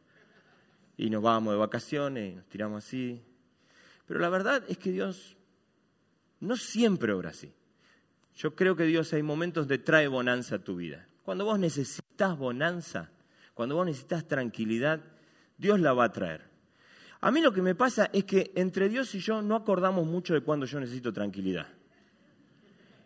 Y 0.96 1.10
nos 1.10 1.22
vamos 1.22 1.54
de 1.54 1.58
vacaciones 1.58 2.32
y 2.32 2.36
nos 2.36 2.46
tiramos 2.46 2.84
así. 2.84 3.20
Pero 4.06 4.20
la 4.20 4.28
verdad 4.28 4.62
es 4.68 4.78
que 4.78 4.92
Dios 4.92 5.36
no 6.40 6.56
siempre 6.56 7.12
obra 7.12 7.30
así. 7.30 7.52
Yo 8.36 8.54
creo 8.54 8.76
que 8.76 8.84
Dios 8.84 9.12
hay 9.12 9.22
momentos 9.22 9.66
de 9.68 9.78
trae 9.78 10.06
bonanza 10.06 10.56
a 10.56 10.58
tu 10.58 10.76
vida. 10.76 11.08
Cuando 11.24 11.44
vos 11.44 11.58
necesitas 11.58 12.36
bonanza, 12.36 13.10
cuando 13.54 13.76
vos 13.76 13.86
necesitas 13.86 14.26
tranquilidad, 14.26 15.00
Dios 15.56 15.80
la 15.80 15.92
va 15.92 16.04
a 16.04 16.12
traer. 16.12 16.42
A 17.20 17.30
mí 17.30 17.40
lo 17.40 17.52
que 17.52 17.62
me 17.62 17.74
pasa 17.74 18.10
es 18.12 18.24
que 18.24 18.52
entre 18.54 18.88
Dios 18.88 19.14
y 19.14 19.20
yo 19.20 19.40
no 19.40 19.56
acordamos 19.56 20.06
mucho 20.06 20.34
de 20.34 20.42
cuando 20.42 20.66
yo 20.66 20.78
necesito 20.78 21.12
tranquilidad. 21.12 21.66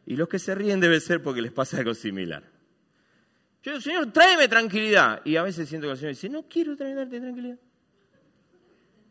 Y 0.06 0.16
los 0.16 0.28
que 0.28 0.38
se 0.38 0.54
ríen 0.54 0.80
debe 0.80 0.98
ser 1.00 1.22
porque 1.22 1.42
les 1.42 1.52
pasa 1.52 1.78
algo 1.78 1.94
similar. 1.94 2.42
Yo 3.62 3.72
digo, 3.72 3.80
Señor, 3.80 4.10
tráeme 4.10 4.48
tranquilidad. 4.48 5.20
Y 5.24 5.36
a 5.36 5.42
veces 5.42 5.68
siento 5.68 5.86
que 5.86 5.92
el 5.92 5.98
Señor 5.98 6.14
dice, 6.14 6.28
no 6.30 6.48
quiero 6.48 6.76
traerte 6.76 7.20
tranquilidad. 7.20 7.58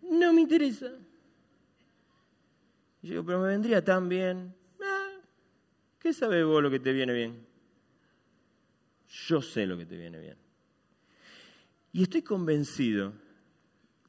No 0.01 0.33
me 0.33 0.41
interesa. 0.41 0.91
Y 3.01 3.07
yo 3.07 3.13
digo, 3.13 3.25
pero 3.25 3.39
me 3.39 3.49
vendría 3.49 3.83
tan 3.85 4.09
bien. 4.09 4.55
Ah, 4.81 5.11
¿Qué 5.99 6.13
sabes 6.13 6.43
vos 6.43 6.63
lo 6.63 6.71
que 6.71 6.79
te 6.79 6.91
viene 6.91 7.13
bien? 7.13 7.45
Yo 9.27 9.41
sé 9.41 9.65
lo 9.65 9.77
que 9.77 9.85
te 9.85 9.95
viene 9.95 10.19
bien. 10.19 10.46
Y 11.97 12.03
estoy 12.03 12.21
convencido, 12.21 13.11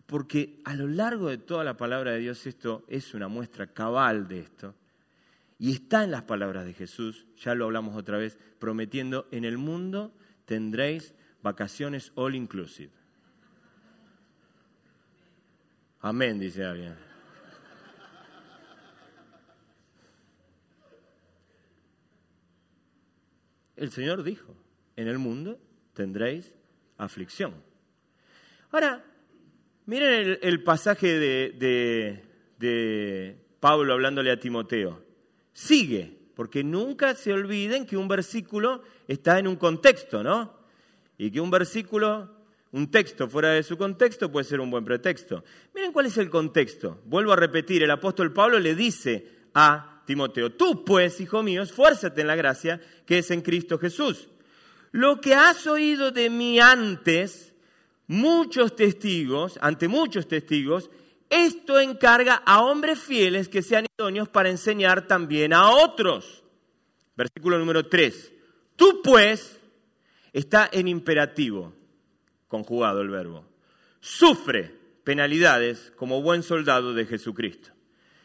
porque 0.04 0.60
a 0.66 0.74
lo 0.74 0.86
largo 0.86 1.30
de 1.30 1.38
toda 1.38 1.64
la 1.64 1.78
palabra 1.78 2.12
de 2.12 2.18
Dios 2.18 2.46
esto 2.46 2.84
es 2.86 3.14
una 3.14 3.28
muestra 3.28 3.72
cabal 3.72 4.28
de 4.28 4.40
esto, 4.40 4.74
y 5.58 5.72
está 5.72 6.04
en 6.04 6.10
las 6.10 6.24
palabras 6.24 6.66
de 6.66 6.74
Jesús, 6.74 7.24
ya 7.38 7.54
lo 7.54 7.64
hablamos 7.64 7.96
otra 7.96 8.18
vez, 8.18 8.36
prometiendo, 8.58 9.26
en 9.30 9.46
el 9.46 9.56
mundo 9.56 10.12
tendréis 10.44 11.14
vacaciones 11.42 12.12
all 12.14 12.34
inclusive. 12.34 12.92
Amén, 16.00 16.38
dice 16.38 16.66
alguien. 16.66 16.94
El 23.76 23.90
Señor 23.92 24.22
dijo, 24.24 24.54
en 24.94 25.08
el 25.08 25.16
mundo 25.16 25.58
tendréis 25.94 26.52
aflicción. 26.98 27.66
Ahora, 28.70 29.04
miren 29.86 30.38
el, 30.42 30.62
pasaje 30.62 31.18
de, 31.18 32.22
de 32.58 33.36
Pablo 33.60 33.92
hablándole 33.92 34.30
a 34.30 34.38
Timoteo. 34.38 35.02
Sigue, 35.52 36.18
porque 36.34 36.62
nunca 36.62 37.14
se 37.14 37.32
olviden 37.32 37.86
que 37.86 37.96
un 37.96 38.08
versículo 38.08 38.82
está 39.06 39.38
en 39.38 39.48
un 39.48 39.56
contexto, 39.56 40.22
¿no? 40.22 40.56
Y 41.16 41.30
que 41.30 41.40
un 41.40 41.50
versículo, 41.50 42.30
un 42.72 42.90
texto 42.90 43.28
fuera 43.28 43.50
de 43.50 43.62
su 43.62 43.76
contexto 43.76 44.30
puede 44.30 44.44
ser 44.44 44.60
un 44.60 44.70
buen 44.70 44.84
pretexto. 44.84 45.44
Miren 45.74 45.92
cuál 45.92 46.06
es 46.06 46.16
el 46.18 46.30
contexto. 46.30 47.00
Vuelvo 47.06 47.32
a 47.32 47.36
repetir, 47.36 47.82
el 47.82 47.90
apóstol 47.90 48.32
Pablo 48.32 48.60
le 48.60 48.74
dice 48.74 49.26
a 49.54 50.02
Timoteo, 50.06 50.52
tú 50.52 50.84
pues, 50.84 51.20
hijo 51.20 51.42
mío, 51.42 51.62
esfuérzate 51.62 52.20
en 52.20 52.28
la 52.28 52.36
gracia 52.36 52.80
que 53.04 53.18
es 53.18 53.30
en 53.30 53.42
Cristo 53.42 53.78
Jesús. 53.78 54.28
Lo 54.92 55.20
que 55.20 55.34
has 55.34 55.66
oído 55.66 56.12
de 56.12 56.30
mí 56.30 56.60
antes, 56.60 57.47
muchos 58.08 58.74
testigos, 58.74 59.58
ante 59.62 59.86
muchos 59.86 60.26
testigos, 60.26 60.90
esto 61.30 61.78
encarga 61.78 62.42
a 62.44 62.62
hombres 62.62 62.98
fieles 62.98 63.48
que 63.48 63.62
sean 63.62 63.86
idóneos 63.96 64.28
para 64.28 64.48
enseñar 64.48 65.06
también 65.06 65.52
a 65.52 65.70
otros. 65.70 66.42
Versículo 67.16 67.58
número 67.58 67.86
3. 67.86 68.32
Tú 68.76 69.02
pues, 69.02 69.60
está 70.32 70.68
en 70.72 70.88
imperativo, 70.88 71.72
conjugado 72.48 73.00
el 73.02 73.10
verbo, 73.10 73.44
sufre 74.00 74.74
penalidades 75.04 75.92
como 75.96 76.22
buen 76.22 76.42
soldado 76.42 76.94
de 76.94 77.04
Jesucristo. 77.04 77.70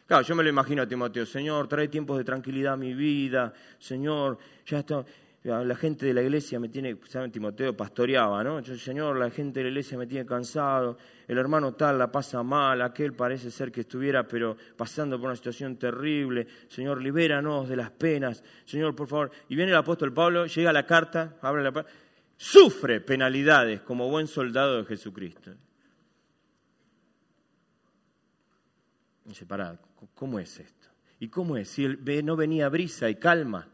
Claro, 0.06 0.22
yo 0.22 0.34
me 0.34 0.42
lo 0.42 0.50
imagino 0.50 0.82
a 0.82 0.88
Timoteo, 0.88 1.24
Señor, 1.24 1.66
trae 1.66 1.88
tiempos 1.88 2.18
de 2.18 2.24
tranquilidad 2.24 2.74
a 2.74 2.76
mi 2.76 2.92
vida, 2.92 3.54
Señor, 3.78 4.38
ya 4.66 4.80
está, 4.80 5.04
la 5.44 5.76
gente 5.76 6.06
de 6.06 6.14
la 6.14 6.22
iglesia 6.22 6.58
me 6.58 6.70
tiene, 6.70 6.96
saben, 7.06 7.30
Timoteo 7.30 7.76
pastoreaba, 7.76 8.42
¿no? 8.42 8.60
Yo, 8.60 8.76
Señor, 8.78 9.18
la 9.18 9.30
gente 9.30 9.60
de 9.60 9.64
la 9.64 9.68
iglesia 9.68 9.98
me 9.98 10.06
tiene 10.06 10.24
cansado, 10.24 10.96
el 11.28 11.36
hermano 11.36 11.74
tal 11.74 11.98
la 11.98 12.10
pasa 12.10 12.42
mal, 12.42 12.80
aquel 12.80 13.12
parece 13.12 13.50
ser 13.50 13.70
que 13.70 13.82
estuviera, 13.82 14.26
pero 14.26 14.56
pasando 14.74 15.18
por 15.18 15.26
una 15.26 15.36
situación 15.36 15.76
terrible. 15.76 16.46
Señor, 16.68 17.02
libéranos 17.02 17.68
de 17.68 17.76
las 17.76 17.90
penas. 17.90 18.42
Señor, 18.64 18.96
por 18.96 19.06
favor. 19.06 19.30
Y 19.50 19.54
viene 19.54 19.72
el 19.72 19.76
apóstol 19.76 20.14
Pablo, 20.14 20.46
llega 20.46 20.72
la 20.72 20.86
carta, 20.86 21.36
abre 21.42 21.62
la 21.62 21.84
sufre 22.38 23.02
penalidades 23.02 23.82
como 23.82 24.08
buen 24.08 24.26
soldado 24.26 24.78
de 24.78 24.84
Jesucristo. 24.86 25.52
dice, 29.26 29.44
pará, 29.44 29.78
¿cómo 30.14 30.38
es 30.38 30.58
esto? 30.58 30.88
¿Y 31.18 31.28
cómo 31.28 31.56
es? 31.58 31.68
Si 31.68 31.86
no 32.22 32.34
venía 32.34 32.68
brisa 32.70 33.10
y 33.10 33.16
calma. 33.16 33.68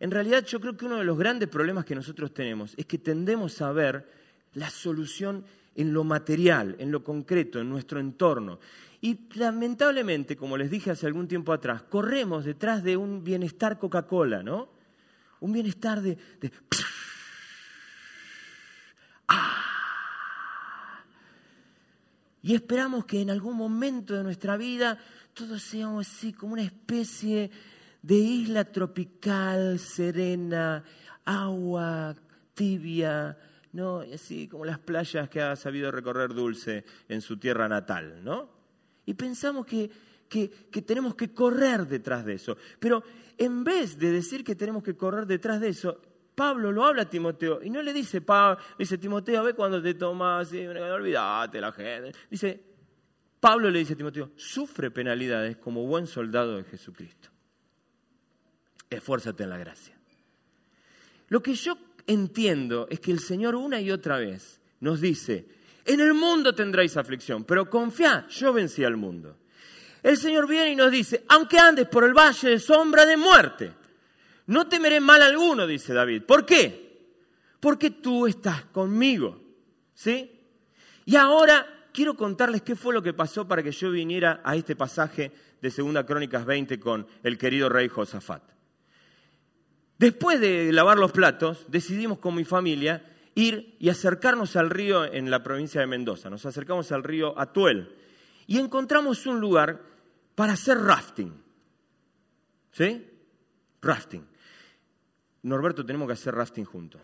En 0.00 0.10
realidad 0.10 0.44
yo 0.44 0.60
creo 0.60 0.76
que 0.76 0.86
uno 0.86 0.98
de 0.98 1.04
los 1.04 1.18
grandes 1.18 1.48
problemas 1.48 1.84
que 1.84 1.94
nosotros 1.94 2.32
tenemos 2.32 2.74
es 2.76 2.86
que 2.86 2.98
tendemos 2.98 3.60
a 3.60 3.72
ver 3.72 4.08
la 4.54 4.70
solución 4.70 5.44
en 5.74 5.92
lo 5.92 6.04
material, 6.04 6.76
en 6.78 6.90
lo 6.92 7.02
concreto, 7.02 7.60
en 7.60 7.68
nuestro 7.68 8.00
entorno. 8.00 8.58
Y 9.00 9.18
lamentablemente, 9.34 10.36
como 10.36 10.56
les 10.56 10.70
dije 10.70 10.90
hace 10.90 11.06
algún 11.06 11.28
tiempo 11.28 11.52
atrás, 11.52 11.82
corremos 11.82 12.44
detrás 12.44 12.82
de 12.82 12.96
un 12.96 13.22
bienestar 13.22 13.78
Coca-Cola, 13.78 14.42
¿no? 14.42 14.68
Un 15.40 15.52
bienestar 15.52 16.00
de... 16.00 16.18
¡Ah! 19.28 19.68
Y 22.42 22.54
esperamos 22.54 23.04
que 23.04 23.20
en 23.20 23.30
algún 23.30 23.56
momento 23.56 24.14
de 24.14 24.22
nuestra 24.22 24.56
vida 24.56 24.98
todo 25.34 25.58
sea 25.58 25.96
así 25.98 26.32
como 26.32 26.54
una 26.54 26.62
especie 26.62 27.50
de 28.02 28.14
isla 28.14 28.64
tropical, 28.64 29.78
serena, 29.78 30.84
agua 31.24 32.14
tibia, 32.54 33.36
¿no? 33.72 34.00
Así 34.00 34.48
como 34.48 34.64
las 34.64 34.78
playas 34.78 35.28
que 35.28 35.40
ha 35.40 35.56
sabido 35.56 35.90
recorrer 35.90 36.34
Dulce 36.34 36.84
en 37.08 37.20
su 37.20 37.36
tierra 37.38 37.68
natal, 37.68 38.22
¿no? 38.22 38.48
Y 39.06 39.14
pensamos 39.14 39.66
que, 39.66 39.90
que, 40.28 40.48
tenemos 40.82 41.14
que 41.14 41.32
correr 41.32 41.86
detrás 41.86 42.24
de 42.24 42.34
eso. 42.34 42.56
Pero 42.78 43.02
en 43.36 43.64
vez 43.64 43.98
de 43.98 44.12
decir 44.12 44.44
que 44.44 44.54
tenemos 44.54 44.82
que 44.82 44.96
correr 44.96 45.26
detrás 45.26 45.60
de 45.60 45.68
eso, 45.68 46.00
Pablo 46.34 46.70
lo 46.70 46.84
habla 46.84 47.02
a 47.02 47.10
Timoteo 47.10 47.60
y 47.62 47.70
no 47.70 47.82
le 47.82 47.92
dice, 47.92 48.20
Pablo, 48.20 48.62
dice 48.78 48.98
Timoteo, 48.98 49.42
ve 49.42 49.54
cuando 49.54 49.82
te 49.82 49.94
tomas, 49.94 50.52
olvídate 50.52 51.60
la 51.60 51.72
gente. 51.72 52.12
Dice, 52.30 52.62
Pablo 53.40 53.70
le 53.70 53.80
dice 53.80 53.94
a 53.94 53.96
Timoteo, 53.96 54.30
sufre 54.36 54.90
penalidades 54.90 55.56
como 55.56 55.86
buen 55.86 56.06
soldado 56.06 56.56
de 56.56 56.64
Jesucristo 56.64 57.30
esfuérzate 58.90 59.42
en 59.44 59.50
la 59.50 59.58
gracia. 59.58 59.96
Lo 61.28 61.42
que 61.42 61.54
yo 61.54 61.76
entiendo 62.06 62.86
es 62.90 63.00
que 63.00 63.12
el 63.12 63.20
Señor 63.20 63.54
una 63.54 63.80
y 63.80 63.90
otra 63.90 64.18
vez 64.18 64.60
nos 64.80 65.00
dice, 65.00 65.46
en 65.84 66.00
el 66.00 66.14
mundo 66.14 66.54
tendréis 66.54 66.96
aflicción, 66.96 67.44
pero 67.44 67.68
confía, 67.68 68.26
yo 68.28 68.52
vencí 68.52 68.84
al 68.84 68.96
mundo. 68.96 69.36
El 70.02 70.16
Señor 70.16 70.46
viene 70.46 70.72
y 70.72 70.76
nos 70.76 70.90
dice, 70.90 71.24
aunque 71.28 71.58
andes 71.58 71.88
por 71.88 72.04
el 72.04 72.12
valle 72.12 72.50
de 72.50 72.58
sombra 72.58 73.04
de 73.04 73.16
muerte, 73.16 73.72
no 74.46 74.68
temeré 74.68 75.00
mal 75.00 75.20
alguno, 75.20 75.66
dice 75.66 75.92
David. 75.92 76.22
¿Por 76.22 76.46
qué? 76.46 77.08
Porque 77.60 77.90
tú 77.90 78.26
estás 78.26 78.64
conmigo. 78.66 79.40
¿Sí? 79.94 80.30
Y 81.04 81.16
ahora 81.16 81.66
quiero 81.92 82.14
contarles 82.14 82.62
qué 82.62 82.76
fue 82.76 82.94
lo 82.94 83.02
que 83.02 83.12
pasó 83.12 83.48
para 83.48 83.62
que 83.62 83.72
yo 83.72 83.90
viniera 83.90 84.40
a 84.44 84.54
este 84.56 84.76
pasaje 84.76 85.32
de 85.60 85.70
Segunda 85.70 86.06
Crónicas 86.06 86.46
20 86.46 86.78
con 86.78 87.06
el 87.22 87.36
querido 87.36 87.68
rey 87.68 87.88
Josafat. 87.88 88.57
Después 89.98 90.40
de 90.40 90.72
lavar 90.72 90.96
los 90.96 91.10
platos, 91.10 91.66
decidimos 91.68 92.18
con 92.18 92.34
mi 92.34 92.44
familia 92.44 93.04
ir 93.34 93.76
y 93.80 93.88
acercarnos 93.88 94.56
al 94.56 94.70
río 94.70 95.04
en 95.04 95.30
la 95.30 95.42
provincia 95.42 95.80
de 95.80 95.88
Mendoza. 95.88 96.30
Nos 96.30 96.46
acercamos 96.46 96.90
al 96.92 97.02
río 97.02 97.38
Atuel 97.38 97.94
y 98.46 98.58
encontramos 98.58 99.26
un 99.26 99.40
lugar 99.40 99.82
para 100.34 100.52
hacer 100.52 100.78
rafting. 100.78 101.32
¿Sí? 102.70 103.06
Rafting. 103.82 104.24
Norberto, 105.42 105.84
tenemos 105.84 106.06
que 106.06 106.12
hacer 106.12 106.34
rafting 106.34 106.64
juntos. 106.64 107.00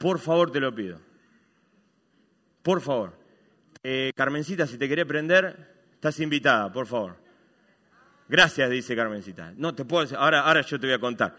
Por 0.00 0.18
favor, 0.18 0.50
te 0.50 0.60
lo 0.60 0.74
pido. 0.74 1.00
Por 2.62 2.80
favor. 2.80 3.12
Eh, 3.82 4.10
Carmencita, 4.16 4.66
si 4.66 4.78
te 4.78 4.88
querés 4.88 5.06
prender, 5.06 5.84
estás 5.94 6.18
invitada, 6.18 6.72
por 6.72 6.86
favor. 6.86 7.25
Gracias, 8.28 8.70
dice 8.70 8.96
Carmencita. 8.96 9.52
No 9.56 9.74
te 9.74 9.84
puedo 9.84 10.18
ahora, 10.18 10.40
ahora 10.40 10.62
yo 10.62 10.78
te 10.80 10.86
voy 10.86 10.94
a 10.94 10.98
contar. 10.98 11.36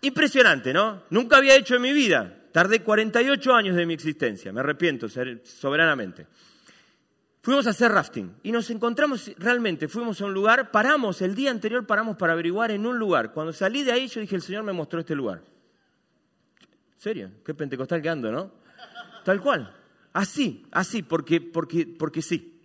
Impresionante, 0.00 0.72
¿no? 0.72 1.02
Nunca 1.10 1.36
había 1.36 1.56
hecho 1.56 1.76
en 1.76 1.82
mi 1.82 1.92
vida. 1.92 2.32
Tardé 2.52 2.82
48 2.82 3.54
años 3.54 3.76
de 3.76 3.84
mi 3.84 3.92
existencia, 3.92 4.50
me 4.52 4.60
arrepiento 4.60 5.08
soberanamente. 5.08 6.26
Fuimos 7.42 7.66
a 7.66 7.70
hacer 7.70 7.92
rafting 7.92 8.34
y 8.42 8.50
nos 8.50 8.70
encontramos 8.70 9.30
realmente, 9.38 9.88
fuimos 9.88 10.20
a 10.20 10.24
un 10.24 10.32
lugar, 10.32 10.70
paramos, 10.70 11.20
el 11.22 11.34
día 11.34 11.50
anterior 11.50 11.86
paramos 11.86 12.16
para 12.16 12.32
averiguar 12.32 12.70
en 12.70 12.86
un 12.86 12.98
lugar. 12.98 13.32
Cuando 13.32 13.52
salí 13.52 13.84
de 13.84 13.92
ahí 13.92 14.08
yo 14.08 14.20
dije, 14.20 14.34
el 14.34 14.42
Señor 14.42 14.64
me 14.64 14.72
mostró 14.72 15.00
este 15.00 15.14
lugar. 15.14 15.42
¿Serio? 16.96 17.30
Qué 17.44 17.54
pentecostal 17.54 18.00
que 18.00 18.08
ando, 18.08 18.32
¿no? 18.32 18.50
Tal 19.22 19.40
cual. 19.40 19.72
Así, 20.14 20.66
así, 20.72 21.02
porque, 21.02 21.40
porque, 21.40 21.86
porque 21.86 22.22
sí. 22.22 22.58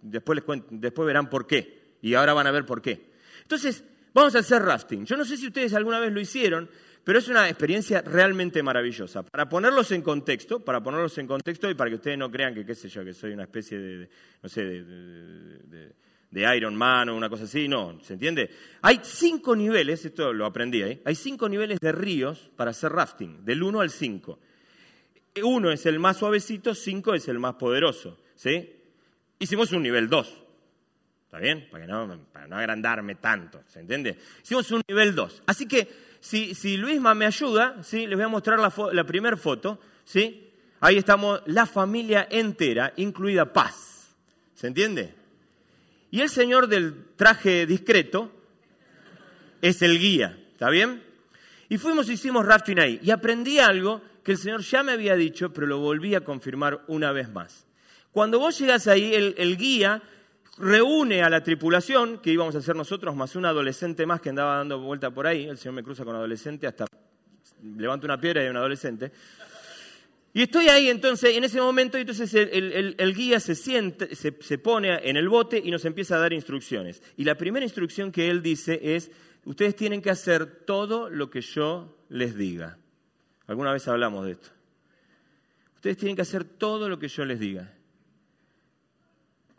Después, 0.00 0.42
les 0.44 0.62
después 0.70 1.06
verán 1.06 1.28
por 1.28 1.46
qué. 1.46 1.83
Y 2.04 2.12
ahora 2.12 2.34
van 2.34 2.46
a 2.46 2.50
ver 2.50 2.66
por 2.66 2.82
qué. 2.82 3.00
Entonces, 3.40 3.82
vamos 4.12 4.34
a 4.34 4.40
hacer 4.40 4.60
rafting. 4.60 5.06
Yo 5.06 5.16
no 5.16 5.24
sé 5.24 5.38
si 5.38 5.46
ustedes 5.46 5.72
alguna 5.72 5.98
vez 5.98 6.12
lo 6.12 6.20
hicieron, 6.20 6.68
pero 7.02 7.18
es 7.18 7.28
una 7.28 7.48
experiencia 7.48 8.02
realmente 8.02 8.62
maravillosa. 8.62 9.22
Para 9.22 9.48
ponerlos 9.48 9.90
en 9.90 10.02
contexto, 10.02 10.62
para 10.62 10.82
ponerlos 10.82 11.16
en 11.16 11.26
contexto 11.26 11.70
y 11.70 11.74
para 11.74 11.88
que 11.88 11.96
ustedes 11.96 12.18
no 12.18 12.30
crean 12.30 12.54
que, 12.54 12.66
qué 12.66 12.74
sé 12.74 12.90
yo, 12.90 13.02
que 13.06 13.14
soy 13.14 13.32
una 13.32 13.44
especie 13.44 13.78
de, 13.78 14.08
no 14.42 14.48
sé, 14.50 14.62
de, 14.64 15.94
Iron 16.54 16.76
Man 16.76 17.08
o 17.08 17.16
una 17.16 17.30
cosa 17.30 17.44
así, 17.44 17.68
no, 17.68 17.98
¿se 18.02 18.12
entiende? 18.12 18.50
Hay 18.82 19.00
cinco 19.02 19.56
niveles, 19.56 20.04
esto 20.04 20.30
lo 20.30 20.44
aprendí 20.44 20.82
ahí, 20.82 21.00
hay 21.06 21.14
cinco 21.14 21.48
niveles 21.48 21.78
de 21.80 21.92
ríos 21.92 22.50
para 22.54 22.72
hacer 22.72 22.92
rafting, 22.92 23.46
del 23.46 23.62
1 23.62 23.80
al 23.80 23.88
5. 23.88 24.38
Uno 25.42 25.70
es 25.70 25.86
el 25.86 25.98
más 25.98 26.18
suavecito, 26.18 26.74
cinco 26.74 27.14
es 27.14 27.28
el 27.28 27.38
más 27.38 27.54
poderoso, 27.54 28.18
¿sí? 28.34 28.68
Hicimos 29.38 29.72
un 29.72 29.82
nivel 29.82 30.10
2. 30.10 30.43
¿Está 31.34 31.42
bien? 31.42 31.66
Para, 31.68 31.84
no, 31.84 32.16
para 32.32 32.46
no 32.46 32.56
agrandarme 32.56 33.16
tanto, 33.16 33.60
¿se 33.66 33.80
entiende? 33.80 34.16
Hicimos 34.40 34.70
un 34.70 34.82
nivel 34.86 35.16
2. 35.16 35.42
Así 35.46 35.66
que 35.66 35.88
si, 36.20 36.54
si 36.54 36.76
Luisma 36.76 37.12
me 37.12 37.26
ayuda, 37.26 37.82
¿sí? 37.82 38.06
les 38.06 38.14
voy 38.14 38.24
a 38.24 38.28
mostrar 38.28 38.60
la, 38.60 38.72
la 38.92 39.02
primera 39.02 39.36
foto. 39.36 39.80
¿sí? 40.04 40.48
Ahí 40.78 40.96
estamos 40.96 41.42
la 41.46 41.66
familia 41.66 42.28
entera, 42.30 42.92
incluida 42.98 43.52
Paz. 43.52 44.14
¿Se 44.54 44.68
entiende? 44.68 45.12
Y 46.12 46.20
el 46.20 46.28
señor 46.28 46.68
del 46.68 47.04
traje 47.16 47.66
discreto 47.66 48.30
es 49.60 49.82
el 49.82 49.98
guía. 49.98 50.38
¿Está 50.52 50.70
bien? 50.70 51.02
Y 51.68 51.78
fuimos 51.78 52.08
y 52.08 52.12
hicimos 52.12 52.46
rafting 52.46 52.78
ahí. 52.78 53.00
Y 53.02 53.10
aprendí 53.10 53.58
algo 53.58 54.02
que 54.22 54.30
el 54.30 54.38
Señor 54.38 54.60
ya 54.60 54.84
me 54.84 54.92
había 54.92 55.16
dicho, 55.16 55.52
pero 55.52 55.66
lo 55.66 55.80
volví 55.80 56.14
a 56.14 56.20
confirmar 56.20 56.84
una 56.86 57.10
vez 57.10 57.28
más. 57.28 57.66
Cuando 58.12 58.38
vos 58.38 58.56
llegas 58.56 58.86
ahí, 58.86 59.12
el, 59.12 59.34
el 59.36 59.56
guía 59.56 60.00
reúne 60.58 61.22
a 61.22 61.30
la 61.30 61.42
tripulación, 61.42 62.18
que 62.18 62.30
íbamos 62.30 62.54
a 62.54 62.58
hacer 62.58 62.76
nosotros, 62.76 63.14
más 63.16 63.36
un 63.36 63.46
adolescente 63.46 64.06
más 64.06 64.20
que 64.20 64.30
andaba 64.30 64.58
dando 64.58 64.78
vuelta 64.78 65.10
por 65.10 65.26
ahí. 65.26 65.44
El 65.44 65.58
Señor 65.58 65.74
me 65.74 65.82
cruza 65.82 66.04
con 66.04 66.14
adolescente, 66.14 66.66
hasta 66.66 66.86
levanto 67.62 68.06
una 68.06 68.20
piedra 68.20 68.42
y 68.42 68.44
hay 68.44 68.50
un 68.50 68.56
adolescente. 68.56 69.12
Y 70.32 70.42
estoy 70.42 70.68
ahí 70.68 70.88
entonces, 70.88 71.36
en 71.36 71.44
ese 71.44 71.60
momento, 71.60 71.96
entonces 71.96 72.34
el, 72.34 73.14
guía 73.14 73.38
se, 73.38 73.54
siente, 73.54 74.16
se, 74.16 74.36
se, 74.40 74.58
pone 74.58 75.08
en 75.08 75.16
el 75.16 75.28
bote 75.28 75.62
y 75.64 75.70
nos 75.70 75.84
empieza 75.84 76.16
a 76.16 76.18
dar 76.18 76.32
instrucciones. 76.32 77.02
Y 77.16 77.22
la 77.22 77.36
primera 77.36 77.64
instrucción 77.64 78.10
que 78.10 78.28
él 78.30 78.42
dice 78.42 78.80
es, 78.82 79.12
ustedes 79.44 79.76
tienen 79.76 80.02
que 80.02 80.10
hacer 80.10 80.46
todo 80.64 81.08
lo 81.08 81.30
que 81.30 81.40
yo 81.40 81.96
les 82.08 82.36
diga. 82.36 82.78
Alguna 83.46 83.72
vez 83.72 83.86
hablamos 83.86 84.26
de 84.26 84.32
esto. 84.32 84.48
Ustedes 85.76 85.98
tienen 85.98 86.16
que 86.16 86.22
hacer 86.22 86.44
todo 86.44 86.88
lo 86.88 86.98
que 86.98 87.08
yo 87.08 87.24
les 87.24 87.38
diga. 87.38 87.72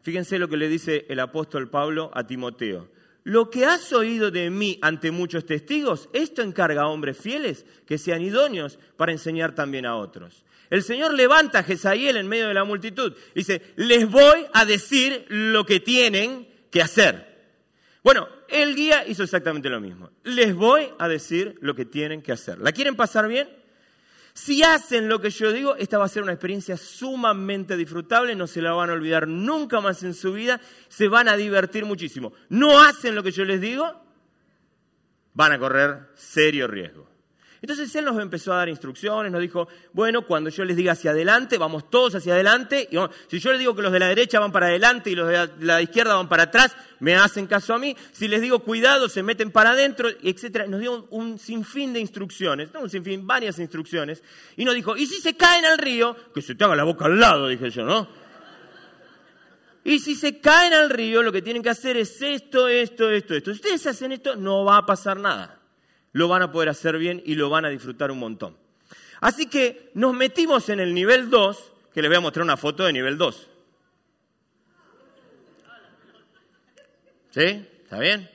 Fíjense 0.06 0.38
lo 0.38 0.48
que 0.48 0.56
le 0.56 0.70
dice 0.70 1.08
el 1.10 1.20
apóstol 1.20 1.68
Pablo 1.68 2.12
a 2.14 2.28
Timoteo. 2.28 2.88
Lo 3.24 3.50
que 3.50 3.66
has 3.66 3.92
oído 3.92 4.30
de 4.30 4.52
mí 4.52 4.78
ante 4.84 5.10
muchos 5.10 5.48
testigos, 5.48 6.10
esto 6.14 6.44
encarga 6.44 6.84
a 6.84 6.90
hombres 6.90 7.18
fieles 7.18 7.66
que 7.88 7.98
sean 7.98 8.22
idóneos 8.22 8.78
para 8.98 9.14
enseñar 9.14 9.56
también 9.56 9.88
a 9.88 9.96
otros. 9.96 10.46
El 10.70 10.84
Señor 10.84 11.16
levanta 11.16 11.58
a 11.58 11.64
Jezael 11.64 12.18
en 12.18 12.28
medio 12.28 12.48
de 12.48 12.54
la 12.54 12.66
multitud. 12.66 13.16
Dice, 13.34 13.64
les 13.78 14.08
voy 14.08 14.46
a 14.54 14.64
decir 14.64 15.26
lo 15.30 15.66
que 15.66 15.80
tienen 15.80 16.48
que 16.70 16.84
hacer. 16.84 17.58
Bueno, 18.04 18.30
el 18.48 18.76
guía 18.76 19.08
hizo 19.08 19.24
exactamente 19.24 19.70
lo 19.72 19.82
mismo. 19.82 20.12
Les 20.24 20.54
voy 20.54 20.88
a 21.00 21.08
decir 21.08 21.58
lo 21.62 21.74
que 21.74 21.86
tienen 21.86 22.22
que 22.22 22.32
hacer. 22.32 22.60
¿La 22.60 22.74
quieren 22.74 22.96
pasar 22.96 23.28
bien? 23.28 23.50
Si 24.36 24.64
hacen 24.64 25.08
lo 25.08 25.22
que 25.22 25.30
yo 25.30 25.54
digo, 25.54 25.78
esta 25.78 25.98
va 25.98 26.04
a 26.04 26.10
ser 26.10 26.22
una 26.22 26.34
experiencia 26.34 26.76
sumamente 26.76 27.78
disfrutable, 27.78 28.36
no 28.36 28.48
se 28.48 28.62
la 28.62 28.74
van 28.74 28.90
a 28.90 28.94
olvidar 28.94 29.30
nunca 29.30 29.80
más 29.80 30.04
en 30.04 30.14
su 30.14 30.34
vida, 30.34 30.60
se 30.90 31.08
van 31.08 31.30
a 31.30 31.38
divertir 31.38 31.86
muchísimo. 31.86 32.34
No 32.50 32.84
hacen 32.84 33.16
lo 33.16 33.24
que 33.24 33.32
yo 33.32 33.46
les 33.46 33.62
digo, 33.62 33.90
van 35.34 35.54
a 35.54 35.58
correr 35.58 36.10
serio 36.16 36.68
riesgo. 36.68 37.15
Entonces 37.66 37.96
él 37.96 38.06
nos 38.06 38.22
empezó 38.22 38.54
a 38.54 38.58
dar 38.58 38.70
instrucciones, 38.70 39.32
nos 39.32 39.42
dijo, 39.42 39.68
bueno, 39.92 40.28
cuando 40.28 40.52
yo 40.52 40.64
les 40.64 40.78
diga 40.78 40.92
hacia 40.92 41.10
adelante, 41.10 41.58
vamos 41.58 41.90
todos 41.90 42.14
hacia 42.14 42.36
adelante. 42.36 42.88
Si 43.28 43.40
yo 43.40 43.50
les 43.50 43.58
digo 43.58 43.76
que 43.76 43.82
los 43.82 43.92
de 43.92 43.98
la 43.98 44.08
derecha 44.08 44.40
van 44.40 44.52
para 44.52 44.68
adelante 44.68 45.10
y 45.10 45.16
los 45.16 45.28
de 45.28 45.50
la 45.62 45.82
izquierda 45.82 46.14
van 46.14 46.30
para 46.30 46.44
atrás, 46.44 46.76
me 47.00 47.16
hacen 47.16 47.48
caso 47.48 47.74
a 47.74 47.80
mí. 47.80 47.98
Si 48.12 48.28
les 48.28 48.40
digo 48.40 48.60
cuidado, 48.60 49.10
se 49.10 49.24
meten 49.24 49.50
para 49.50 49.72
adentro, 49.72 50.10
etc. 50.22 50.68
Nos 50.68 50.80
dio 50.80 51.08
un, 51.10 51.40
sinfín 51.40 51.92
de 51.92 52.00
instrucciones, 52.00 52.72
no 52.72 52.82
un 52.82 52.90
sinfín, 52.92 53.26
varias 53.26 53.58
instrucciones. 53.58 54.22
Y 54.58 54.64
nos 54.64 54.76
dijo, 54.76 54.96
y 54.96 55.08
si 55.08 55.20
se 55.20 55.36
caen 55.36 55.66
al 55.66 55.80
río, 55.80 56.16
que 56.36 56.44
se 56.44 56.54
te 56.54 56.66
haga 56.66 56.76
la 56.76 56.84
boca 56.84 57.06
al 57.06 57.20
lado, 57.20 57.48
dije 57.48 57.72
yo, 57.72 57.84
¿no? 57.84 58.08
Y 59.84 59.98
si 59.98 60.14
se 60.14 60.40
caen 60.40 60.76
al 60.76 60.92
río, 60.92 61.24
lo 61.24 61.32
que 61.32 61.42
tienen 61.42 61.64
que 61.64 61.72
hacer 61.72 61.98
es 61.98 62.22
esto, 62.22 62.68
esto, 62.68 63.10
esto, 63.10 63.34
esto. 63.34 63.52
Si 63.52 63.56
ustedes 63.56 63.88
hacen 63.88 64.12
esto, 64.12 64.36
no 64.36 64.66
va 64.66 64.78
a 64.78 64.86
pasar 64.86 65.20
nada 65.20 65.65
lo 66.16 66.30
van 66.30 66.44
a 66.44 66.52
poder 66.52 66.70
hacer 66.70 66.98
bien 66.98 67.22
y 67.26 67.36
lo 67.36 67.50
van 67.50 67.66
a 67.66 67.70
disfrutar 67.70 68.10
un 68.10 68.20
montón. 68.20 68.56
Así 69.20 69.48
que 69.48 69.92
nos 69.96 70.14
metimos 70.14 70.70
en 70.70 70.80
el 70.80 70.94
nivel 70.94 71.30
2, 71.30 71.74
que 71.94 72.02
les 72.02 72.10
voy 72.10 72.16
a 72.16 72.22
mostrar 72.22 72.46
una 72.46 72.56
foto 72.56 72.86
de 72.86 72.94
nivel 72.94 73.18
2. 73.18 73.50
¿Sí? 77.32 77.42
¿Está 77.84 78.00
bien? 78.00 78.30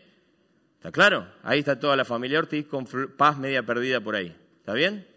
¿Está 0.76 0.92
claro? 0.92 1.26
Ahí 1.42 1.60
está 1.60 1.80
toda 1.80 1.96
la 1.96 2.04
familia 2.04 2.40
Ortiz 2.40 2.66
con 2.66 2.84
paz 3.16 3.38
media 3.38 3.62
perdida 3.62 3.98
por 4.02 4.14
ahí. 4.14 4.36
¿Está 4.58 4.74
bien? 4.74 5.08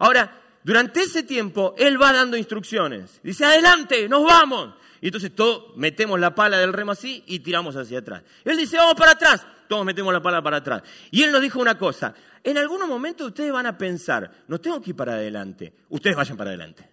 Ahora, 0.00 0.36
durante 0.64 1.02
ese 1.02 1.22
tiempo, 1.22 1.76
él 1.78 2.02
va 2.02 2.12
dando 2.12 2.36
instrucciones. 2.36 3.20
Dice, 3.22 3.44
adelante, 3.44 4.08
nos 4.08 4.24
vamos. 4.24 4.74
Y 5.00 5.06
entonces 5.06 5.34
todos 5.34 5.76
metemos 5.76 6.20
la 6.20 6.34
pala 6.34 6.58
del 6.58 6.72
remo 6.72 6.92
así 6.92 7.24
y 7.26 7.40
tiramos 7.40 7.76
hacia 7.76 8.00
atrás. 8.00 8.22
Él 8.44 8.56
dice, 8.56 8.76
vamos 8.76 8.94
para 8.94 9.12
atrás 9.12 9.46
todos 9.70 9.86
metemos 9.86 10.12
la 10.12 10.20
pala 10.20 10.42
para 10.42 10.56
atrás. 10.56 10.82
Y 11.12 11.22
él 11.22 11.30
nos 11.30 11.40
dijo 11.40 11.60
una 11.60 11.78
cosa, 11.78 12.12
en 12.42 12.58
algunos 12.58 12.88
momentos 12.88 13.28
ustedes 13.28 13.52
van 13.52 13.66
a 13.66 13.78
pensar, 13.78 14.28
no 14.48 14.60
tengo 14.60 14.82
que 14.82 14.90
ir 14.90 14.96
para 14.96 15.12
adelante, 15.12 15.72
ustedes 15.90 16.16
vayan 16.16 16.36
para 16.36 16.50
adelante. 16.50 16.90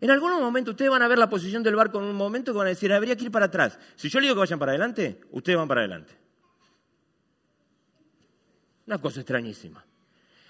En 0.00 0.12
algunos 0.12 0.40
momentos 0.40 0.74
ustedes 0.74 0.92
van 0.92 1.02
a 1.02 1.08
ver 1.08 1.18
la 1.18 1.28
posición 1.28 1.64
del 1.64 1.74
barco 1.74 1.98
en 1.98 2.04
un 2.04 2.14
momento 2.14 2.52
que 2.52 2.58
van 2.58 2.68
a 2.68 2.70
decir, 2.70 2.92
habría 2.92 3.16
que 3.16 3.24
ir 3.24 3.32
para 3.32 3.46
atrás. 3.46 3.76
Si 3.96 4.08
yo 4.08 4.20
le 4.20 4.26
digo 4.26 4.36
que 4.36 4.40
vayan 4.40 4.58
para 4.60 4.70
adelante, 4.70 5.20
ustedes 5.32 5.58
van 5.58 5.66
para 5.66 5.80
adelante. 5.80 6.16
Una 8.86 8.98
cosa 8.98 9.18
extrañísima. 9.18 9.84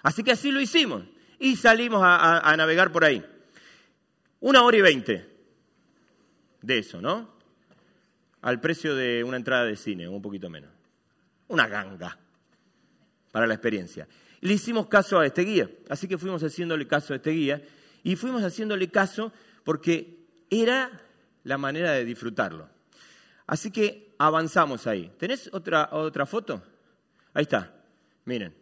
Así 0.02 0.22
que 0.22 0.32
así 0.32 0.50
lo 0.50 0.60
hicimos 0.60 1.04
y 1.38 1.56
salimos 1.56 2.02
a, 2.04 2.40
a 2.40 2.56
navegar 2.58 2.92
por 2.92 3.06
ahí. 3.06 3.24
Una 4.40 4.62
hora 4.62 4.76
y 4.76 4.82
veinte 4.82 5.33
de 6.64 6.78
eso, 6.78 7.00
¿no? 7.00 7.34
al 8.44 8.60
precio 8.60 8.94
de 8.94 9.24
una 9.24 9.38
entrada 9.38 9.64
de 9.64 9.74
cine, 9.74 10.06
un 10.06 10.20
poquito 10.20 10.50
menos. 10.50 10.70
Una 11.48 11.66
ganga 11.66 12.18
para 13.32 13.46
la 13.46 13.54
experiencia. 13.54 14.06
Le 14.42 14.52
hicimos 14.52 14.86
caso 14.86 15.18
a 15.18 15.24
este 15.24 15.42
guía, 15.42 15.70
así 15.88 16.06
que 16.06 16.18
fuimos 16.18 16.42
haciéndole 16.42 16.86
caso 16.86 17.14
a 17.14 17.16
este 17.16 17.30
guía 17.30 17.62
y 18.02 18.16
fuimos 18.16 18.42
haciéndole 18.42 18.90
caso 18.90 19.32
porque 19.64 20.26
era 20.50 20.90
la 21.44 21.56
manera 21.56 21.92
de 21.92 22.04
disfrutarlo. 22.04 22.68
Así 23.46 23.70
que 23.70 24.14
avanzamos 24.18 24.86
ahí. 24.86 25.10
¿Tenés 25.18 25.48
otra, 25.54 25.88
otra 25.92 26.26
foto? 26.26 26.62
Ahí 27.32 27.44
está. 27.44 27.74
Miren, 28.26 28.54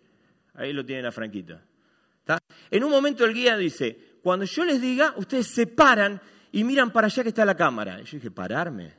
ahí 0.55 0.73
lo 0.73 0.87
tienen 0.87 1.07
a 1.07 1.13
Franquito. 1.13 1.59
En 2.71 2.85
un 2.85 2.91
momento 2.91 3.25
el 3.25 3.35
guía 3.35 3.57
dice, 3.57 3.99
cuando 4.23 4.45
yo 4.45 4.65
les 4.65 4.81
diga, 4.81 5.15
ustedes 5.17 5.49
se 5.49 5.67
paran 5.67 6.21
y 6.53 6.65
miran 6.65 6.93
para 6.93 7.07
allá 7.07 7.23
que 7.23 7.31
está 7.31 7.45
la 7.45 7.57
cámara. 7.57 8.01
Y 8.01 8.05
yo 8.05 8.19
dije, 8.19 8.31
pararme. 8.31 8.95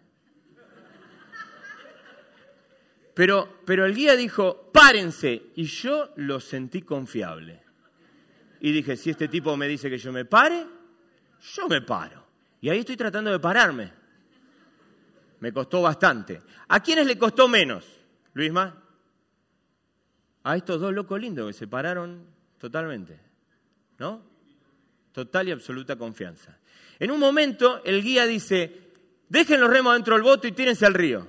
Pero, 3.14 3.60
pero 3.64 3.86
el 3.86 3.94
guía 3.94 4.16
dijo, 4.16 4.72
párense, 4.74 5.52
y 5.56 5.66
yo 5.66 6.12
lo 6.18 6.40
sentí 6.40 6.82
confiable. 6.82 7.62
y 8.60 8.72
dije, 8.72 8.98
si 8.98 9.12
este 9.12 9.28
tipo 9.28 9.56
me 9.56 9.68
dice 9.68 9.90
que 9.90 9.98
yo 9.98 10.12
me 10.12 10.26
pare, 10.26 10.66
yo 11.56 11.68
me 11.68 11.82
paro. 11.82 12.26
Y 12.62 12.70
ahí 12.70 12.80
estoy 12.80 12.96
tratando 12.96 13.30
de 13.30 13.40
pararme. 13.40 13.92
Me 15.42 15.52
costó 15.52 15.82
bastante. 15.82 16.42
¿A 16.70 16.82
quiénes 16.82 17.06
le 17.06 17.18
costó 17.18 17.48
menos, 17.48 17.86
Luisma? 18.34 18.82
A 20.44 20.56
estos 20.56 20.80
dos 20.80 20.94
locos 20.94 21.20
lindos 21.20 21.48
que 21.48 21.54
se 21.54 21.68
pararon 21.68 22.26
totalmente. 22.58 23.20
¿No? 24.00 24.24
Total 25.12 25.50
y 25.50 25.52
absoluta 25.52 25.98
confianza. 25.98 26.58
En 27.00 27.12
un 27.12 27.20
momento 27.20 27.84
el 27.84 28.02
guía 28.04 28.26
dice, 28.26 28.82
dejen 29.30 29.60
los 29.60 29.70
remos 29.70 29.94
dentro 29.94 30.16
del 30.16 30.24
bote 30.24 30.48
y 30.48 30.52
tírense 30.52 30.86
al 30.86 30.94
río. 30.94 31.28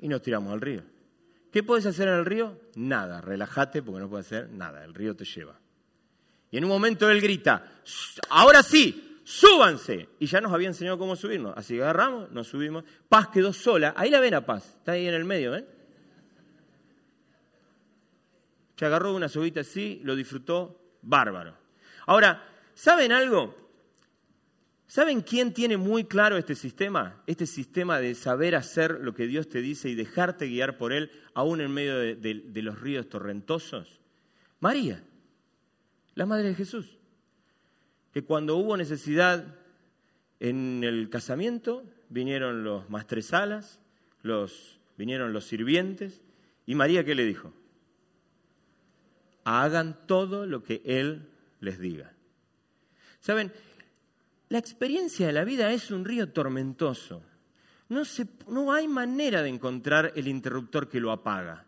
Y 0.00 0.08
nos 0.08 0.22
tiramos 0.22 0.52
al 0.52 0.60
río. 0.60 0.82
¿Qué 1.50 1.62
puedes 1.62 1.86
hacer 1.86 2.08
en 2.08 2.14
el 2.14 2.26
río? 2.26 2.58
Nada, 2.74 3.20
relájate 3.20 3.82
porque 3.82 4.00
no 4.00 4.08
puedes 4.10 4.26
hacer 4.26 4.50
nada, 4.50 4.84
el 4.84 4.92
río 4.92 5.14
te 5.14 5.24
lleva. 5.24 5.58
Y 6.50 6.58
en 6.58 6.64
un 6.64 6.70
momento 6.70 7.08
él 7.10 7.20
grita, 7.20 7.64
ahora 8.28 8.62
sí, 8.62 9.20
súbanse. 9.24 10.08
Y 10.18 10.26
ya 10.26 10.40
nos 10.40 10.52
había 10.52 10.68
enseñado 10.68 10.98
cómo 10.98 11.16
subirnos. 11.16 11.54
Así 11.56 11.74
que 11.74 11.82
agarramos, 11.82 12.30
nos 12.30 12.48
subimos. 12.48 12.84
Paz 13.08 13.28
quedó 13.28 13.52
sola. 13.52 13.94
Ahí 13.96 14.10
la 14.10 14.20
ven 14.20 14.34
a 14.34 14.44
Paz, 14.44 14.76
está 14.78 14.92
ahí 14.92 15.06
en 15.06 15.14
el 15.14 15.24
medio, 15.24 15.52
¿ven? 15.52 15.66
Se 18.76 18.86
agarró 18.86 19.14
una 19.14 19.28
subita 19.28 19.60
así, 19.60 20.00
lo 20.02 20.16
disfrutó, 20.16 20.80
bárbaro. 21.02 21.56
Ahora, 22.06 22.42
¿saben 22.74 23.12
algo? 23.12 23.64
¿Saben 24.86 25.22
quién 25.22 25.52
tiene 25.52 25.76
muy 25.76 26.04
claro 26.04 26.36
este 26.36 26.54
sistema? 26.54 27.22
Este 27.26 27.46
sistema 27.46 27.98
de 27.98 28.14
saber 28.14 28.54
hacer 28.54 29.00
lo 29.00 29.14
que 29.14 29.26
Dios 29.26 29.48
te 29.48 29.60
dice 29.60 29.88
y 29.88 29.94
dejarte 29.94 30.46
guiar 30.46 30.76
por 30.76 30.92
Él, 30.92 31.10
aún 31.34 31.60
en 31.60 31.72
medio 31.72 31.98
de, 31.98 32.62
los 32.62 32.80
ríos 32.80 33.08
torrentosos. 33.08 34.00
María, 34.60 35.02
la 36.14 36.26
madre 36.26 36.48
de 36.48 36.54
Jesús, 36.54 36.98
que 38.12 38.22
cuando 38.22 38.56
hubo 38.56 38.76
necesidad 38.76 39.58
en 40.38 40.84
el 40.84 41.08
casamiento, 41.10 41.84
vinieron 42.08 42.62
los 42.62 42.88
maestresalas, 42.90 43.80
los, 44.22 44.78
vinieron 44.96 45.32
los 45.32 45.44
sirvientes, 45.44 46.22
y 46.66 46.74
María, 46.74 47.04
¿qué 47.04 47.14
le 47.14 47.24
dijo? 47.24 47.52
Hagan 49.44 50.06
todo 50.06 50.46
lo 50.46 50.62
que 50.62 50.82
Él 50.84 51.28
les 51.60 51.78
diga. 51.78 52.12
¿Saben? 53.20 53.52
La 54.48 54.58
experiencia 54.58 55.26
de 55.26 55.32
la 55.32 55.44
vida 55.44 55.72
es 55.72 55.90
un 55.90 56.04
río 56.04 56.30
tormentoso. 56.30 57.22
No, 57.88 58.02
no 58.48 58.72
hay 58.72 58.88
manera 58.88 59.42
de 59.42 59.48
encontrar 59.48 60.12
el 60.16 60.28
interruptor 60.28 60.88
que 60.88 61.00
lo 61.00 61.10
apaga. 61.10 61.63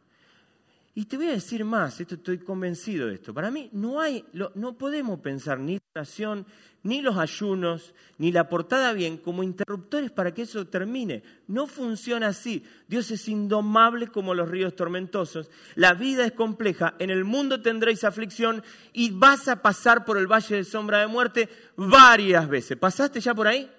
Y 0.98 1.04
te 1.04 1.18
voy 1.18 1.28
a 1.28 1.32
decir 1.32 1.62
más, 1.62 2.00
esto 2.00 2.14
estoy 2.14 2.38
convencido 2.38 3.08
de 3.08 3.16
esto. 3.16 3.34
Para 3.34 3.50
mí 3.50 3.68
no 3.72 4.00
hay, 4.00 4.24
no 4.54 4.78
podemos 4.78 5.20
pensar 5.20 5.60
ni 5.60 5.74
la 5.74 5.82
oración, 5.94 6.46
ni 6.84 7.02
los 7.02 7.18
ayunos, 7.18 7.92
ni 8.16 8.32
la 8.32 8.48
portada 8.48 8.94
bien 8.94 9.18
como 9.18 9.42
interruptores 9.42 10.10
para 10.10 10.32
que 10.32 10.40
eso 10.40 10.66
termine. 10.68 11.22
No 11.48 11.66
funciona 11.66 12.28
así. 12.28 12.64
Dios 12.88 13.10
es 13.10 13.28
indomable 13.28 14.06
como 14.06 14.32
los 14.32 14.48
ríos 14.48 14.74
tormentosos. 14.74 15.50
La 15.74 15.92
vida 15.92 16.24
es 16.24 16.32
compleja. 16.32 16.94
En 16.98 17.10
el 17.10 17.24
mundo 17.24 17.60
tendréis 17.60 18.02
aflicción 18.02 18.64
y 18.94 19.10
vas 19.10 19.48
a 19.48 19.60
pasar 19.60 20.06
por 20.06 20.16
el 20.16 20.26
valle 20.26 20.56
de 20.56 20.64
sombra 20.64 21.00
de 21.00 21.08
muerte 21.08 21.50
varias 21.76 22.48
veces. 22.48 22.78
¿Pasaste 22.78 23.20
ya 23.20 23.34
por 23.34 23.48
ahí? 23.48 23.70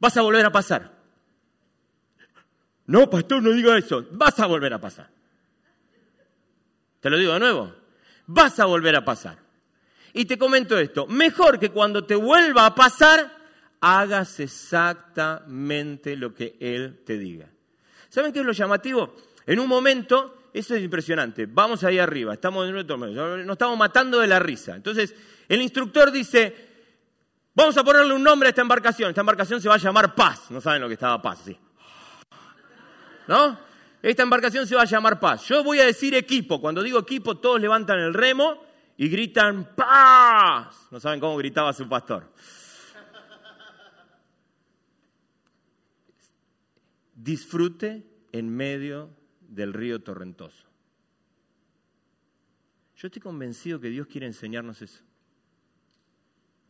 Vas 0.00 0.16
a 0.16 0.22
volver 0.22 0.44
a 0.44 0.50
pasar. 0.50 0.98
No, 2.86 3.08
pastor, 3.08 3.40
no 3.40 3.52
diga 3.52 3.78
eso. 3.78 4.04
Vas 4.10 4.40
a 4.40 4.46
volver 4.46 4.72
a 4.72 4.80
pasar. 4.80 5.14
Te 7.04 7.10
lo 7.10 7.18
digo 7.18 7.34
de 7.34 7.40
nuevo, 7.40 7.70
vas 8.28 8.58
a 8.60 8.64
volver 8.64 8.96
a 8.96 9.04
pasar. 9.04 9.36
Y 10.14 10.24
te 10.24 10.38
comento 10.38 10.78
esto, 10.78 11.06
mejor 11.06 11.58
que 11.58 11.68
cuando 11.68 12.06
te 12.06 12.14
vuelva 12.14 12.64
a 12.64 12.74
pasar, 12.74 13.30
hagas 13.78 14.40
exactamente 14.40 16.16
lo 16.16 16.32
que 16.32 16.56
Él 16.60 17.02
te 17.04 17.18
diga. 17.18 17.50
¿Saben 18.08 18.32
qué 18.32 18.40
es 18.40 18.46
lo 18.46 18.52
llamativo? 18.52 19.16
En 19.44 19.60
un 19.60 19.68
momento, 19.68 20.48
eso 20.54 20.74
es 20.74 20.82
impresionante, 20.82 21.44
vamos 21.44 21.84
ahí 21.84 21.98
arriba, 21.98 22.32
estamos 22.32 22.70
nos 22.70 23.52
estamos 23.52 23.76
matando 23.76 24.20
de 24.20 24.26
la 24.26 24.38
risa. 24.38 24.74
Entonces, 24.74 25.14
el 25.46 25.60
instructor 25.60 26.10
dice, 26.10 26.56
vamos 27.54 27.76
a 27.76 27.84
ponerle 27.84 28.14
un 28.14 28.22
nombre 28.22 28.46
a 28.46 28.48
esta 28.48 28.62
embarcación, 28.62 29.10
esta 29.10 29.20
embarcación 29.20 29.60
se 29.60 29.68
va 29.68 29.74
a 29.74 29.78
llamar 29.78 30.14
Paz, 30.14 30.50
no 30.50 30.58
saben 30.58 30.80
lo 30.80 30.88
que 30.88 30.94
estaba 30.94 31.20
Paz, 31.20 31.42
sí. 31.44 31.58
¿No? 33.28 33.63
Esta 34.04 34.22
embarcación 34.22 34.66
se 34.66 34.76
va 34.76 34.82
a 34.82 34.84
llamar 34.84 35.18
paz. 35.18 35.48
Yo 35.48 35.64
voy 35.64 35.80
a 35.80 35.86
decir 35.86 36.14
equipo. 36.14 36.60
Cuando 36.60 36.82
digo 36.82 36.98
equipo, 36.98 37.38
todos 37.38 37.58
levantan 37.58 37.98
el 38.00 38.12
remo 38.12 38.62
y 38.98 39.08
gritan 39.08 39.74
paz. 39.74 40.88
No 40.90 41.00
saben 41.00 41.20
cómo 41.20 41.38
gritaba 41.38 41.72
su 41.72 41.88
pastor. 41.88 42.30
Disfrute 47.14 48.06
en 48.30 48.54
medio 48.54 49.08
del 49.40 49.72
río 49.72 50.02
torrentoso. 50.02 50.66
Yo 52.98 53.06
estoy 53.06 53.22
convencido 53.22 53.80
que 53.80 53.88
Dios 53.88 54.06
quiere 54.06 54.26
enseñarnos 54.26 54.82
eso, 54.82 55.02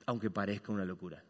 aunque 0.07 0.31
parezca 0.31 0.71
una 0.71 0.85
locura 0.85 1.21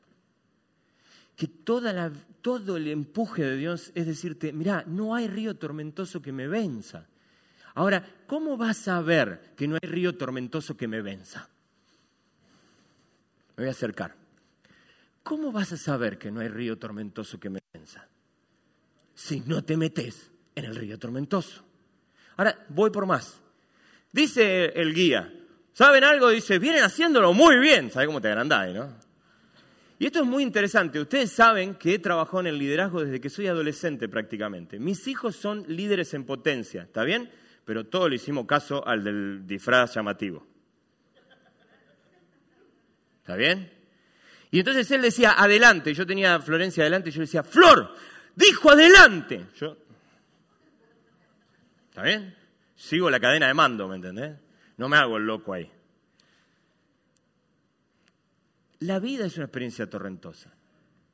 que 1.36 1.48
toda 1.48 2.12
todo 2.42 2.76
el 2.76 2.88
empuje 2.88 3.42
de 3.42 3.56
Dios 3.56 3.90
es 3.94 4.06
decirte, 4.06 4.52
mira, 4.52 4.84
no 4.86 5.14
hay 5.14 5.28
río 5.28 5.56
tormentoso 5.56 6.20
que 6.20 6.32
me 6.32 6.46
venza. 6.46 7.06
Ahora, 7.74 8.04
¿cómo 8.26 8.56
vas 8.56 8.86
a 8.86 9.00
ver 9.00 9.54
que 9.56 9.66
no 9.66 9.76
hay 9.82 9.88
río 9.88 10.16
tormentoso 10.16 10.76
que 10.76 10.86
me 10.86 11.02
venza? 11.02 11.48
Me 13.56 13.64
voy 13.64 13.68
a 13.68 13.72
acercar. 13.72 14.14
¿Cómo 15.22 15.50
vas 15.50 15.72
a 15.72 15.76
saber 15.76 16.18
que 16.18 16.30
no 16.30 16.40
hay 16.40 16.48
río 16.48 16.78
tormentoso 16.78 17.40
que 17.40 17.50
me 17.50 17.60
venza? 17.72 18.06
Si 19.14 19.40
no 19.40 19.64
te 19.64 19.76
metes 19.76 20.30
en 20.54 20.66
el 20.66 20.76
río 20.76 20.98
tormentoso. 20.98 21.64
Ahora, 22.36 22.64
voy 22.68 22.90
por 22.90 23.06
más. 23.06 23.40
Dice 24.12 24.66
el 24.66 24.94
guía, 24.94 25.32
¿saben 25.72 26.04
algo? 26.04 26.28
Dice, 26.28 26.58
vienen 26.58 26.84
haciéndolo 26.84 27.32
muy 27.32 27.58
bien. 27.58 27.90
¿Sabe 27.90 28.06
cómo 28.06 28.20
te 28.20 28.28
agrandáis, 28.28 28.74
no? 28.74 29.03
Y 30.04 30.08
esto 30.08 30.20
es 30.20 30.26
muy 30.26 30.42
interesante. 30.42 31.00
Ustedes 31.00 31.32
saben 31.32 31.76
que 31.76 31.94
he 31.94 31.98
trabajado 31.98 32.40
en 32.40 32.48
el 32.48 32.58
liderazgo 32.58 33.02
desde 33.02 33.22
que 33.22 33.30
soy 33.30 33.46
adolescente 33.46 34.06
prácticamente. 34.06 34.78
Mis 34.78 35.08
hijos 35.08 35.34
son 35.34 35.64
líderes 35.66 36.12
en 36.12 36.26
potencia, 36.26 36.82
¿está 36.82 37.04
bien? 37.04 37.30
Pero 37.64 37.86
todo 37.86 38.10
le 38.10 38.16
hicimos 38.16 38.44
caso 38.44 38.86
al 38.86 39.02
del 39.02 39.46
disfraz 39.46 39.94
llamativo. 39.94 40.46
¿Está 43.20 43.34
bien? 43.36 43.72
Y 44.50 44.58
entonces 44.58 44.90
él 44.90 45.00
decía, 45.00 45.36
adelante. 45.38 45.94
Yo 45.94 46.06
tenía 46.06 46.34
a 46.34 46.40
Florencia 46.42 46.82
adelante 46.82 47.08
y 47.08 47.12
yo 47.12 47.22
decía, 47.22 47.42
Flor, 47.42 47.94
dijo 48.34 48.72
adelante. 48.72 49.46
¿está 51.88 52.02
bien? 52.02 52.36
Sigo 52.76 53.08
la 53.08 53.18
cadena 53.18 53.46
de 53.46 53.54
mando, 53.54 53.88
¿me 53.88 53.96
entendés? 53.96 54.36
No 54.76 54.86
me 54.86 54.98
hago 54.98 55.16
el 55.16 55.24
loco 55.24 55.54
ahí. 55.54 55.72
La 58.84 58.98
vida 58.98 59.24
es 59.24 59.36
una 59.36 59.46
experiencia 59.46 59.88
torrentosa, 59.88 60.52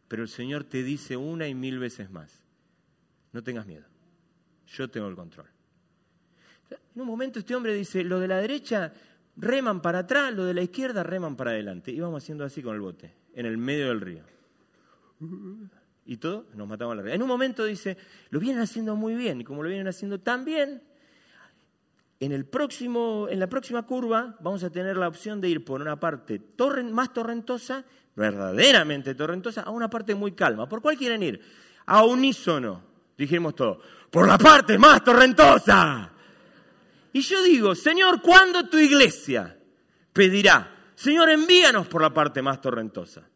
pero 0.08 0.22
el 0.22 0.28
Señor 0.28 0.64
te 0.64 0.82
dice 0.82 1.16
una 1.16 1.46
y 1.46 1.54
mil 1.54 1.78
veces 1.78 2.10
más, 2.10 2.42
no 3.32 3.44
tengas 3.44 3.64
miedo, 3.64 3.86
yo 4.66 4.90
tengo 4.90 5.06
el 5.06 5.14
control. 5.14 5.46
En 6.68 7.00
un 7.00 7.06
momento 7.06 7.38
este 7.38 7.54
hombre 7.54 7.72
dice, 7.72 8.02
lo 8.02 8.18
de 8.18 8.26
la 8.26 8.38
derecha 8.38 8.92
reman 9.36 9.80
para 9.82 10.00
atrás, 10.00 10.34
lo 10.34 10.46
de 10.46 10.54
la 10.54 10.62
izquierda 10.62 11.04
reman 11.04 11.36
para 11.36 11.52
adelante. 11.52 11.92
Y 11.92 12.00
vamos 12.00 12.24
haciendo 12.24 12.44
así 12.44 12.60
con 12.60 12.74
el 12.74 12.80
bote, 12.80 13.14
en 13.34 13.46
el 13.46 13.56
medio 13.56 13.86
del 13.86 14.00
río. 14.00 14.24
Y 16.04 16.16
todo, 16.16 16.46
nos 16.54 16.66
matamos 16.66 16.94
a 16.94 16.96
la 16.96 17.02
río. 17.02 17.14
En 17.14 17.22
un 17.22 17.28
momento 17.28 17.64
dice, 17.64 17.96
lo 18.30 18.40
vienen 18.40 18.62
haciendo 18.62 18.96
muy 18.96 19.14
bien, 19.14 19.42
y 19.42 19.44
como 19.44 19.62
lo 19.62 19.68
vienen 19.68 19.86
haciendo 19.86 20.18
tan 20.18 20.44
bien, 20.44 20.82
en, 22.20 22.32
el 22.32 22.44
próximo, 22.44 23.26
en 23.30 23.40
la 23.40 23.48
próxima 23.48 23.82
curva 23.84 24.36
vamos 24.40 24.62
a 24.62 24.70
tener 24.70 24.96
la 24.98 25.08
opción 25.08 25.40
de 25.40 25.48
ir 25.48 25.64
por 25.64 25.80
una 25.80 25.98
parte 25.98 26.40
más 26.92 27.12
torrentosa, 27.14 27.82
verdaderamente 28.14 29.14
torrentosa, 29.14 29.62
a 29.62 29.70
una 29.70 29.88
parte 29.88 30.14
muy 30.14 30.32
calma. 30.32 30.68
¿Por 30.68 30.82
cuál 30.82 30.98
quieren 30.98 31.22
ir? 31.22 31.40
A 31.86 32.04
unísono, 32.04 32.82
dijimos 33.16 33.54
todo, 33.54 33.80
por 34.10 34.28
la 34.28 34.36
parte 34.36 34.76
más 34.76 35.02
torrentosa. 35.02 36.12
Y 37.12 37.22
yo 37.22 37.42
digo, 37.42 37.74
Señor, 37.74 38.20
¿cuándo 38.20 38.68
tu 38.68 38.76
iglesia 38.76 39.58
pedirá, 40.12 40.92
Señor, 40.94 41.30
envíanos 41.30 41.88
por 41.88 42.02
la 42.02 42.12
parte 42.12 42.42
más 42.42 42.60
torrentosa? 42.60 43.26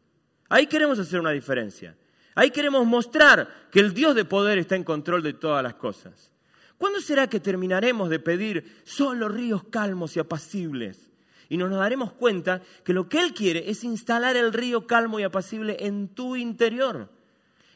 Ahí 0.50 0.66
queremos 0.66 0.98
hacer 0.98 1.18
una 1.18 1.30
diferencia. 1.30 1.96
Ahí 2.34 2.50
queremos 2.50 2.84
mostrar 2.84 3.68
que 3.70 3.80
el 3.80 3.94
Dios 3.94 4.14
de 4.14 4.26
poder 4.26 4.58
está 4.58 4.76
en 4.76 4.84
control 4.84 5.22
de 5.22 5.32
todas 5.32 5.62
las 5.62 5.74
cosas. 5.74 6.33
¿Cuándo 6.78 7.00
será 7.00 7.28
que 7.28 7.40
terminaremos 7.40 8.10
de 8.10 8.18
pedir 8.18 8.82
solo 8.84 9.28
ríos 9.28 9.64
calmos 9.64 10.16
y 10.16 10.20
apacibles? 10.20 11.10
Y 11.48 11.56
nos 11.56 11.70
daremos 11.70 12.12
cuenta 12.12 12.62
que 12.84 12.92
lo 12.92 13.08
que 13.08 13.20
Él 13.20 13.32
quiere 13.34 13.70
es 13.70 13.84
instalar 13.84 14.36
el 14.36 14.52
río 14.52 14.86
calmo 14.86 15.20
y 15.20 15.22
apacible 15.22 15.76
en 15.80 16.08
tu 16.08 16.36
interior, 16.36 17.10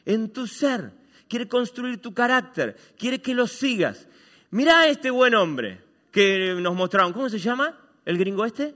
en 0.05 0.31
tu 0.31 0.47
ser. 0.47 0.91
Quiere 1.27 1.47
construir 1.47 2.01
tu 2.01 2.13
carácter, 2.13 2.75
quiere 2.97 3.21
que 3.21 3.35
lo 3.35 3.47
sigas. 3.47 4.07
Mirá 4.51 4.81
a 4.81 4.87
este 4.87 5.11
buen 5.11 5.35
hombre 5.35 5.81
que 6.11 6.55
nos 6.59 6.75
mostraron. 6.75 7.13
¿Cómo 7.13 7.29
se 7.29 7.39
llama? 7.39 7.79
¿El 8.05 8.17
gringo 8.17 8.45
este? 8.45 8.73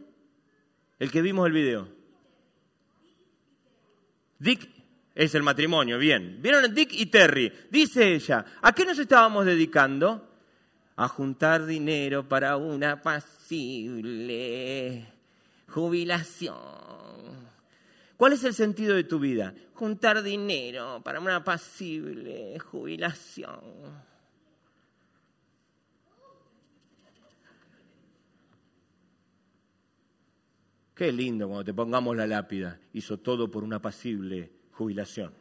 El 0.99 1.11
que 1.11 1.21
vimos 1.21 1.47
el 1.47 1.53
video. 1.53 1.88
Dick 4.38 4.69
es 5.16 5.36
el 5.36 5.43
matrimonio, 5.43 5.99
bien. 5.99 6.39
¿Vieron 6.41 6.74
Dick 6.74 6.93
y 6.93 7.05
Terry? 7.07 7.51
Dice 7.70 8.16
ella, 8.16 8.45
¿a 8.61 8.74
qué 8.74 8.86
nos 8.86 8.97
estábamos 8.97 9.45
dedicando? 9.45 10.30
A 10.95 11.07
juntar 11.07 11.66
dinero 11.66 12.28
para 12.28 12.57
una 12.57 13.01
pasible 13.01 15.07
jubilación. 15.68 16.55
¿Cuál 18.18 18.34
es 18.34 18.43
el 18.43 18.53
sentido 18.53 18.95
de 18.95 19.03
tu 19.03 19.20
vida? 19.20 19.53
Juntar 19.74 20.24
dinero 20.24 21.01
para 21.03 21.20
una 21.20 21.43
pasible 21.43 22.57
jubilación. 22.59 23.61
Qué 30.95 31.11
lindo 31.11 31.47
cuando 31.47 31.66
te 31.66 31.74
pongamos 31.74 32.16
la 32.16 32.28
lápida. 32.28 32.80
Hizo 32.93 33.18
todo 33.18 33.49
por 33.49 33.64
una 33.64 33.82
pasible 33.82 34.62
jubilación. 34.74 35.34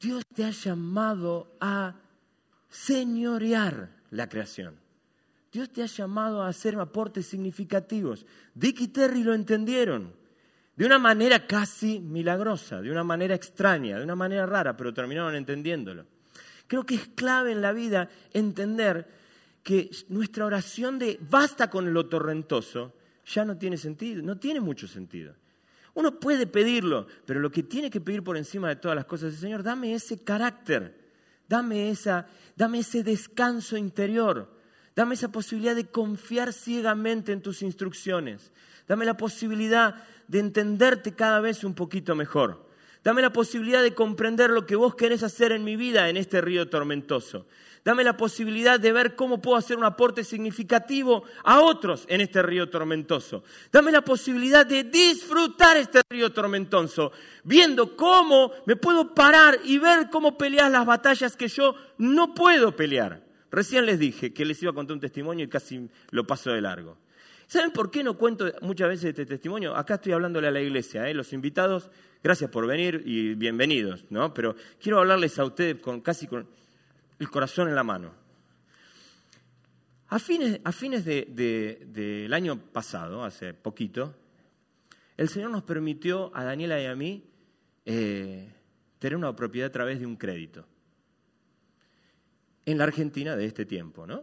Dios 0.00 0.22
te 0.34 0.44
ha 0.44 0.50
llamado 0.50 1.56
a 1.60 1.94
señorear 2.68 3.90
la 4.10 4.28
creación. 4.28 4.76
Dios 5.50 5.70
te 5.70 5.82
ha 5.82 5.86
llamado 5.86 6.42
a 6.42 6.48
hacer 6.48 6.78
aportes 6.78 7.26
significativos. 7.26 8.26
Dick 8.54 8.80
y 8.82 8.88
Terry 8.88 9.22
lo 9.22 9.32
entendieron 9.32 10.12
de 10.76 10.84
una 10.84 10.98
manera 10.98 11.46
casi 11.46 11.98
milagrosa, 12.00 12.82
de 12.82 12.90
una 12.90 13.02
manera 13.02 13.34
extraña, 13.34 13.96
de 13.96 14.04
una 14.04 14.14
manera 14.14 14.44
rara, 14.44 14.76
pero 14.76 14.92
terminaron 14.92 15.34
entendiéndolo. 15.34 16.04
Creo 16.66 16.84
que 16.84 16.96
es 16.96 17.08
clave 17.08 17.52
en 17.52 17.62
la 17.62 17.72
vida 17.72 18.10
entender 18.32 19.08
que 19.62 19.90
nuestra 20.08 20.44
oración 20.44 20.98
de 20.98 21.18
basta 21.20 21.70
con 21.70 21.92
lo 21.94 22.06
torrentoso 22.06 22.92
ya 23.26 23.44
no 23.44 23.56
tiene 23.56 23.76
sentido, 23.76 24.22
no 24.22 24.38
tiene 24.38 24.60
mucho 24.60 24.86
sentido. 24.86 25.34
Uno 25.94 26.20
puede 26.20 26.46
pedirlo, 26.46 27.06
pero 27.24 27.40
lo 27.40 27.50
que 27.50 27.62
tiene 27.62 27.90
que 27.90 28.00
pedir 28.00 28.22
por 28.22 28.36
encima 28.36 28.68
de 28.68 28.76
todas 28.76 28.94
las 28.94 29.06
cosas 29.06 29.34
es, 29.34 29.40
Señor, 29.40 29.62
dame 29.62 29.94
ese 29.94 30.22
carácter, 30.22 30.94
dame, 31.48 31.90
esa, 31.90 32.26
dame 32.54 32.80
ese 32.80 33.02
descanso 33.02 33.76
interior, 33.76 34.50
dame 34.94 35.14
esa 35.14 35.32
posibilidad 35.32 35.74
de 35.74 35.86
confiar 35.86 36.52
ciegamente 36.52 37.32
en 37.32 37.40
tus 37.40 37.62
instrucciones, 37.62 38.52
dame 38.86 39.04
la 39.04 39.16
posibilidad 39.16 40.04
de 40.28 40.38
entenderte 40.38 41.14
cada 41.14 41.40
vez 41.40 41.64
un 41.64 41.74
poquito 41.74 42.14
mejor. 42.14 42.66
Dame 43.02 43.22
la 43.22 43.32
posibilidad 43.32 43.84
de 43.84 43.94
comprender 43.94 44.50
lo 44.50 44.66
que 44.66 44.74
vos 44.74 44.96
querés 44.96 45.22
hacer 45.22 45.52
en 45.52 45.62
mi 45.62 45.76
vida 45.76 46.08
en 46.08 46.16
este 46.16 46.40
río 46.40 46.68
tormentoso. 46.68 47.46
Dame 47.86 48.02
la 48.02 48.16
posibilidad 48.16 48.80
de 48.80 48.90
ver 48.90 49.14
cómo 49.14 49.40
puedo 49.40 49.56
hacer 49.56 49.76
un 49.76 49.84
aporte 49.84 50.24
significativo 50.24 51.22
a 51.44 51.60
otros 51.60 52.04
en 52.08 52.20
este 52.20 52.42
río 52.42 52.68
tormentoso. 52.68 53.44
Dame 53.70 53.92
la 53.92 54.02
posibilidad 54.02 54.66
de 54.66 54.82
disfrutar 54.82 55.76
este 55.76 56.00
río 56.10 56.32
tormentoso, 56.32 57.12
viendo 57.44 57.96
cómo 57.96 58.50
me 58.66 58.74
puedo 58.74 59.14
parar 59.14 59.60
y 59.62 59.78
ver 59.78 60.10
cómo 60.10 60.36
peleas 60.36 60.68
las 60.68 60.84
batallas 60.84 61.36
que 61.36 61.46
yo 61.46 61.76
no 61.98 62.34
puedo 62.34 62.74
pelear. 62.74 63.22
Recién 63.52 63.86
les 63.86 64.00
dije 64.00 64.34
que 64.34 64.44
les 64.44 64.60
iba 64.60 64.72
a 64.72 64.74
contar 64.74 64.94
un 64.94 65.00
testimonio 65.00 65.44
y 65.44 65.48
casi 65.48 65.88
lo 66.10 66.26
paso 66.26 66.50
de 66.50 66.60
largo. 66.60 66.98
¿Saben 67.46 67.70
por 67.70 67.92
qué 67.92 68.02
no 68.02 68.18
cuento 68.18 68.52
muchas 68.62 68.88
veces 68.88 69.10
este 69.10 69.26
testimonio? 69.26 69.76
Acá 69.76 69.94
estoy 69.94 70.10
hablándole 70.10 70.48
a 70.48 70.50
la 70.50 70.60
iglesia, 70.60 71.08
¿eh? 71.08 71.14
los 71.14 71.32
invitados, 71.32 71.88
gracias 72.20 72.50
por 72.50 72.66
venir 72.66 73.04
y 73.06 73.34
bienvenidos, 73.34 74.06
¿no? 74.10 74.34
Pero 74.34 74.56
quiero 74.82 74.98
hablarles 74.98 75.38
a 75.38 75.44
ustedes 75.44 75.76
con 75.76 76.00
casi 76.00 76.26
con 76.26 76.48
el 77.18 77.30
corazón 77.30 77.68
en 77.68 77.74
la 77.74 77.84
mano. 77.84 78.12
A 80.08 80.18
fines, 80.18 80.60
a 80.62 80.72
fines 80.72 81.04
del 81.04 82.32
año 82.32 82.58
pasado, 82.58 83.24
hace 83.24 83.54
poquito, 83.54 84.14
el 85.16 85.28
Señor 85.28 85.50
nos 85.50 85.64
permitió 85.64 86.30
a 86.34 86.44
Daniela 86.44 86.80
y 86.80 86.86
a 86.86 86.94
mí 86.94 87.24
eh, 87.84 88.52
tener 88.98 89.16
una 89.16 89.34
propiedad 89.34 89.68
a 89.68 89.72
través 89.72 89.98
de 89.98 90.06
un 90.06 90.16
crédito. 90.16 90.66
En 92.64 92.78
la 92.78 92.84
Argentina 92.84 93.34
de 93.36 93.46
este 93.46 93.64
tiempo, 93.64 94.06
¿no? 94.06 94.22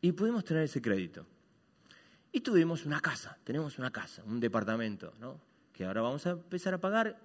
Y 0.00 0.12
pudimos 0.12 0.44
tener 0.44 0.64
ese 0.64 0.82
crédito. 0.82 1.26
Y 2.32 2.40
tuvimos 2.40 2.84
una 2.84 3.00
casa, 3.00 3.38
tenemos 3.44 3.78
una 3.78 3.90
casa, 3.90 4.22
un 4.24 4.40
departamento, 4.40 5.14
¿no? 5.20 5.40
Que 5.72 5.84
ahora 5.84 6.00
vamos 6.00 6.26
a 6.26 6.30
empezar 6.30 6.74
a 6.74 6.80
pagar 6.80 7.18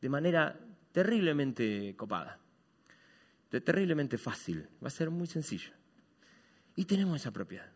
de 0.00 0.08
manera 0.08 0.58
terriblemente 0.92 1.94
copada 1.96 2.38
terriblemente 3.48 4.18
fácil, 4.18 4.68
va 4.82 4.88
a 4.88 4.90
ser 4.90 5.10
muy 5.10 5.26
sencillo. 5.26 5.72
Y 6.76 6.84
tenemos 6.84 7.20
esa 7.20 7.30
propiedad. 7.30 7.70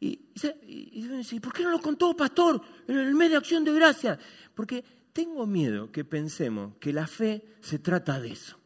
Y, 0.00 0.28
y, 0.62 1.40
¿por 1.40 1.52
qué 1.52 1.62
no 1.62 1.70
lo 1.70 1.80
contó, 1.80 2.16
pastor, 2.16 2.60
en 2.86 2.98
el 2.98 3.14
mes 3.14 3.30
de 3.30 3.36
acción 3.36 3.64
de 3.64 3.72
gracia? 3.72 4.18
Porque 4.54 4.84
tengo 5.12 5.46
miedo 5.46 5.90
que 5.90 6.04
pensemos 6.04 6.76
que 6.76 6.92
la 6.92 7.06
fe 7.06 7.56
se 7.60 7.78
trata 7.78 8.20
de 8.20 8.32
eso. 8.32 8.58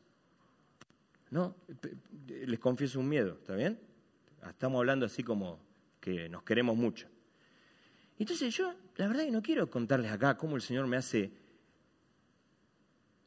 ¿No? 1.30 1.54
Les 2.26 2.58
confieso 2.58 2.98
un 2.98 3.08
miedo, 3.08 3.36
¿está 3.40 3.54
bien? 3.54 3.78
Estamos 4.48 4.78
hablando 4.78 5.06
así 5.06 5.22
como 5.22 5.60
que 6.00 6.28
nos 6.28 6.42
queremos 6.42 6.76
mucho. 6.76 7.06
Entonces 8.18 8.54
yo, 8.54 8.74
la 8.96 9.06
verdad 9.06 9.24
que 9.24 9.30
no 9.30 9.42
quiero 9.42 9.70
contarles 9.70 10.10
acá 10.10 10.36
cómo 10.36 10.56
el 10.56 10.62
Señor 10.62 10.86
me 10.86 10.96
hace 10.96 11.32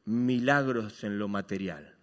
milagros 0.04 1.02
en 1.04 1.18
lo 1.18 1.28
material. 1.28 1.93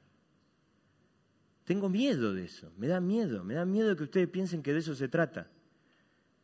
Tengo 1.71 1.87
miedo 1.87 2.33
de 2.33 2.43
eso, 2.43 2.69
me 2.75 2.89
da 2.89 2.99
miedo, 2.99 3.45
me 3.45 3.53
da 3.53 3.63
miedo 3.63 3.95
que 3.95 4.03
ustedes 4.03 4.27
piensen 4.27 4.61
que 4.61 4.73
de 4.73 4.79
eso 4.79 4.93
se 4.93 5.07
trata. 5.07 5.49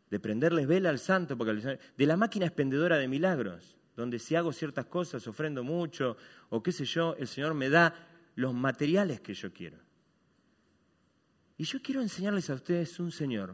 De 0.10 0.22
prenderles 0.22 0.68
vela 0.68 0.90
al 0.90 1.00
santo, 1.00 1.38
porque 1.38 1.78
de 1.98 2.06
la 2.06 2.16
máquina 2.16 2.46
expendedora 2.46 2.96
de 2.96 3.10
milagros, 3.10 3.76
donde 3.98 4.20
si 4.20 4.36
hago 4.36 4.54
ciertas 4.54 4.86
cosas 4.86 5.28
ofrendo 5.28 5.66
mucho, 5.66 6.16
o 6.48 6.64
qué 6.64 6.72
sé 6.72 6.86
yo, 6.86 7.14
el 7.18 7.28
Señor 7.28 7.56
me 7.56 7.70
da 7.70 7.94
los 8.36 8.54
materiales 8.54 9.20
que 9.20 9.34
yo 9.34 9.52
quiero. 9.52 9.78
Y 11.58 11.66
yo 11.66 11.82
quiero 11.82 12.02
enseñarles 12.02 12.50
a 12.50 12.54
ustedes 12.54 12.98
un 12.98 13.12
Señor 13.12 13.54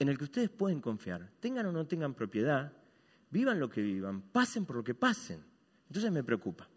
en 0.00 0.08
el 0.08 0.18
que 0.18 0.24
ustedes 0.24 0.50
pueden 0.50 0.80
confiar, 0.80 1.30
tengan 1.38 1.66
o 1.66 1.70
no 1.70 1.86
tengan 1.86 2.12
propiedad, 2.12 2.72
vivan 3.30 3.60
lo 3.60 3.70
que 3.70 3.82
vivan, 3.82 4.20
pasen 4.20 4.66
por 4.66 4.74
lo 4.74 4.82
que 4.82 4.96
pasen. 4.96 5.44
Entonces 5.86 6.10
me 6.10 6.24
preocupa. 6.24 6.68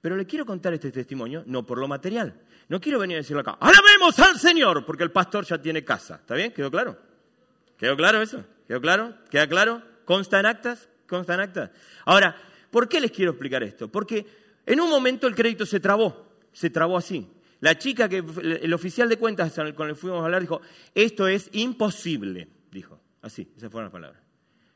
Pero 0.00 0.16
le 0.16 0.26
quiero 0.26 0.46
contar 0.46 0.72
este 0.72 0.90
testimonio 0.90 1.42
no 1.46 1.66
por 1.66 1.78
lo 1.78 1.86
material. 1.86 2.34
No 2.68 2.80
quiero 2.80 2.98
venir 2.98 3.16
a 3.16 3.20
decirlo 3.20 3.40
acá. 3.40 3.58
Alabemos 3.60 4.18
al 4.18 4.38
Señor, 4.38 4.84
porque 4.86 5.02
el 5.02 5.10
pastor 5.10 5.44
ya 5.44 5.60
tiene 5.60 5.84
casa. 5.84 6.16
¿Está 6.16 6.34
bien? 6.34 6.52
¿Quedó 6.52 6.70
claro? 6.70 6.98
¿Quedó 7.76 7.96
claro 7.96 8.22
eso? 8.22 8.44
¿Quedó 8.66 8.80
claro? 8.80 9.14
¿Queda 9.30 9.46
claro? 9.46 9.82
¿Consta 10.04 10.40
en 10.40 10.46
actas? 10.46 10.88
¿Consta 11.06 11.34
en 11.34 11.40
actas? 11.40 11.70
Ahora, 12.04 12.36
¿por 12.70 12.88
qué 12.88 13.00
les 13.00 13.10
quiero 13.10 13.32
explicar 13.32 13.62
esto? 13.62 13.88
Porque 13.88 14.26
en 14.64 14.80
un 14.80 14.88
momento 14.88 15.26
el 15.26 15.34
crédito 15.34 15.66
se 15.66 15.80
trabó. 15.80 16.28
Se 16.52 16.70
trabó 16.70 16.96
así. 16.96 17.28
La 17.60 17.76
chica 17.76 18.08
que, 18.08 18.24
el 18.62 18.72
oficial 18.72 19.08
de 19.08 19.18
cuentas 19.18 19.52
con 19.74 19.88
el 19.88 19.94
que 19.94 20.00
fuimos 20.00 20.22
a 20.22 20.24
hablar 20.24 20.40
dijo, 20.40 20.62
esto 20.94 21.28
es 21.28 21.50
imposible, 21.52 22.48
dijo. 22.70 23.00
Así, 23.20 23.52
esas 23.56 23.70
fueron 23.70 23.86
las 23.86 23.92
palabras. 23.92 24.29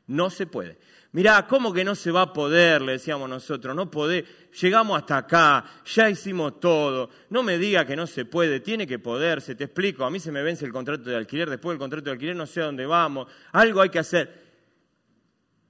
No 0.07 0.29
se 0.29 0.45
puede. 0.45 0.77
Mirá, 1.13 1.47
¿cómo 1.47 1.73
que 1.73 1.83
no 1.83 1.95
se 1.95 2.11
va 2.11 2.23
a 2.23 2.33
poder? 2.33 2.81
Le 2.81 2.93
decíamos 2.93 3.29
nosotros, 3.29 3.75
no 3.75 3.89
poder. 3.89 4.25
Llegamos 4.61 4.97
hasta 4.97 5.17
acá, 5.17 5.65
ya 5.85 6.09
hicimos 6.09 6.59
todo. 6.59 7.09
No 7.29 7.41
me 7.41 7.57
diga 7.57 7.85
que 7.85 7.95
no 7.95 8.05
se 8.05 8.25
puede, 8.25 8.59
tiene 8.59 8.85
que 8.85 8.99
poderse, 8.99 9.55
te 9.55 9.63
explico. 9.63 10.03
A 10.03 10.11
mí 10.11 10.19
se 10.19 10.31
me 10.31 10.43
vence 10.43 10.65
el 10.65 10.73
contrato 10.73 11.09
de 11.09 11.15
alquiler, 11.15 11.49
después 11.49 11.73
del 11.73 11.79
contrato 11.79 12.05
de 12.05 12.11
alquiler 12.11 12.35
no 12.35 12.45
sé 12.45 12.61
a 12.61 12.65
dónde 12.65 12.85
vamos, 12.85 13.31
algo 13.53 13.81
hay 13.81 13.89
que 13.89 13.99
hacer. 13.99 14.43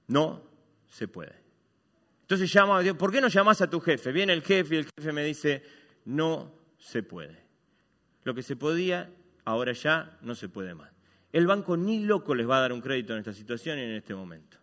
No 0.08 0.42
se 0.88 1.08
puede. 1.08 1.34
Entonces 2.22 2.52
llama, 2.52 2.82
¿por 2.98 3.12
qué 3.12 3.20
no 3.20 3.28
llamas 3.28 3.60
a 3.60 3.70
tu 3.70 3.78
jefe? 3.78 4.10
Viene 4.10 4.32
el 4.32 4.42
jefe 4.42 4.74
y 4.74 4.78
el 4.78 4.88
jefe 4.96 5.12
me 5.12 5.22
dice, 5.22 5.62
no 6.06 6.52
se 6.76 7.04
puede. 7.04 7.38
Lo 8.24 8.34
que 8.34 8.42
se 8.42 8.56
podía, 8.56 9.08
ahora 9.44 9.72
ya 9.72 10.18
no 10.22 10.34
se 10.34 10.48
puede 10.48 10.74
más. 10.74 10.95
El 11.32 11.46
banco 11.46 11.76
ni 11.76 12.04
loco 12.04 12.34
les 12.34 12.48
va 12.48 12.58
a 12.58 12.60
dar 12.62 12.72
un 12.72 12.80
crédito 12.80 13.12
en 13.12 13.20
esta 13.20 13.32
situación 13.32 13.78
y 13.78 13.82
en 13.82 13.90
este 13.92 14.14
momento. 14.14 14.58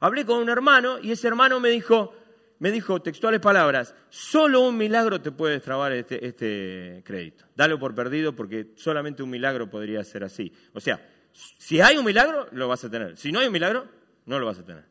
Hablé 0.00 0.24
con 0.24 0.38
un 0.38 0.48
hermano 0.48 0.98
y 0.98 1.12
ese 1.12 1.28
hermano 1.28 1.60
me 1.60 1.68
dijo, 1.68 2.14
me 2.58 2.70
dijo 2.70 3.00
textuales 3.02 3.40
palabras, 3.40 3.94
solo 4.08 4.62
un 4.62 4.76
milagro 4.76 5.20
te 5.20 5.30
puede 5.30 5.54
destrabar 5.54 5.92
este, 5.92 6.26
este 6.26 7.02
crédito. 7.04 7.44
Dalo 7.54 7.78
por 7.78 7.94
perdido 7.94 8.34
porque 8.34 8.72
solamente 8.76 9.22
un 9.22 9.30
milagro 9.30 9.68
podría 9.68 10.02
ser 10.04 10.24
así. 10.24 10.52
O 10.72 10.80
sea, 10.80 11.06
si 11.32 11.80
hay 11.80 11.96
un 11.96 12.04
milagro, 12.04 12.48
lo 12.52 12.66
vas 12.66 12.82
a 12.84 12.90
tener. 12.90 13.16
Si 13.16 13.30
no 13.30 13.40
hay 13.40 13.46
un 13.46 13.52
milagro, 13.52 13.86
no 14.26 14.38
lo 14.38 14.46
vas 14.46 14.58
a 14.58 14.64
tener. 14.64 14.84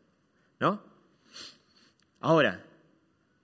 ¿No? 0.60 0.84
Ahora, 2.22 2.64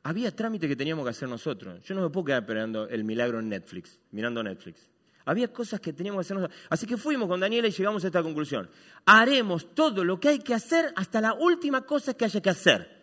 había 0.03 0.36
trámite 0.36 0.68
que 0.68 0.76
teníamos 0.76 1.03
que 1.03 1.09
hacer 1.09 1.28
nosotros. 1.28 1.82
Yo 1.82 1.95
no 1.95 2.01
me 2.01 2.09
puedo 2.09 2.26
quedar 2.26 2.43
esperando 2.43 2.88
el 2.88 3.03
milagro 3.03 3.39
en 3.39 3.49
Netflix, 3.49 3.99
mirando 4.11 4.43
Netflix. 4.43 4.88
Había 5.26 5.52
cosas 5.52 5.80
que 5.80 5.92
teníamos 5.92 6.20
que 6.20 6.28
hacer 6.28 6.38
nosotros. 6.38 6.60
Así 6.70 6.86
que 6.86 6.98
fuimos 6.98 7.28
con 7.28 7.40
Daniela 7.40 7.68
y 7.68 7.72
llegamos 7.72 8.04
a 8.04 8.08
esta 8.08 8.22
conclusión. 8.22 8.70
Haremos 9.06 9.74
todo 9.74 10.04
lo 10.04 10.20
que 10.20 10.30
hay 10.30 10.40
que 10.40 10.54
hacer 10.54 10.94
hasta 10.96 11.20
la 11.20 11.34
última 11.34 11.82
cosa 11.82 12.14
que 12.14 12.26
haya 12.26 12.42
que 12.42 12.50
hacer. 12.50 12.96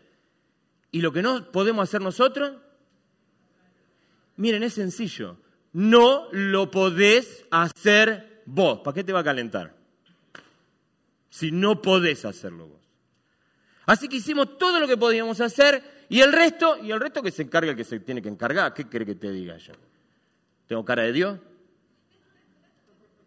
Y 0.91 1.01
lo 1.01 1.13
que 1.13 1.23
no 1.23 1.51
podemos 1.51 1.89
hacer 1.89 2.01
nosotros, 2.01 2.53
Miren, 4.37 4.63
es 4.63 4.75
sencillo. 4.75 5.37
No 5.73 6.29
lo 6.33 6.71
podés 6.71 7.45
hacer 7.51 8.43
vos. 8.47 8.81
¿Para 8.81 8.95
qué 8.95 9.05
te 9.05 9.13
va 9.13 9.21
a 9.21 9.25
calentar? 9.25 9.75
Si 11.31 11.51
no 11.51 11.81
podés 11.81 12.25
hacerlo 12.25 12.69
vos. 12.69 12.81
Así 13.87 14.09
que 14.09 14.17
hicimos 14.17 14.59
todo 14.59 14.81
lo 14.81 14.87
que 14.87 14.97
podíamos 14.97 15.41
hacer 15.41 15.83
y 16.09 16.21
el 16.21 16.33
resto, 16.33 16.77
y 16.79 16.93
el 16.93 17.01
resto 17.01 17.23
que 17.23 17.31
se 17.31 17.43
encarga 17.43 17.71
el 17.71 17.77
que 17.77 17.85
se 17.85 18.01
tiene 18.01 18.23
que 18.23 18.29
encargar. 18.29 18.75
¿Qué 18.75 18.89
quiere 18.89 19.07
que 19.07 19.15
te 19.15 19.31
diga 19.31 19.57
yo? 19.57 19.73
¿Tengo 20.67 20.85
cara 20.85 21.03
de 21.03 21.13
Dios? 21.13 21.39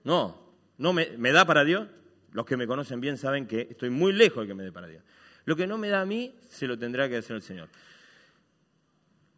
No, 0.05 0.39
no 0.77 0.93
me, 0.93 1.31
da 1.31 1.43
para 1.45 1.65
Dios. 1.65 1.89
Los 2.31 2.45
que 2.45 2.55
me 2.55 2.67
conocen 2.67 3.01
bien 3.01 3.17
saben 3.17 3.47
que 3.47 3.67
estoy 3.69 3.89
muy 3.89 4.13
lejos 4.13 4.43
de 4.43 4.47
que 4.47 4.53
me 4.53 4.63
dé 4.63 4.71
para 4.71 4.87
Dios. 4.87 5.03
Lo 5.43 5.55
que 5.55 5.67
no 5.67 5.77
me 5.77 5.89
da 5.89 6.01
a 6.01 6.05
mí, 6.05 6.33
se 6.47 6.67
lo 6.67 6.77
tendrá 6.79 7.09
que 7.09 7.17
hacer 7.17 7.35
el 7.35 7.41
Señor. 7.41 7.69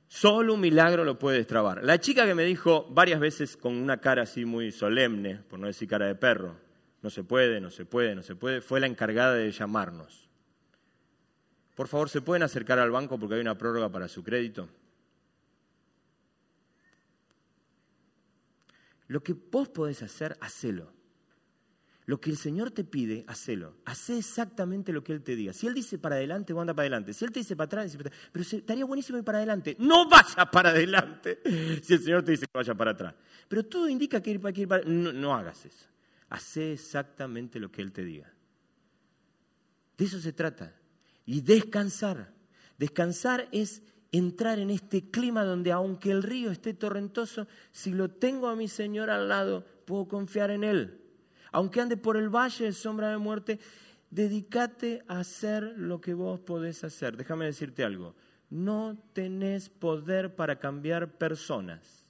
Solo 0.08 0.54
un 0.54 0.62
milagro 0.62 1.04
lo 1.04 1.18
puede 1.18 1.38
destrabar. 1.38 1.84
La 1.84 2.00
chica 2.00 2.26
que 2.26 2.36
me 2.36 2.44
dijo 2.44 2.88
varias 2.90 3.20
veces 3.20 3.58
con 3.58 3.76
una 3.76 3.98
cara 3.98 4.24
así 4.24 4.46
muy 4.46 4.72
solemne, 4.72 5.42
por 5.50 5.60
no 5.60 5.68
decir 5.68 5.88
cara 5.88 6.08
de 6.08 6.16
perro, 6.16 6.56
no 7.02 7.10
se 7.10 7.24
puede, 7.24 7.60
no 7.62 7.70
se 7.70 7.86
puede, 7.86 8.16
no 8.16 8.24
se 8.24 8.36
puede, 8.36 8.62
fue 8.62 8.80
la 8.80 8.88
encargada 8.88 9.34
de 9.34 9.52
llamarnos. 9.52 10.30
Por 11.76 11.88
favor, 11.88 12.10
¿se 12.10 12.22
pueden 12.22 12.44
acercar 12.44 12.80
al 12.80 12.90
banco 12.90 13.20
porque 13.20 13.36
hay 13.36 13.42
una 13.42 13.58
prórroga 13.58 13.90
para 13.90 14.08
su 14.08 14.24
crédito? 14.24 14.70
Lo 19.08 19.24
que 19.24 19.34
vos 19.34 19.70
podés 19.70 20.04
hacer, 20.04 20.38
hacelo. 20.42 20.92
Lo 22.06 22.22
que 22.22 22.30
el 22.30 22.38
Señor 22.38 22.72
te 22.72 22.86
pide, 22.86 23.26
hacelo. 23.28 23.76
Hacé 23.84 24.18
exactamente 24.18 24.94
lo 24.94 25.04
que 25.04 25.12
Él 25.12 25.22
te 25.22 25.36
diga. 25.36 25.52
Si 25.52 25.68
Él 25.68 25.74
dice 25.74 25.98
para 25.98 26.16
adelante, 26.16 26.54
vos 26.54 26.62
anda 26.62 26.74
para 26.74 26.84
adelante. 26.84 27.14
Si 27.14 27.26
Él 27.26 27.34
te 27.34 27.40
dice 27.40 27.58
para 27.58 27.66
atrás, 27.66 27.84
dice 27.86 27.98
para 27.98 28.10
atrás. 28.10 28.30
Pero 28.32 28.44
estaría 28.44 28.86
buenísimo 28.86 29.18
ir 29.18 29.26
para 29.26 29.40
adelante. 29.40 29.76
No 29.78 30.08
vaya 30.08 30.50
para 30.50 30.70
adelante 30.70 31.42
si 31.84 31.94
el 31.94 32.02
Señor 32.02 32.24
te 32.24 32.32
dice 32.32 32.46
que 32.46 32.58
vaya 32.58 32.74
para 32.76 32.92
atrás. 32.92 33.14
Pero 33.50 33.66
todo 33.66 33.90
indica 33.90 34.22
que 34.22 34.32
ir 34.32 34.40
para, 34.40 34.54
que 34.54 34.62
ir 34.62 34.68
para 34.70 34.84
no, 34.86 35.12
no 35.12 35.36
hagas 35.36 35.66
eso. 35.66 35.86
Hacé 36.30 36.74
exactamente 36.74 37.60
lo 37.60 37.70
que 37.70 37.82
Él 37.82 37.92
te 37.92 38.06
diga. 38.06 38.32
De 39.98 40.06
eso 40.06 40.22
se 40.22 40.32
trata. 40.32 40.74
Y 41.26 41.42
descansar. 41.42 42.34
Descansar 42.78 43.50
es 43.52 43.84
entrar 44.12 44.60
en 44.60 44.70
este 44.70 45.10
clima 45.10 45.44
donde 45.44 45.72
aunque 45.72 46.12
el 46.12 46.24
río 46.24 46.52
esté 46.52 46.74
torrentoso, 46.74 47.48
si 47.72 47.94
lo 47.94 48.10
tengo 48.10 48.48
a 48.48 48.56
mi 48.56 48.68
Señor 48.68 49.10
al 49.10 49.30
lado, 49.30 49.66
puedo 49.86 50.08
confiar 50.08 50.52
en 50.52 50.64
Él. 50.64 51.02
Aunque 51.52 51.82
ande 51.82 51.98
por 51.98 52.18
el 52.18 52.30
valle 52.30 52.66
de 52.66 52.74
sombra 52.74 53.10
de 53.10 53.18
muerte, 53.18 53.60
dedícate 54.10 55.04
a 55.08 55.20
hacer 55.20 55.74
lo 55.78 56.02
que 56.02 56.14
vos 56.14 56.40
podés 56.40 56.84
hacer. 56.84 57.18
Déjame 57.18 57.46
decirte 57.46 57.84
algo. 57.84 58.16
No 58.50 58.98
tenés 59.14 59.70
poder 59.70 60.36
para 60.36 60.58
cambiar 60.58 61.18
personas, 61.18 62.06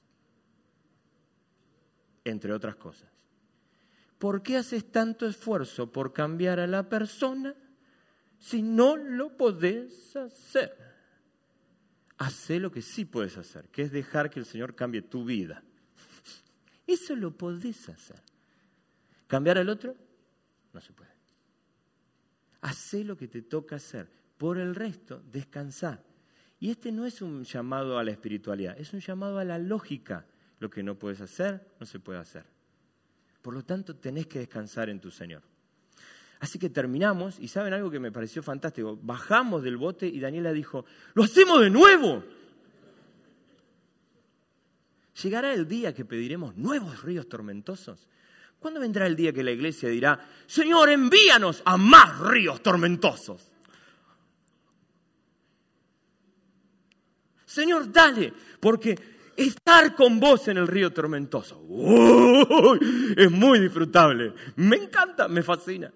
entre 2.24 2.52
otras 2.52 2.76
cosas. 2.76 3.08
¿Por 4.18 4.42
qué 4.42 4.56
haces 4.56 4.90
tanto 4.90 5.26
esfuerzo 5.26 5.92
por 5.92 6.12
cambiar 6.12 6.60
a 6.60 6.66
la 6.66 6.88
persona 6.88 7.54
si 8.38 8.62
no 8.62 8.96
lo 8.96 9.36
podés 9.36 10.14
hacer? 10.16 10.87
Hacé 12.18 12.58
lo 12.58 12.70
que 12.70 12.82
sí 12.82 13.04
puedes 13.04 13.36
hacer, 13.36 13.68
que 13.68 13.82
es 13.82 13.92
dejar 13.92 14.28
que 14.28 14.40
el 14.40 14.46
Señor 14.46 14.74
cambie 14.74 15.02
tu 15.02 15.24
vida. 15.24 15.62
Eso 16.86 17.14
lo 17.14 17.36
podés 17.36 17.88
hacer. 17.88 18.20
¿Cambiar 19.26 19.58
al 19.58 19.68
otro? 19.68 19.94
No 20.72 20.80
se 20.80 20.92
puede. 20.92 21.10
Hacé 22.60 23.04
lo 23.04 23.16
que 23.16 23.28
te 23.28 23.42
toca 23.42 23.76
hacer. 23.76 24.10
Por 24.36 24.58
el 24.58 24.74
resto, 24.74 25.22
descansá. 25.30 26.02
Y 26.60 26.70
este 26.70 26.90
no 26.90 27.06
es 27.06 27.22
un 27.22 27.44
llamado 27.44 27.98
a 27.98 28.04
la 28.04 28.10
espiritualidad, 28.10 28.78
es 28.78 28.92
un 28.92 29.00
llamado 29.00 29.38
a 29.38 29.44
la 29.44 29.58
lógica. 29.58 30.26
Lo 30.58 30.70
que 30.70 30.82
no 30.82 30.98
puedes 30.98 31.20
hacer, 31.20 31.68
no 31.78 31.86
se 31.86 32.00
puede 32.00 32.18
hacer. 32.18 32.44
Por 33.42 33.54
lo 33.54 33.64
tanto, 33.64 33.94
tenés 33.94 34.26
que 34.26 34.40
descansar 34.40 34.88
en 34.88 35.00
tu 35.00 35.10
Señor. 35.10 35.42
Así 36.40 36.58
que 36.58 36.70
terminamos, 36.70 37.38
y 37.40 37.48
saben 37.48 37.72
algo 37.72 37.90
que 37.90 37.98
me 37.98 38.12
pareció 38.12 38.42
fantástico. 38.42 38.98
Bajamos 39.02 39.62
del 39.62 39.76
bote 39.76 40.06
y 40.06 40.20
Daniela 40.20 40.52
dijo, 40.52 40.84
¡lo 41.14 41.24
hacemos 41.24 41.60
de 41.60 41.70
nuevo! 41.70 42.22
Llegará 45.22 45.52
el 45.52 45.66
día 45.66 45.92
que 45.92 46.04
pediremos 46.04 46.56
nuevos 46.56 47.02
ríos 47.02 47.28
tormentosos. 47.28 48.06
¿Cuándo 48.60 48.78
vendrá 48.78 49.06
el 49.06 49.16
día 49.16 49.32
que 49.32 49.42
la 49.42 49.50
iglesia 49.50 49.88
dirá, 49.88 50.28
Señor, 50.46 50.90
envíanos 50.90 51.62
a 51.64 51.76
más 51.76 52.20
ríos 52.20 52.62
tormentosos? 52.62 53.50
Señor, 57.44 57.90
dale, 57.90 58.32
porque 58.60 58.96
estar 59.36 59.94
con 59.96 60.20
vos 60.20 60.46
en 60.48 60.58
el 60.58 60.68
río 60.68 60.92
tormentoso 60.92 61.64
es 63.16 63.30
muy 63.30 63.58
disfrutable. 63.58 64.34
Me 64.56 64.76
encanta, 64.76 65.26
me 65.26 65.42
fascina. 65.42 65.92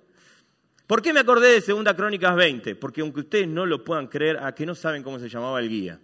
¿Por 0.87 1.01
qué 1.01 1.13
me 1.13 1.21
acordé 1.21 1.61
de 1.61 1.61
2 1.61 1.95
Crónicas 1.95 2.37
20? 2.37 2.75
Porque 2.77 3.01
aunque 3.01 3.21
ustedes 3.21 3.49
no 3.49 3.67
lo 3.67 3.85
puedan 3.85 4.09
creer, 4.09 4.39
a 4.39 4.55
que 4.55 4.67
no 4.67 4.75
saben 4.75 5.03
cómo 5.03 5.19
se 5.19 5.29
llamaba 5.29 5.61
el 5.61 5.69
guía. 5.69 6.01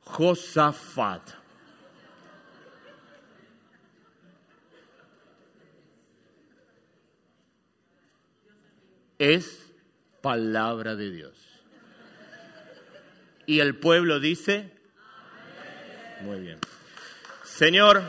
Josafat. 0.00 1.42
es 9.22 9.72
palabra 10.20 10.96
de 10.96 11.12
Dios. 11.12 11.38
Y 13.46 13.60
el 13.60 13.76
pueblo 13.76 14.18
dice, 14.18 14.72
muy 16.22 16.40
bien. 16.40 16.58
Señor, 17.44 18.02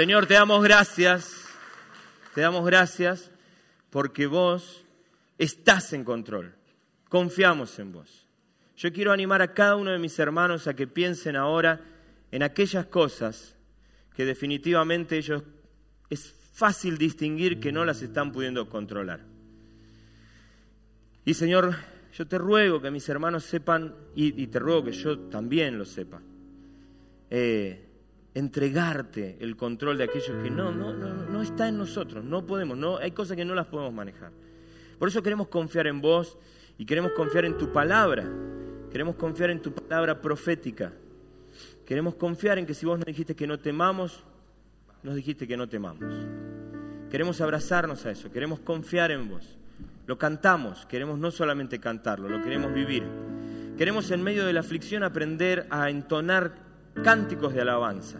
Señor, 0.00 0.26
te 0.26 0.32
damos 0.32 0.62
gracias, 0.64 1.44
te 2.34 2.40
damos 2.40 2.64
gracias 2.64 3.30
porque 3.90 4.26
vos 4.26 4.82
estás 5.36 5.92
en 5.92 6.04
control. 6.04 6.54
Confiamos 7.10 7.78
en 7.78 7.92
vos. 7.92 8.26
Yo 8.78 8.94
quiero 8.94 9.12
animar 9.12 9.42
a 9.42 9.52
cada 9.52 9.76
uno 9.76 9.90
de 9.90 9.98
mis 9.98 10.18
hermanos 10.18 10.66
a 10.66 10.72
que 10.72 10.86
piensen 10.86 11.36
ahora 11.36 11.82
en 12.32 12.42
aquellas 12.42 12.86
cosas 12.86 13.54
que 14.16 14.24
definitivamente 14.24 15.18
ellos 15.18 15.42
es 16.08 16.34
fácil 16.54 16.96
distinguir 16.96 17.60
que 17.60 17.70
no 17.70 17.84
las 17.84 18.00
están 18.00 18.32
pudiendo 18.32 18.70
controlar. 18.70 19.20
Y 21.26 21.34
Señor, 21.34 21.76
yo 22.14 22.26
te 22.26 22.38
ruego 22.38 22.80
que 22.80 22.90
mis 22.90 23.06
hermanos 23.10 23.44
sepan, 23.44 23.94
y, 24.14 24.46
te 24.46 24.60
ruego 24.60 24.84
que 24.84 24.92
yo 24.92 25.18
también 25.28 25.76
lo 25.76 25.84
sepa, 25.84 26.22
eh, 27.28 27.89
entregarte 28.34 29.36
el 29.40 29.56
control 29.56 29.98
de 29.98 30.04
aquellos 30.04 30.42
que 30.42 30.50
no, 30.50 30.70
no, 30.70 30.92
no, 30.92 31.14
no 31.26 31.42
está 31.42 31.68
en 31.68 31.78
nosotros, 31.78 32.24
no 32.24 32.46
podemos, 32.46 32.76
no, 32.76 32.96
hay 32.98 33.10
cosas 33.10 33.36
que 33.36 33.44
no 33.44 33.54
las 33.54 33.66
podemos 33.66 33.92
manejar. 33.92 34.30
Por 34.98 35.08
eso 35.08 35.22
queremos 35.22 35.48
confiar 35.48 35.86
en 35.86 36.00
vos 36.00 36.36
y 36.78 36.84
queremos 36.84 37.12
confiar 37.12 37.44
en 37.44 37.58
tu 37.58 37.72
palabra, 37.72 38.24
queremos 38.90 39.16
confiar 39.16 39.50
en 39.50 39.60
tu 39.60 39.72
palabra 39.72 40.20
profética, 40.20 40.92
queremos 41.84 42.14
confiar 42.14 42.58
en 42.58 42.66
que 42.66 42.74
si 42.74 42.86
vos 42.86 42.98
nos 42.98 43.06
dijiste 43.06 43.34
que 43.34 43.46
no 43.46 43.58
temamos, 43.58 44.22
nos 45.02 45.14
dijiste 45.14 45.48
que 45.48 45.56
no 45.56 45.68
temamos. 45.68 46.04
Queremos 47.10 47.40
abrazarnos 47.40 48.06
a 48.06 48.12
eso, 48.12 48.30
queremos 48.30 48.60
confiar 48.60 49.10
en 49.10 49.28
vos. 49.28 49.56
Lo 50.06 50.18
cantamos, 50.18 50.86
queremos 50.86 51.18
no 51.18 51.30
solamente 51.30 51.80
cantarlo, 51.80 52.28
lo 52.28 52.42
queremos 52.42 52.72
vivir. 52.72 53.04
Queremos 53.76 54.10
en 54.10 54.22
medio 54.22 54.44
de 54.44 54.52
la 54.52 54.60
aflicción 54.60 55.02
aprender 55.02 55.66
a 55.70 55.90
entonar 55.90 56.69
cánticos 57.02 57.54
de 57.54 57.62
alabanza. 57.62 58.18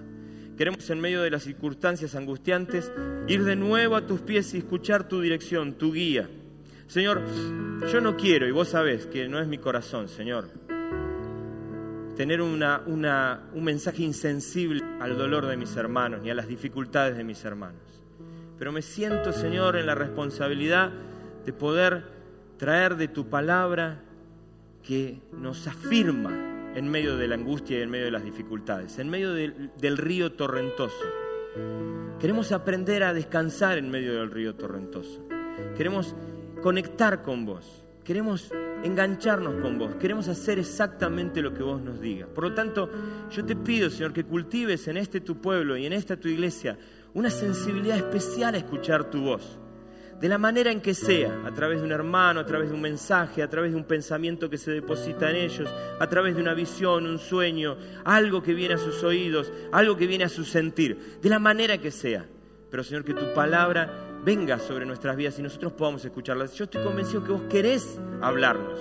Queremos 0.56 0.88
en 0.90 1.00
medio 1.00 1.22
de 1.22 1.30
las 1.30 1.44
circunstancias 1.44 2.14
angustiantes 2.14 2.92
ir 3.26 3.44
de 3.44 3.56
nuevo 3.56 3.96
a 3.96 4.06
tus 4.06 4.20
pies 4.20 4.52
y 4.54 4.58
escuchar 4.58 5.08
tu 5.08 5.20
dirección, 5.20 5.74
tu 5.74 5.92
guía. 5.92 6.28
Señor, 6.86 7.22
yo 7.90 8.00
no 8.00 8.16
quiero, 8.16 8.46
y 8.46 8.50
vos 8.50 8.68
sabés 8.68 9.06
que 9.06 9.28
no 9.28 9.38
es 9.38 9.46
mi 9.46 9.58
corazón, 9.58 10.08
Señor, 10.08 10.50
tener 12.16 12.42
una, 12.42 12.82
un 12.84 13.64
mensaje 13.64 14.02
insensible 14.02 14.82
al 15.00 15.16
dolor 15.16 15.46
de 15.46 15.56
mis 15.56 15.74
hermanos 15.76 16.20
ni 16.22 16.30
a 16.30 16.34
las 16.34 16.48
dificultades 16.48 17.16
de 17.16 17.24
mis 17.24 17.44
hermanos. 17.44 17.80
Pero 18.58 18.72
me 18.72 18.82
siento, 18.82 19.32
Señor, 19.32 19.76
en 19.76 19.86
la 19.86 19.94
responsabilidad 19.94 20.90
de 21.46 21.52
poder 21.52 22.04
traer 22.58 22.96
de 22.96 23.08
tu 23.08 23.30
palabra 23.30 24.02
que 24.82 25.22
nos 25.32 25.66
afirma 25.66 26.49
en 26.74 26.88
medio 26.88 27.16
de 27.16 27.28
la 27.28 27.34
angustia 27.34 27.78
y 27.78 27.82
en 27.82 27.90
medio 27.90 28.06
de 28.06 28.10
las 28.10 28.24
dificultades, 28.24 28.98
en 28.98 29.08
medio 29.08 29.32
del, 29.32 29.96
río 29.96 30.32
torrentoso. 30.32 31.04
Queremos 32.18 32.52
aprender 32.52 33.02
a 33.02 33.14
descansar 33.14 33.78
en 33.78 33.90
medio 33.90 34.14
del 34.14 34.30
río 34.30 34.54
torrentoso. 34.54 35.24
Queremos 35.76 36.14
conectar 36.62 37.22
con 37.22 37.44
vos. 37.44 37.84
Queremos 38.04 38.50
engancharnos 38.82 39.60
con 39.60 39.78
vos, 39.78 39.94
queremos 39.96 40.26
hacer 40.28 40.58
exactamente 40.58 41.42
lo 41.42 41.52
que 41.52 41.62
vos 41.62 41.82
nos 41.82 42.00
digas. 42.00 42.28
Por 42.30 42.44
lo 42.44 42.54
tanto, 42.54 42.90
yo 43.30 43.44
te 43.44 43.54
pido, 43.54 43.90
Señor, 43.90 44.14
que 44.14 44.24
cultives 44.24 44.88
en 44.88 44.96
este 44.96 45.20
tu 45.20 45.40
pueblo 45.40 45.76
y 45.76 45.84
en 45.84 45.92
esta 45.92 46.16
tu 46.16 46.28
iglesia 46.28 46.78
una 47.12 47.30
sensibilidad 47.30 47.98
especial 47.98 48.54
a 48.54 48.58
escuchar 48.58 49.10
tu 49.10 49.20
voz. 49.20 49.59
De 50.20 50.28
la 50.28 50.36
manera 50.36 50.70
en 50.70 50.82
que 50.82 50.92
sea, 50.92 51.44
a 51.46 51.50
través 51.54 51.78
de 51.78 51.86
un 51.86 51.92
hermano, 51.92 52.40
a 52.40 52.46
través 52.46 52.68
de 52.68 52.74
un 52.74 52.82
mensaje, 52.82 53.42
a 53.42 53.48
través 53.48 53.72
de 53.72 53.78
un 53.78 53.84
pensamiento 53.84 54.50
que 54.50 54.58
se 54.58 54.70
deposita 54.70 55.30
en 55.30 55.36
ellos, 55.36 55.68
a 55.98 56.06
través 56.08 56.36
de 56.36 56.42
una 56.42 56.52
visión, 56.52 57.06
un 57.06 57.18
sueño, 57.18 57.78
algo 58.04 58.42
que 58.42 58.52
viene 58.52 58.74
a 58.74 58.78
sus 58.78 59.02
oídos, 59.02 59.50
algo 59.72 59.96
que 59.96 60.06
viene 60.06 60.24
a 60.24 60.28
su 60.28 60.44
sentir, 60.44 61.18
de 61.22 61.28
la 61.30 61.38
manera 61.38 61.78
que 61.78 61.90
sea. 61.90 62.26
Pero 62.70 62.84
Señor, 62.84 63.02
que 63.02 63.14
tu 63.14 63.32
palabra 63.32 64.20
venga 64.22 64.58
sobre 64.58 64.84
nuestras 64.84 65.16
vidas 65.16 65.38
y 65.38 65.42
nosotros 65.42 65.72
podamos 65.72 66.04
escucharla. 66.04 66.44
Yo 66.46 66.64
estoy 66.64 66.84
convencido 66.84 67.24
que 67.24 67.32
vos 67.32 67.42
querés 67.48 67.98
hablarnos. 68.20 68.78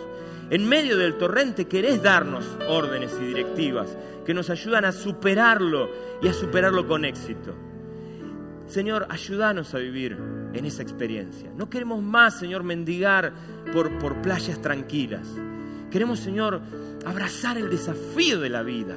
En 0.50 0.68
medio 0.68 0.98
del 0.98 1.18
torrente 1.18 1.70
querés 1.70 2.04
darnos 2.04 2.46
órdenes 2.68 3.16
y 3.22 3.26
directivas 3.26 3.98
que 4.26 4.34
nos 4.34 4.50
ayudan 4.50 4.84
a 4.84 4.92
superarlo 4.92 5.90
y 6.22 6.28
a 6.28 6.34
superarlo 6.34 6.86
con 6.86 7.06
éxito. 7.06 7.69
Señor, 8.70 9.08
ayúdanos 9.10 9.74
a 9.74 9.80
vivir 9.80 10.16
en 10.54 10.64
esa 10.64 10.84
experiencia. 10.84 11.52
No 11.58 11.70
queremos 11.72 12.04
más, 12.04 12.38
Señor, 12.38 12.64
mendigar 12.64 13.34
por, 13.74 13.98
por 13.98 14.22
playas 14.22 14.62
tranquilas. 14.62 15.28
Queremos, 15.90 16.20
Señor, 16.20 16.62
abrazar 17.04 17.58
el 17.58 17.70
desafío 17.72 18.40
de 18.40 18.50
la 18.50 18.62
vida. 18.62 18.96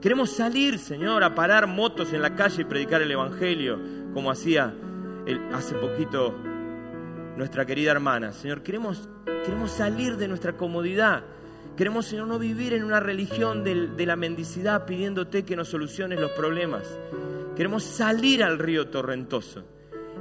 Queremos 0.00 0.30
salir, 0.30 0.78
Señor, 0.78 1.24
a 1.24 1.34
parar 1.34 1.66
motos 1.66 2.12
en 2.12 2.22
la 2.22 2.36
calle 2.36 2.62
y 2.62 2.64
predicar 2.64 3.02
el 3.02 3.10
Evangelio, 3.10 3.80
como 4.14 4.30
hacía 4.30 4.72
hace 5.52 5.74
poquito 5.74 6.36
nuestra 7.36 7.66
querida 7.66 7.90
hermana. 7.90 8.32
Señor, 8.32 8.62
queremos, 8.62 9.08
queremos 9.44 9.72
salir 9.72 10.16
de 10.16 10.28
nuestra 10.28 10.52
comodidad. 10.56 11.24
Queremos, 11.76 12.06
Señor, 12.06 12.28
no 12.28 12.38
vivir 12.38 12.72
en 12.72 12.84
una 12.84 13.00
religión 13.00 13.64
de, 13.64 13.88
de 13.88 14.06
la 14.06 14.14
mendicidad 14.14 14.86
pidiéndote 14.86 15.44
que 15.44 15.56
nos 15.56 15.68
soluciones 15.68 16.20
los 16.20 16.30
problemas. 16.30 16.84
Queremos 17.58 17.82
salir 17.82 18.44
al 18.44 18.56
río 18.56 18.86
torrentoso 18.86 19.64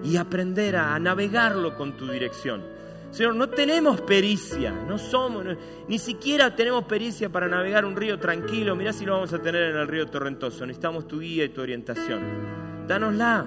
y 0.03 0.17
aprender 0.17 0.75
a, 0.75 0.97
navegarlo 0.97 1.75
con 1.75 1.95
tu 1.95 2.07
dirección. 2.07 2.63
Señor, 3.11 3.35
no 3.35 3.47
tenemos 3.47 4.01
pericia, 4.01 4.71
no 4.71 4.97
somos, 4.97 5.45
ni 5.87 5.99
siquiera 5.99 6.55
tenemos 6.55 6.85
pericia 6.85 7.29
para 7.29 7.47
navegar 7.47 7.85
un 7.85 7.95
río 7.95 8.17
tranquilo. 8.17 8.75
Mirá 8.75 8.91
si 8.91 9.05
lo 9.05 9.13
vamos 9.13 9.33
a 9.33 9.39
tener 9.39 9.69
en 9.69 9.75
el 9.75 9.87
río 9.87 10.07
torrentoso. 10.07 10.65
Necesitamos 10.65 11.07
tu 11.07 11.19
guía 11.19 11.45
y 11.45 11.49
tu 11.49 11.61
orientación. 11.61 12.87
Danosla. 12.87 13.45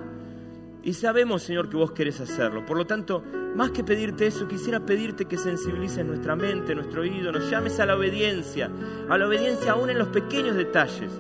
Y 0.85 0.95
sabemos, 0.95 1.43
Señor, 1.43 1.69
que 1.69 1.77
vos 1.77 1.91
querés 1.91 2.21
hacerlo. 2.21 2.65
Por 2.65 2.77
lo 2.77 2.87
tanto, 2.87 3.25
más 3.57 3.73
que 3.73 3.83
pedirte 3.83 4.25
eso, 4.25 4.47
quisiera 4.47 4.79
pedirte 4.87 5.25
que 5.25 5.37
sensibilices 5.37 6.07
nuestra 6.07 6.37
mente, 6.37 6.77
nuestro 6.77 7.01
oído, 7.01 7.33
nos 7.33 7.51
llames 7.51 7.81
a 7.81 7.87
la 7.87 7.97
obediencia, 7.97 8.71
a 9.09 9.19
la 9.19 9.27
obediencia 9.27 9.73
aún 9.73 9.91
en 9.91 9.99
los 9.99 10.09
pequeños 10.09 10.55
detalles. 10.55 11.11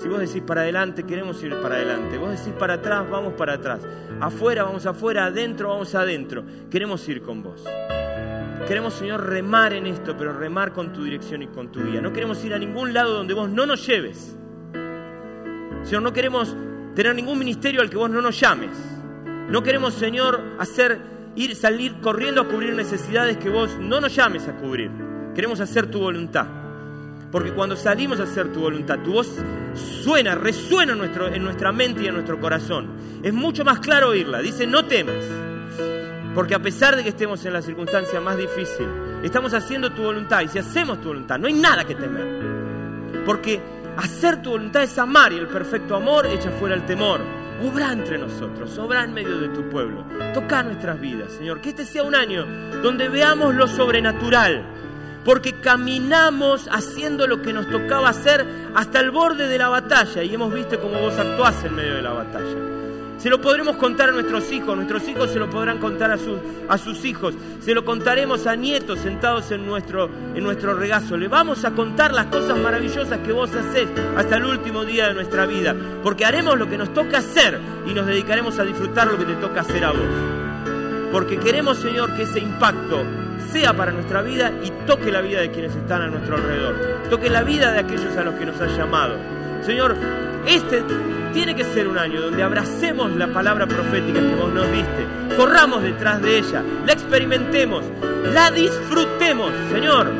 Si 0.00 0.08
vos 0.08 0.18
decís 0.18 0.40
para 0.40 0.62
adelante, 0.62 1.02
queremos 1.02 1.42
ir 1.42 1.54
para 1.60 1.74
adelante. 1.74 2.16
Vos 2.16 2.30
decís 2.30 2.54
para 2.58 2.74
atrás, 2.74 3.08
vamos 3.10 3.34
para 3.34 3.54
atrás. 3.54 3.86
Afuera, 4.18 4.62
vamos 4.62 4.86
afuera. 4.86 5.26
Adentro, 5.26 5.68
vamos 5.68 5.94
adentro. 5.94 6.42
Queremos 6.70 7.06
ir 7.06 7.20
con 7.20 7.42
vos. 7.42 7.62
Queremos, 8.66 8.94
Señor, 8.94 9.26
remar 9.26 9.74
en 9.74 9.86
esto, 9.86 10.16
pero 10.16 10.32
remar 10.32 10.72
con 10.72 10.90
tu 10.94 11.04
dirección 11.04 11.42
y 11.42 11.48
con 11.48 11.70
tu 11.70 11.84
guía. 11.84 12.00
No 12.00 12.14
queremos 12.14 12.42
ir 12.46 12.54
a 12.54 12.58
ningún 12.58 12.94
lado 12.94 13.12
donde 13.12 13.34
vos 13.34 13.50
no 13.50 13.66
nos 13.66 13.86
lleves. 13.86 14.38
Señor, 15.82 16.00
no 16.00 16.14
queremos 16.14 16.56
tener 16.94 17.14
ningún 17.14 17.38
ministerio 17.38 17.82
al 17.82 17.90
que 17.90 17.98
vos 17.98 18.08
no 18.08 18.22
nos 18.22 18.40
llames. 18.40 18.70
No 19.50 19.62
queremos, 19.62 19.92
Señor, 19.92 20.40
hacer 20.58 20.98
ir 21.36 21.54
salir 21.54 22.00
corriendo 22.00 22.40
a 22.40 22.48
cubrir 22.48 22.74
necesidades 22.74 23.36
que 23.36 23.50
vos 23.50 23.76
no 23.78 24.00
nos 24.00 24.16
llames 24.16 24.48
a 24.48 24.56
cubrir. 24.56 24.90
Queremos 25.34 25.60
hacer 25.60 25.90
tu 25.90 25.98
voluntad. 25.98 26.59
Porque 27.30 27.52
cuando 27.52 27.76
salimos 27.76 28.18
a 28.18 28.24
hacer 28.24 28.52
tu 28.52 28.60
voluntad, 28.60 28.98
tu 29.00 29.12
voz 29.12 29.28
suena, 29.74 30.34
resuena 30.34 30.92
en, 30.92 31.44
nuestra 31.44 31.72
mente 31.72 32.02
y 32.02 32.06
en 32.06 32.14
nuestro 32.14 32.40
corazón. 32.40 32.88
Es 33.22 33.32
mucho 33.32 33.64
más 33.64 33.78
claro 33.78 34.08
oírla. 34.08 34.40
Dice, 34.40 34.66
no 34.66 34.84
temas. 34.84 35.24
Porque 36.34 36.54
a 36.54 36.58
pesar 36.60 36.96
de 36.96 37.02
que 37.02 37.10
estemos 37.10 37.44
en 37.44 37.52
la 37.52 37.62
circunstancia 37.62 38.20
más 38.20 38.36
difícil, 38.36 38.86
estamos 39.22 39.54
haciendo 39.54 39.90
tu 39.92 40.02
voluntad. 40.02 40.40
Y 40.40 40.48
si 40.48 40.58
hacemos 40.58 41.00
tu 41.00 41.08
voluntad, 41.08 41.38
no 41.38 41.46
hay 41.46 41.54
nada 41.54 41.84
que 41.84 41.94
temer. 41.94 43.24
Porque 43.24 43.60
hacer 43.96 44.42
tu 44.42 44.50
voluntad 44.50 44.82
es 44.82 44.98
amar 44.98 45.32
y 45.32 45.38
el 45.38 45.46
perfecto 45.46 45.94
amor 45.94 46.26
echa 46.26 46.50
fuera 46.50 46.74
el 46.74 46.84
temor. 46.84 47.20
Obra 47.62 47.92
entre 47.92 48.16
nosotros, 48.16 48.76
obra 48.78 49.04
en 49.04 49.12
medio 49.12 49.38
de 49.38 49.50
tu 49.50 49.68
pueblo. 49.68 50.04
Toca 50.32 50.62
nuestras 50.62 51.00
vidas, 51.00 51.32
Señor. 51.32 51.60
Que 51.60 51.68
este 51.70 51.84
sea 51.84 52.02
un 52.02 52.14
año 52.14 52.46
donde 52.82 53.08
veamos 53.08 53.54
lo 53.54 53.68
sobrenatural 53.68 54.64
porque 55.24 55.54
caminamos 55.60 56.68
haciendo 56.70 57.26
lo 57.26 57.42
que 57.42 57.52
nos 57.52 57.68
tocaba 57.68 58.08
hacer 58.08 58.46
hasta 58.74 59.00
el 59.00 59.10
borde 59.10 59.48
de 59.48 59.58
la 59.58 59.68
batalla 59.68 60.22
y 60.22 60.34
hemos 60.34 60.52
visto 60.52 60.80
cómo 60.80 60.98
vos 60.98 61.18
actuás 61.18 61.62
en 61.64 61.74
medio 61.74 61.96
de 61.96 62.02
la 62.02 62.12
batalla. 62.12 62.80
Se 63.18 63.28
lo 63.28 63.38
podremos 63.38 63.76
contar 63.76 64.08
a 64.08 64.12
nuestros 64.12 64.50
hijos, 64.50 64.74
nuestros 64.74 65.06
hijos 65.06 65.30
se 65.30 65.38
lo 65.38 65.50
podrán 65.50 65.76
contar 65.76 66.10
a, 66.10 66.16
sus, 66.16 66.38
a 66.70 66.78
sus 66.78 67.04
hijos, 67.04 67.34
se 67.60 67.74
lo 67.74 67.84
contaremos 67.84 68.46
a 68.46 68.56
nietos 68.56 68.98
sentados 69.00 69.50
en 69.50 69.66
nuestro, 69.66 70.08
en 70.34 70.42
nuestro 70.42 70.72
regazo. 70.72 71.18
Le 71.18 71.28
vamos 71.28 71.66
a 71.66 71.72
contar 71.72 72.14
las 72.14 72.26
cosas 72.26 72.56
maravillosas 72.56 73.18
que 73.18 73.32
vos 73.32 73.50
hacés 73.54 73.88
hasta 74.16 74.36
el 74.36 74.46
último 74.46 74.86
día 74.86 75.08
de 75.08 75.14
nuestra 75.14 75.44
vida, 75.44 75.76
porque 76.02 76.24
haremos 76.24 76.58
lo 76.58 76.70
que 76.70 76.78
nos 76.78 76.94
toca 76.94 77.18
hacer 77.18 77.60
y 77.86 77.92
nos 77.92 78.06
dedicaremos 78.06 78.58
a 78.58 78.64
disfrutar 78.64 79.08
lo 79.08 79.18
que 79.18 79.26
te 79.26 79.34
toca 79.34 79.60
hacer 79.60 79.84
a 79.84 79.90
vos. 79.90 80.00
Porque 81.12 81.38
queremos, 81.38 81.76
Señor, 81.76 82.16
que 82.16 82.22
ese 82.22 82.40
impacto 82.40 83.04
sea 83.52 83.74
para 83.74 83.92
nuestra 83.92 84.22
vida 84.22 84.52
y 84.62 84.70
toque 84.86 85.10
la 85.10 85.20
vida 85.20 85.40
de 85.40 85.50
quienes 85.50 85.74
están 85.74 86.02
a 86.02 86.06
nuestro 86.08 86.36
alrededor. 86.36 86.74
Toque 87.10 87.28
la 87.30 87.42
vida 87.42 87.72
de 87.72 87.80
aquellos 87.80 88.16
a 88.16 88.22
los 88.22 88.34
que 88.34 88.46
nos 88.46 88.60
has 88.60 88.76
llamado. 88.76 89.16
Señor, 89.62 89.96
este 90.46 90.82
tiene 91.32 91.54
que 91.54 91.64
ser 91.64 91.86
un 91.86 91.98
año 91.98 92.20
donde 92.20 92.42
abracemos 92.42 93.14
la 93.16 93.28
palabra 93.28 93.66
profética 93.66 94.20
que 94.20 94.34
vos 94.34 94.52
nos 94.52 94.70
diste, 94.72 95.36
corramos 95.36 95.82
detrás 95.82 96.20
de 96.22 96.38
ella, 96.38 96.62
la 96.84 96.92
experimentemos, 96.92 97.84
la 98.32 98.50
disfrutemos, 98.50 99.52
Señor, 99.70 100.10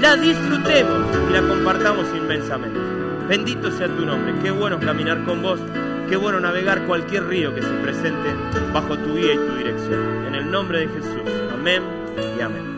la 0.00 0.14
disfrutemos 0.14 1.04
y 1.28 1.32
la 1.32 1.42
compartamos 1.42 2.06
inmensamente. 2.14 2.78
Bendito 3.28 3.72
sea 3.72 3.88
tu 3.88 4.04
nombre, 4.04 4.34
qué 4.42 4.52
bueno 4.52 4.78
caminar 4.78 5.24
con 5.24 5.42
vos, 5.42 5.58
qué 6.08 6.16
bueno 6.16 6.38
navegar 6.38 6.82
cualquier 6.82 7.26
río 7.26 7.52
que 7.54 7.62
se 7.62 7.74
presente 7.82 8.34
bajo 8.72 8.96
tu 8.96 9.16
guía 9.16 9.34
y 9.34 9.38
tu 9.38 9.56
dirección. 9.56 10.26
En 10.28 10.34
el 10.36 10.50
nombre 10.50 10.80
de 10.80 10.88
Jesús, 10.88 11.22
amén 11.52 12.05
y 12.16 12.40
amén. 12.40 12.76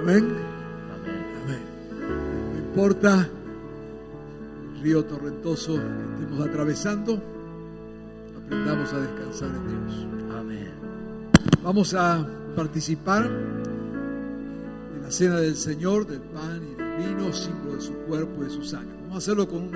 Amén. 0.00 0.36
Amén. 1.42 1.62
No 2.52 2.58
importa 2.58 3.28
el 4.74 4.80
río 4.80 5.04
torrentoso 5.04 5.74
que 5.74 6.22
estemos 6.22 6.46
atravesando, 6.46 7.20
aprendamos 8.36 8.92
a 8.92 9.00
descansar 9.00 9.48
en 9.48 9.66
Dios. 9.66 10.06
Amén. 10.38 10.70
Vamos 11.64 11.94
a 11.94 12.24
participar 12.54 13.26
en 13.26 15.02
la 15.02 15.10
cena 15.10 15.40
del 15.40 15.56
Señor, 15.56 16.06
del 16.06 16.20
pan 16.20 16.62
y 16.62 16.76
del 16.76 17.16
vino, 17.16 17.32
símbolo 17.32 17.74
de 17.74 17.80
su 17.80 17.92
cuerpo 17.94 18.42
y 18.42 18.44
de 18.44 18.50
su 18.50 18.62
sangre. 18.62 18.94
Vamos 19.00 19.14
a 19.16 19.18
hacerlo 19.18 19.48
con 19.48 19.62
un 19.62 19.72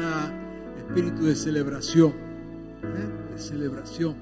espíritu 0.80 1.26
de 1.26 1.36
celebración, 1.36 2.10
¿eh? 2.10 3.32
de 3.32 3.38
celebración. 3.38 4.16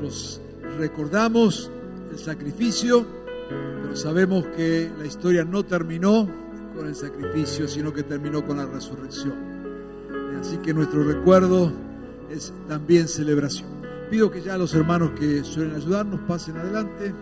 Nosotros 0.00 0.40
recordamos 0.78 1.70
el 2.10 2.18
sacrificio 2.18 3.18
pero 3.48 3.96
sabemos 3.96 4.46
que 4.48 4.90
la 4.98 5.06
historia 5.06 5.44
no 5.44 5.64
terminó 5.64 6.28
con 6.76 6.86
el 6.86 6.94
sacrificio, 6.94 7.66
sino 7.66 7.92
que 7.92 8.02
terminó 8.02 8.44
con 8.44 8.58
la 8.58 8.66
resurrección. 8.66 9.34
Así 10.38 10.58
que 10.58 10.74
nuestro 10.74 11.02
recuerdo 11.02 11.72
es 12.30 12.52
también 12.68 13.08
celebración. 13.08 13.68
Pido 14.10 14.30
que 14.30 14.42
ya 14.42 14.58
los 14.58 14.74
hermanos 14.74 15.12
que 15.18 15.42
suelen 15.42 15.74
ayudarnos 15.74 16.20
pasen 16.28 16.56
adelante. 16.58 17.14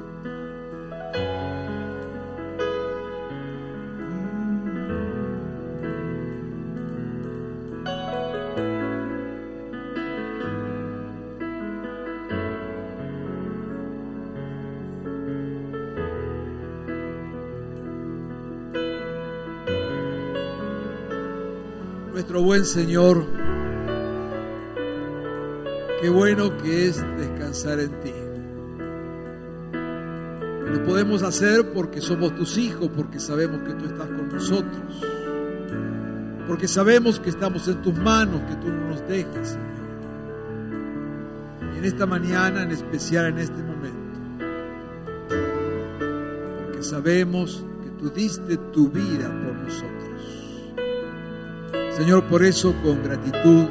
Señor, 22.65 23.27
qué 26.01 26.09
bueno 26.09 26.57
que 26.57 26.87
es 26.87 27.05
descansar 27.19 27.81
en 27.81 28.01
ti. 28.01 28.13
Lo 30.73 30.83
podemos 30.85 31.23
hacer 31.23 31.73
porque 31.73 32.01
somos 32.01 32.35
tus 32.35 32.57
hijos, 32.57 32.89
porque 32.97 33.21
sabemos 33.21 33.61
que 33.61 33.75
tú 33.75 33.85
estás 33.85 34.07
con 34.07 34.29
nosotros, 34.29 35.03
porque 36.47 36.67
sabemos 36.67 37.21
que 37.21 37.31
estamos 37.31 37.69
en 37.69 37.83
tus 37.83 37.95
manos, 37.95 38.41
que 38.49 38.57
tú 38.57 38.69
no 38.69 38.89
nos 38.89 39.07
dejas, 39.07 39.49
Señor. 39.49 39.67
Y 41.75 41.79
en 41.79 41.85
esta 41.85 42.07
mañana, 42.07 42.63
en 42.63 42.71
especial 42.71 43.27
en 43.27 43.39
este 43.39 43.63
momento, 43.63 44.19
porque 46.65 46.83
sabemos 46.83 47.65
que 47.85 47.91
tú 47.91 48.11
diste 48.11 48.57
tu 48.73 48.89
vida 48.89 49.29
por 49.45 49.55
nosotros 49.55 49.96
Señor, 51.97 52.25
por 52.25 52.45
eso 52.45 52.75
con 52.83 53.03
gratitud 53.03 53.65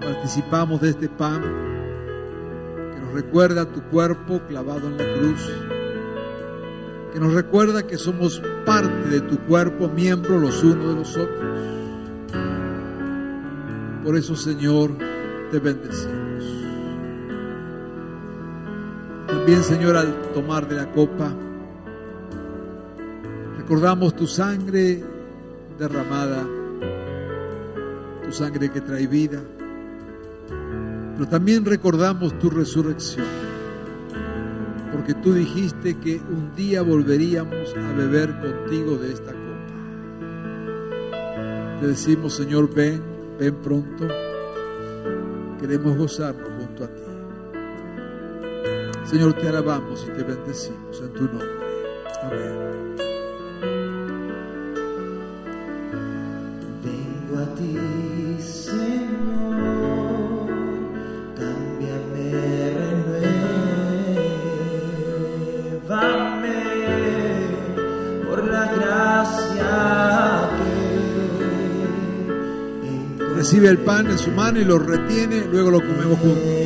participamos 0.00 0.80
de 0.80 0.90
este 0.90 1.08
pan 1.08 1.42
que 2.92 3.00
nos 3.00 3.12
recuerda 3.12 3.72
tu 3.72 3.82
cuerpo 3.82 4.40
clavado 4.48 4.88
en 4.88 4.98
la 4.98 5.04
cruz, 5.16 5.48
que 7.12 7.20
nos 7.20 7.34
recuerda 7.34 7.86
que 7.86 7.98
somos 7.98 8.42
parte 8.66 9.10
de 9.10 9.20
tu 9.20 9.38
cuerpo, 9.46 9.88
miembros 9.88 10.42
los 10.42 10.64
unos 10.64 10.88
de 10.88 10.94
los 10.96 11.16
otros. 11.16 11.60
Por 14.02 14.16
eso, 14.16 14.34
Señor, 14.34 14.90
te 15.52 15.60
bendecimos. 15.60 16.44
También, 19.28 19.62
Señor, 19.62 19.96
al 19.96 20.32
tomar 20.32 20.66
de 20.66 20.74
la 20.74 20.90
copa, 20.90 21.32
recordamos 23.56 24.16
tu 24.16 24.26
sangre 24.26 25.04
derramada, 25.78 26.57
tu 28.28 28.34
sangre 28.34 28.68
que 28.70 28.82
trae 28.82 29.06
vida, 29.06 29.40
pero 31.14 31.26
también 31.30 31.64
recordamos 31.64 32.38
tu 32.38 32.50
resurrección, 32.50 33.24
porque 34.92 35.14
tú 35.14 35.32
dijiste 35.32 35.98
que 35.98 36.16
un 36.16 36.54
día 36.54 36.82
volveríamos 36.82 37.74
a 37.74 37.92
beber 37.94 38.38
contigo 38.38 38.98
de 38.98 39.14
esta 39.14 39.32
copa. 39.32 39.46
Te 41.80 41.86
decimos, 41.86 42.34
Señor, 42.34 42.68
ven, 42.74 43.02
ven 43.40 43.54
pronto, 43.62 44.06
queremos 45.58 45.96
gozarnos 45.96 46.50
junto 46.50 46.84
a 46.84 46.88
ti. 46.88 47.00
Señor, 49.06 49.32
te 49.32 49.48
alabamos 49.48 50.06
y 50.06 50.10
te 50.10 50.22
bendecimos 50.22 51.00
en 51.00 51.12
tu 51.14 51.24
nombre. 51.24 51.48
Amén. 52.24 52.87
Recibe 73.48 73.70
el 73.70 73.78
pan 73.78 74.06
en 74.10 74.18
su 74.18 74.30
mano 74.30 74.60
y 74.60 74.64
lo 74.66 74.78
retiene, 74.78 75.46
luego 75.50 75.70
lo 75.70 75.80
comemos 75.80 76.18
juntos. 76.18 76.57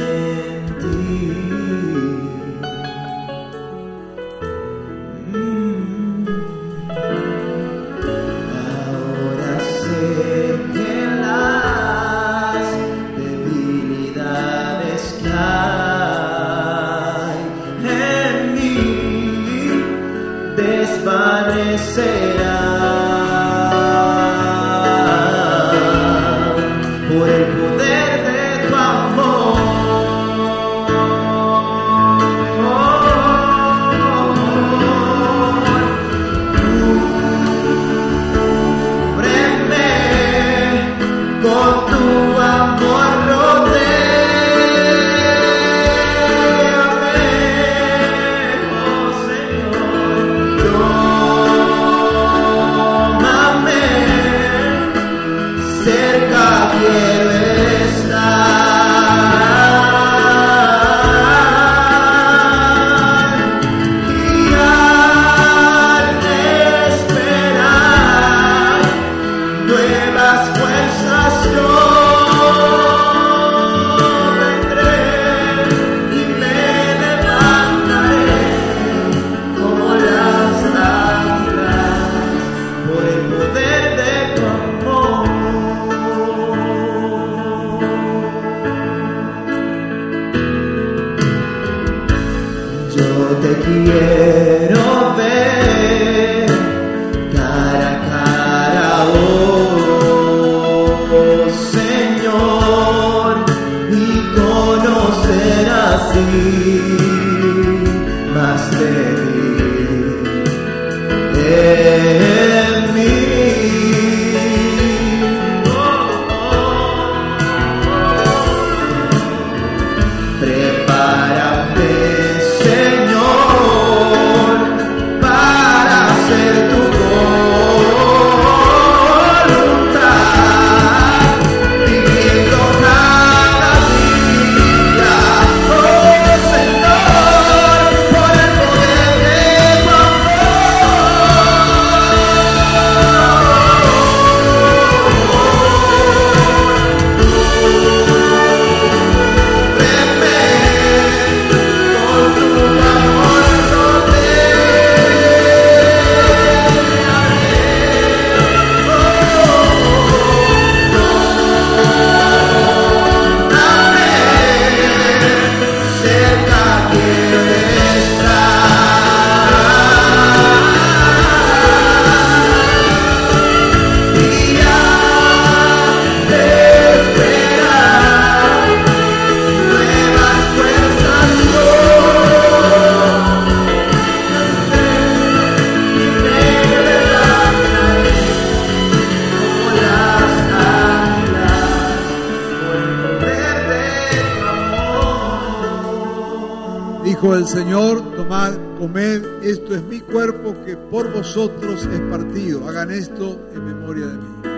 Por 200.92 201.10
vosotros 201.10 201.88
es 201.90 202.00
partido. 202.02 202.68
Hagan 202.68 202.90
esto 202.90 203.48
en 203.54 203.64
memoria 203.64 204.06
de 204.08 204.18
mí. 204.18 204.51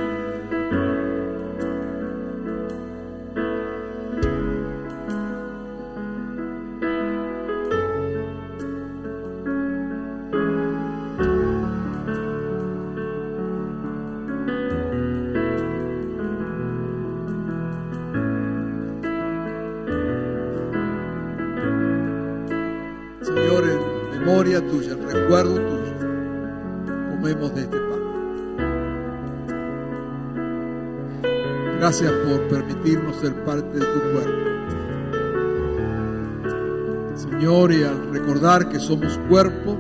Que 38.63 38.79
somos 38.79 39.19
cuerpo, 39.29 39.77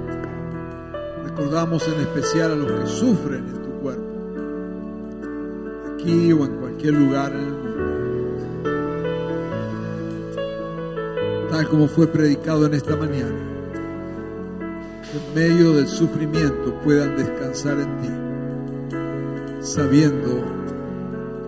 recordamos 1.22 1.86
en 1.86 2.00
especial 2.00 2.52
a 2.52 2.56
los 2.56 2.72
que 2.72 2.86
sufren 2.88 3.46
en 3.46 3.62
tu 3.62 3.70
cuerpo, 3.80 4.02
aquí 5.94 6.32
o 6.32 6.44
en 6.44 6.56
cualquier 6.56 6.94
lugar 6.94 7.32
en 7.32 7.38
el 7.38 7.52
mundo. 7.52 7.70
Tal 11.50 11.68
como 11.68 11.86
fue 11.86 12.08
predicado 12.08 12.66
en 12.66 12.74
esta 12.74 12.96
mañana, 12.96 13.38
que 15.02 15.18
en 15.18 15.34
medio 15.34 15.74
del 15.74 15.86
sufrimiento 15.86 16.74
puedan 16.82 17.16
descansar 17.16 17.78
en 17.78 17.98
ti, 18.00 18.10
sabiendo 19.60 20.42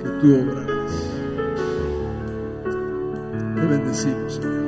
que 0.01 0.09
tú 0.21 0.43
obrarás. 0.43 0.93
Te 3.57 3.67
bendecimos, 3.67 4.35
Señor. 4.35 4.66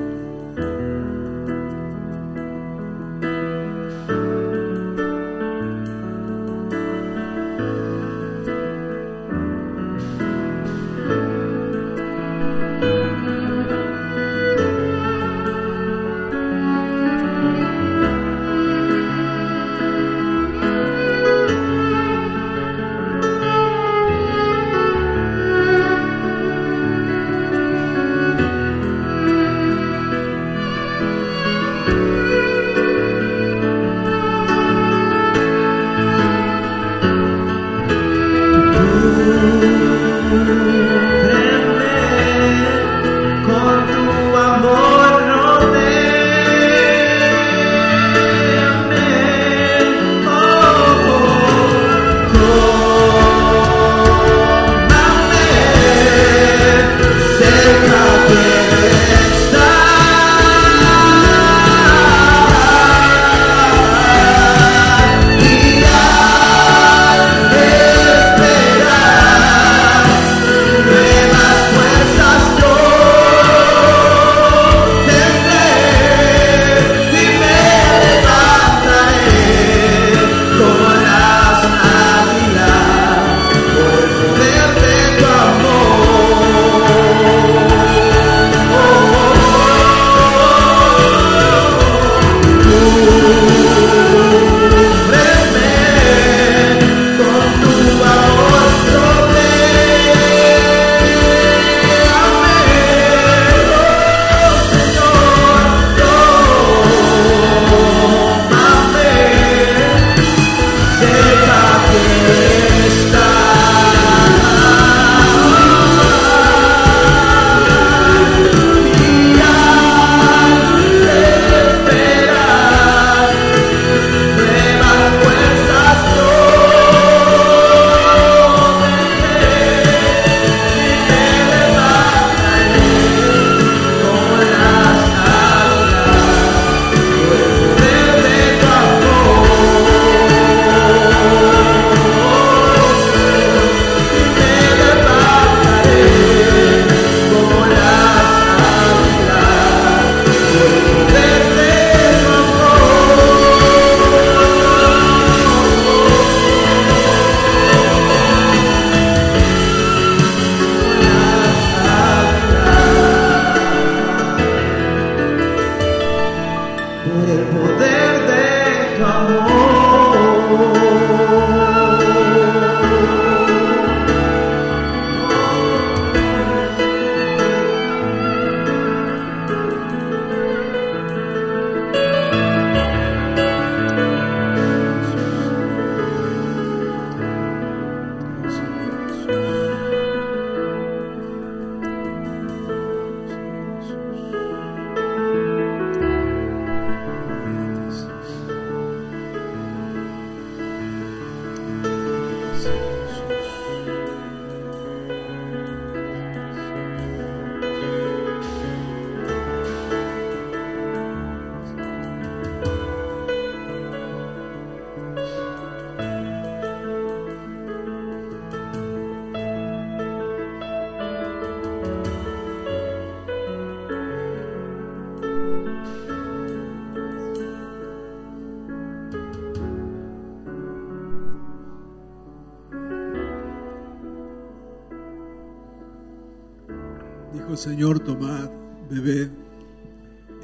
Señor, 237.57 237.99
tomad, 238.01 238.51
bebed, 238.91 239.31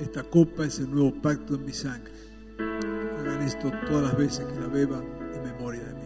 esta 0.01 0.23
copa 0.25 0.65
es 0.65 0.79
el 0.81 0.91
nuevo 0.91 1.13
pacto 1.23 1.55
en 1.55 1.65
mi 1.65 1.73
sangre. 1.73 2.13
Hagan 2.59 3.43
esto 3.43 3.71
todas 3.87 4.03
las 4.05 4.17
veces 4.17 4.47
que 4.47 4.61
la 4.61 4.67
beban 4.67 5.05
en 5.35 5.43
memoria 5.43 5.85
de 5.85 5.95
mí. 5.95 6.01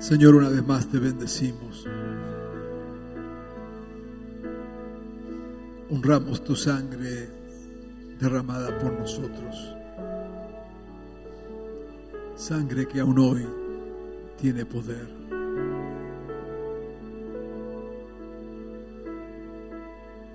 Señor, 0.00 0.34
una 0.34 0.48
vez 0.48 0.66
más 0.66 0.88
te 0.88 0.98
bendecimos. 0.98 1.86
Honramos 5.90 6.42
tu 6.42 6.56
sangre 6.56 7.28
derramada 8.18 8.76
por 8.78 8.92
nosotros. 8.98 9.78
Sangre 12.48 12.88
que 12.88 13.00
aún 13.00 13.18
hoy 13.18 13.46
tiene 14.40 14.64
poder. 14.64 15.06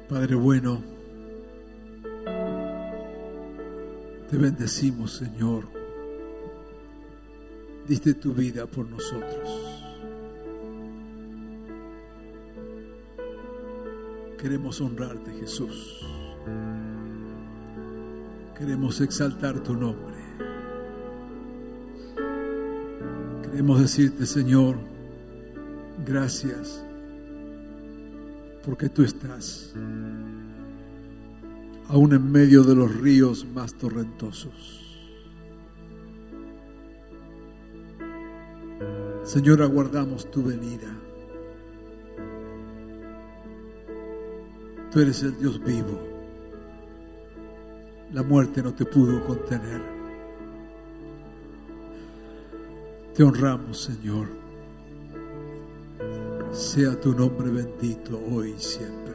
Padre 0.07 0.35
bueno, 0.35 0.79
te 4.29 4.37
bendecimos, 4.37 5.13
Señor. 5.13 5.63
Diste 7.87 8.13
tu 8.13 8.31
vida 8.31 8.67
por 8.67 8.87
nosotros. 8.87 9.83
Queremos 14.37 14.79
honrarte, 14.81 15.31
Jesús. 15.31 16.05
Queremos 18.55 19.01
exaltar 19.01 19.63
tu 19.63 19.73
nombre. 19.73 20.22
Queremos 23.53 23.79
decirte, 23.79 24.25
Señor, 24.25 24.77
gracias 26.03 26.83
porque 28.65 28.89
tú 28.89 29.03
estás 29.03 29.75
aún 31.87 32.13
en 32.13 32.31
medio 32.31 32.63
de 32.63 32.73
los 32.73 32.99
ríos 32.99 33.45
más 33.45 33.75
torrentosos. 33.75 35.05
Señor, 39.23 39.61
aguardamos 39.61 40.31
tu 40.31 40.41
venida. 40.41 40.91
Tú 44.91 44.99
eres 44.99 45.21
el 45.21 45.37
Dios 45.37 45.63
vivo. 45.63 46.01
La 48.13 48.23
muerte 48.23 48.63
no 48.63 48.73
te 48.73 48.83
pudo 48.83 49.23
contener. 49.23 49.92
Te 53.15 53.21
honramos, 53.21 53.79
Señor. 53.79 54.27
Sea 56.51 56.99
tu 56.99 57.13
nombre 57.13 57.51
bendito 57.51 58.19
hoy 58.31 58.55
y 58.57 58.59
siempre. 58.59 59.13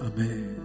Amén. 0.00 0.61